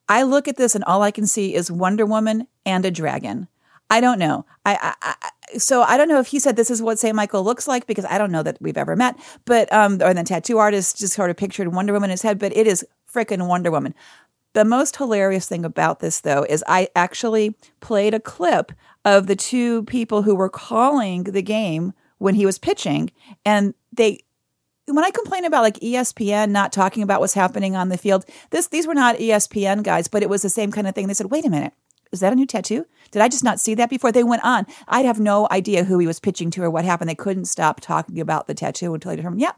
I 0.09 0.22
look 0.22 0.46
at 0.49 0.57
this 0.57 0.75
and 0.75 0.85
all 0.85 1.03
I 1.03 1.11
can 1.11 1.27
see 1.27 1.55
is 1.55 1.70
Wonder 1.70 2.05
Woman 2.05 2.46
and 2.64 2.85
a 2.85 2.90
dragon. 2.90 3.49
I 3.88 4.01
don't 4.01 4.18
know. 4.18 4.44
I, 4.64 4.94
I, 5.03 5.14
I 5.20 5.59
so 5.59 5.83
I 5.83 5.96
don't 5.96 6.09
know 6.09 6.18
if 6.18 6.27
he 6.29 6.40
said 6.40 6.57
this 6.57 6.70
is 6.70 6.83
what 6.83 6.99
St. 6.99 7.14
Michael 7.14 7.44
looks 7.44 7.68
like 7.68 7.87
because 7.87 8.05
I 8.05 8.18
don't 8.18 8.33
know 8.33 8.42
that 8.42 8.59
we've 8.61 8.77
ever 8.77 8.96
met, 8.96 9.16
but 9.44 9.72
um, 9.72 10.03
or 10.03 10.12
the 10.12 10.25
tattoo 10.25 10.59
artist 10.59 10.99
just 10.99 11.14
sort 11.14 11.31
of 11.31 11.37
pictured 11.37 11.72
Wonder 11.72 11.92
Woman 11.92 12.11
in 12.11 12.12
his 12.12 12.22
head, 12.22 12.38
but 12.38 12.55
it 12.57 12.66
is 12.66 12.85
frickin' 13.12 13.46
Wonder 13.46 13.70
Woman. 13.70 13.94
The 14.57 14.64
most 14.64 14.97
hilarious 14.97 15.47
thing 15.47 15.66
about 15.66 16.01
this, 16.01 16.21
though, 16.21 16.47
is 16.49 16.64
I 16.66 16.88
actually 16.97 17.55
played 17.81 18.14
a 18.14 18.19
clip 18.19 18.73
of 19.05 19.27
the 19.27 19.37
two 19.37 19.83
people 19.83 20.23
who 20.23 20.35
were 20.35 20.49
calling 20.49 21.25
the 21.25 21.42
game 21.42 21.92
when 22.16 22.35
he 22.37 22.47
was 22.47 22.59
pitching, 22.59 23.11
and 23.45 23.75
they 23.92 24.21
when 24.87 25.05
I 25.05 25.11
complain 25.11 25.45
about 25.45 25.61
like 25.61 25.79
ESPN 25.81 26.53
not 26.53 26.73
talking 26.73 27.03
about 27.03 27.21
what's 27.21 27.35
happening 27.35 27.77
on 27.77 27.90
the 27.90 27.99
field, 27.99 28.25
this 28.49 28.69
these 28.69 28.87
were 28.87 28.95
not 28.95 29.16
ESPN 29.16 29.83
guys, 29.83 30.09
but 30.09 30.23
it 30.23 30.31
was 30.31 30.40
the 30.40 30.49
same 30.49 30.73
kind 30.73 30.87
of 30.87 30.95
thing. 30.95 31.07
They 31.07 31.12
said, 31.12 31.31
"Wait 31.31 31.45
a 31.45 31.51
minute, 31.51 31.75
is 32.11 32.21
that 32.21 32.33
a 32.33 32.37
new 32.37 32.47
tattoo? 32.47 32.87
Did 33.11 33.21
I 33.21 33.29
just 33.29 33.45
not 33.45 33.61
see 33.61 33.75
that 33.75 33.90
before?" 33.90 34.11
They 34.11 34.25
went 34.25 34.42
on. 34.42 34.64
I'd 34.88 35.05
have 35.05 35.21
no 35.21 35.47
idea 35.51 35.85
who 35.85 35.99
he 35.99 36.07
was 36.07 36.19
pitching 36.19 36.51
to 36.53 36.62
or 36.62 36.71
what 36.71 36.87
happened. 36.87 37.11
They 37.11 37.14
couldn't 37.14 37.45
stop 37.45 37.83
talking 37.83 38.21
about 38.21 38.47
the 38.47 38.55
tattoo 38.55 38.95
until 38.95 39.11
they 39.11 39.16
determined, 39.16 39.42
"Yeah, 39.42 39.53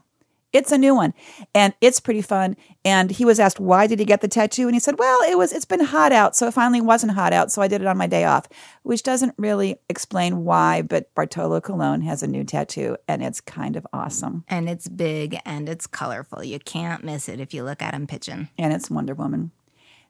it's 0.53 0.71
a 0.71 0.77
new 0.77 0.95
one, 0.95 1.13
and 1.53 1.73
it's 1.81 1.99
pretty 1.99 2.21
fun." 2.21 2.55
And 2.83 3.11
he 3.11 3.25
was 3.25 3.39
asked, 3.39 3.59
"Why 3.59 3.87
did 3.87 3.99
he 3.99 4.05
get 4.05 4.21
the 4.21 4.27
tattoo?" 4.27 4.67
And 4.67 4.75
he 4.75 4.79
said, 4.79 4.99
"Well, 4.99 5.19
it 5.29 5.37
was 5.37 5.51
it's 5.51 5.65
been 5.65 5.83
hot 5.83 6.11
out, 6.11 6.35
so 6.35 6.47
it 6.47 6.53
finally 6.53 6.81
wasn't 6.81 7.13
hot 7.13 7.33
out, 7.33 7.51
so 7.51 7.61
I 7.61 7.67
did 7.67 7.81
it 7.81 7.87
on 7.87 7.97
my 7.97 8.07
day 8.07 8.23
off," 8.23 8.47
which 8.83 9.03
doesn't 9.03 9.35
really 9.37 9.79
explain 9.89 10.43
why. 10.45 10.81
But 10.81 11.13
Bartolo 11.15 11.61
Colon 11.61 12.01
has 12.01 12.23
a 12.23 12.27
new 12.27 12.43
tattoo, 12.43 12.97
and 13.07 13.23
it's 13.23 13.41
kind 13.41 13.75
of 13.75 13.85
awesome. 13.93 14.43
And 14.47 14.69
it's 14.69 14.87
big 14.87 15.39
and 15.45 15.69
it's 15.69 15.87
colorful. 15.87 16.43
You 16.43 16.59
can't 16.59 17.03
miss 17.03 17.29
it 17.29 17.39
if 17.39 17.53
you 17.53 17.63
look 17.63 17.81
at 17.81 17.93
him 17.93 18.07
pitching. 18.07 18.49
and 18.57 18.73
it's 18.73 18.89
Wonder 18.89 19.13
Woman. 19.13 19.51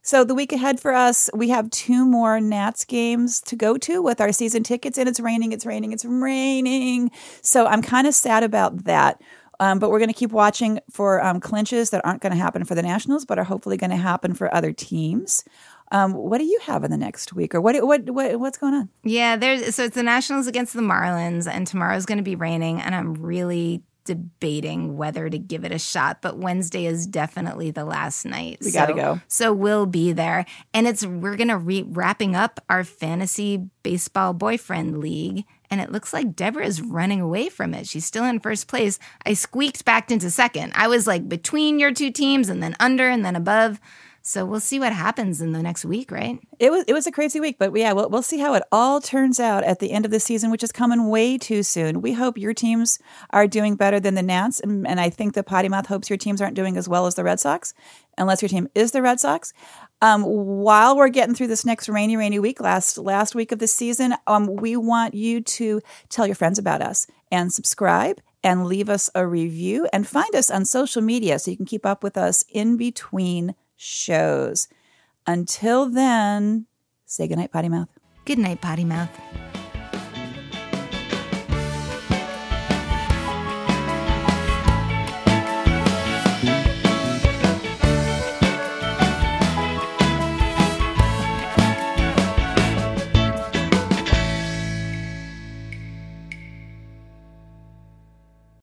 So 0.02 0.24
the 0.24 0.34
week 0.34 0.54
ahead 0.54 0.80
for 0.80 0.94
us, 0.94 1.30
we 1.34 1.50
have 1.50 1.70
two 1.70 2.06
more 2.06 2.40
Nats 2.40 2.86
games 2.86 3.42
to 3.42 3.56
go 3.56 3.78
to 3.78 4.02
with 4.02 4.22
our 4.22 4.32
season 4.32 4.64
tickets, 4.64 4.98
and 4.98 5.10
it's 5.10 5.20
raining, 5.20 5.52
it's 5.52 5.66
raining, 5.66 5.92
it's 5.92 6.06
raining. 6.06 7.12
So 7.42 7.66
I'm 7.66 7.82
kind 7.82 8.08
of 8.08 8.16
sad 8.16 8.44
about 8.44 8.86
that. 8.86 9.22
Um, 9.60 9.80
but 9.80 9.90
we're 9.92 10.00
going 10.00 10.10
to 10.10 10.16
keep 10.16 10.32
watching 10.32 10.80
for 10.90 11.24
um, 11.24 11.40
clinches 11.40 11.90
that 11.90 12.06
aren't 12.06 12.22
going 12.22 12.32
to 12.32 12.38
happen 12.38 12.64
for 12.64 12.76
the 12.76 12.82
Nationals, 12.82 13.26
but 13.26 13.38
are 13.38 13.44
hopefully 13.44 13.78
going 13.78 13.90
to 13.90 13.98
happen 13.98 14.34
for 14.34 14.54
other 14.54 14.72
teams. 14.72 15.44
Um, 15.92 16.14
what 16.14 16.38
do 16.38 16.46
you 16.46 16.60
have 16.64 16.84
in 16.84 16.92
the 16.92 16.98
next 16.98 17.34
week, 17.34 17.56
or 17.56 17.62
what? 17.62 17.76
What? 17.84 18.10
what 18.10 18.40
what's 18.40 18.58
going 18.58 18.74
on? 18.74 18.90
Yeah, 19.04 19.36
there's 19.36 19.76
so 19.76 19.86
it's 19.86 19.96
the 19.96 20.04
Nationals 20.04 20.48
against 20.48 20.74
the 20.74 20.82
Marlins, 20.82 21.48
and 21.48 21.66
tomorrow's 21.66 22.06
going 22.06 22.20
to 22.20 22.24
be 22.24 22.36
raining, 22.36 22.80
and 22.80 22.94
I'm 22.94 23.16
really 23.16 23.82
debating 24.10 24.98
whether 24.98 25.30
to 25.30 25.38
give 25.38 25.64
it 25.64 25.72
a 25.72 25.78
shot. 25.78 26.20
But 26.20 26.40
Wednesday 26.40 26.88
is 26.88 27.06
definitely 27.06 27.70
the 27.70 27.86
last 27.86 28.26
night. 28.26 28.58
We 28.60 28.72
gotta 28.72 28.96
go. 28.96 29.22
So 29.28 29.54
we'll 29.54 29.86
be 29.86 30.12
there, 30.14 30.48
and 30.74 30.88
it's 30.88 31.06
we're 31.06 31.36
gonna 31.36 31.60
re 31.60 31.84
wrapping 31.84 32.36
up 32.36 32.60
our 32.70 32.84
fantasy 32.84 33.70
baseball 33.84 34.34
boyfriend 34.34 34.98
league. 34.98 35.46
And 35.70 35.80
it 35.80 35.92
looks 35.92 36.14
like 36.14 36.36
Deborah 36.36 36.66
is 36.66 36.82
running 36.82 37.22
away 37.22 37.48
from 37.48 37.76
it. 37.76 37.88
She's 37.88 38.04
still 38.04 38.26
in 38.26 38.40
first 38.40 38.68
place. 38.68 38.98
I 39.24 39.34
squeaked 39.36 39.86
back 39.86 40.10
into 40.10 40.32
second. 40.32 40.74
I 40.76 40.88
was 40.88 41.06
like 41.06 41.30
between 41.30 41.78
your 41.78 41.94
two 41.94 42.10
teams 42.10 42.50
and 42.50 42.64
then 42.64 42.76
under 42.80 43.08
and 43.08 43.24
then 43.24 43.36
above. 43.36 43.80
So 44.22 44.46
we'll 44.46 44.60
see 44.60 44.80
what 44.80 44.94
happens 44.94 45.42
in 45.42 45.54
the 45.54 45.64
next 45.64 45.86
week, 45.86 46.12
right? 46.12 46.40
It 46.60 46.72
was 46.72 46.84
it 46.88 46.94
was 46.94 47.08
a 47.08 47.12
crazy 47.12 47.40
week, 47.40 47.58
but 47.58 47.76
yeah, 47.76 47.94
we'll, 47.94 48.10
we'll 48.10 48.22
see 48.22 48.40
how 48.40 48.54
it 48.54 48.64
all 48.72 49.00
turns 49.02 49.40
out 49.40 49.64
at 49.64 49.80
the 49.80 49.92
end 49.92 50.06
of 50.06 50.12
the 50.12 50.20
season, 50.20 50.52
which 50.52 50.64
is 50.64 50.72
coming 50.72 51.10
way 51.10 51.38
too 51.38 51.64
soon. 51.64 52.02
We 52.02 52.14
hope 52.14 52.38
your 52.38 52.54
teams 52.54 53.00
are 53.32 53.48
doing 53.48 53.76
better 53.76 54.00
than 54.00 54.16
the 54.16 54.22
Nats, 54.22 54.60
and, 54.60 54.86
and 54.88 55.00
I 55.00 55.10
think 55.10 55.34
the 55.34 55.44
Potty 55.44 55.70
Mouth 55.70 55.88
hopes 55.88 56.10
your 56.10 56.18
teams 56.18 56.42
aren't 56.42 56.56
doing 56.56 56.78
as 56.78 56.90
well 56.90 57.06
as 57.06 57.16
the 57.16 57.24
Red 57.24 57.40
Sox, 57.40 57.74
unless 58.18 58.42
your 58.42 58.50
team 58.50 58.68
is 58.76 58.92
the 58.92 59.02
Red 59.02 59.20
Sox. 59.20 59.54
Um, 60.02 60.24
while 60.24 60.96
we're 60.96 61.10
getting 61.10 61.36
through 61.36 61.48
this 61.48 61.66
next 61.66 61.90
rainy, 61.90 62.18
rainy 62.18 62.40
week, 62.40 62.60
last 62.60 62.98
last 62.98 63.36
week 63.36 63.52
of 63.52 63.60
the 63.60 63.68
season, 63.68 64.16
um, 64.28 64.56
we 64.56 64.76
want 64.76 65.14
you 65.14 65.42
to 65.42 65.82
tell 66.10 66.26
your 66.26 66.36
friends 66.36 66.60
about 66.60 66.82
us 66.82 67.08
and 67.32 67.54
subscribe 67.54 68.22
and 68.44 68.66
leave 68.66 68.90
us 68.90 69.10
a 69.16 69.26
review 69.28 69.88
and 69.92 70.08
find 70.08 70.34
us 70.36 70.50
on 70.50 70.66
social 70.66 71.02
media 71.02 71.40
so 71.40 71.52
you 71.52 71.58
can 71.58 71.66
keep 71.66 71.86
up 71.86 72.04
with 72.04 72.18
us 72.18 72.46
in 72.50 72.78
between 72.78 73.56
shows. 73.80 74.68
Until 75.26 75.90
then, 75.90 76.68
say 77.06 77.28
goodnight, 77.28 77.52
Potty 77.52 77.70
Mouth. 77.70 77.88
Good 78.26 78.38
night, 78.38 78.62
Potty 78.62 78.84
Mouth. 78.84 79.10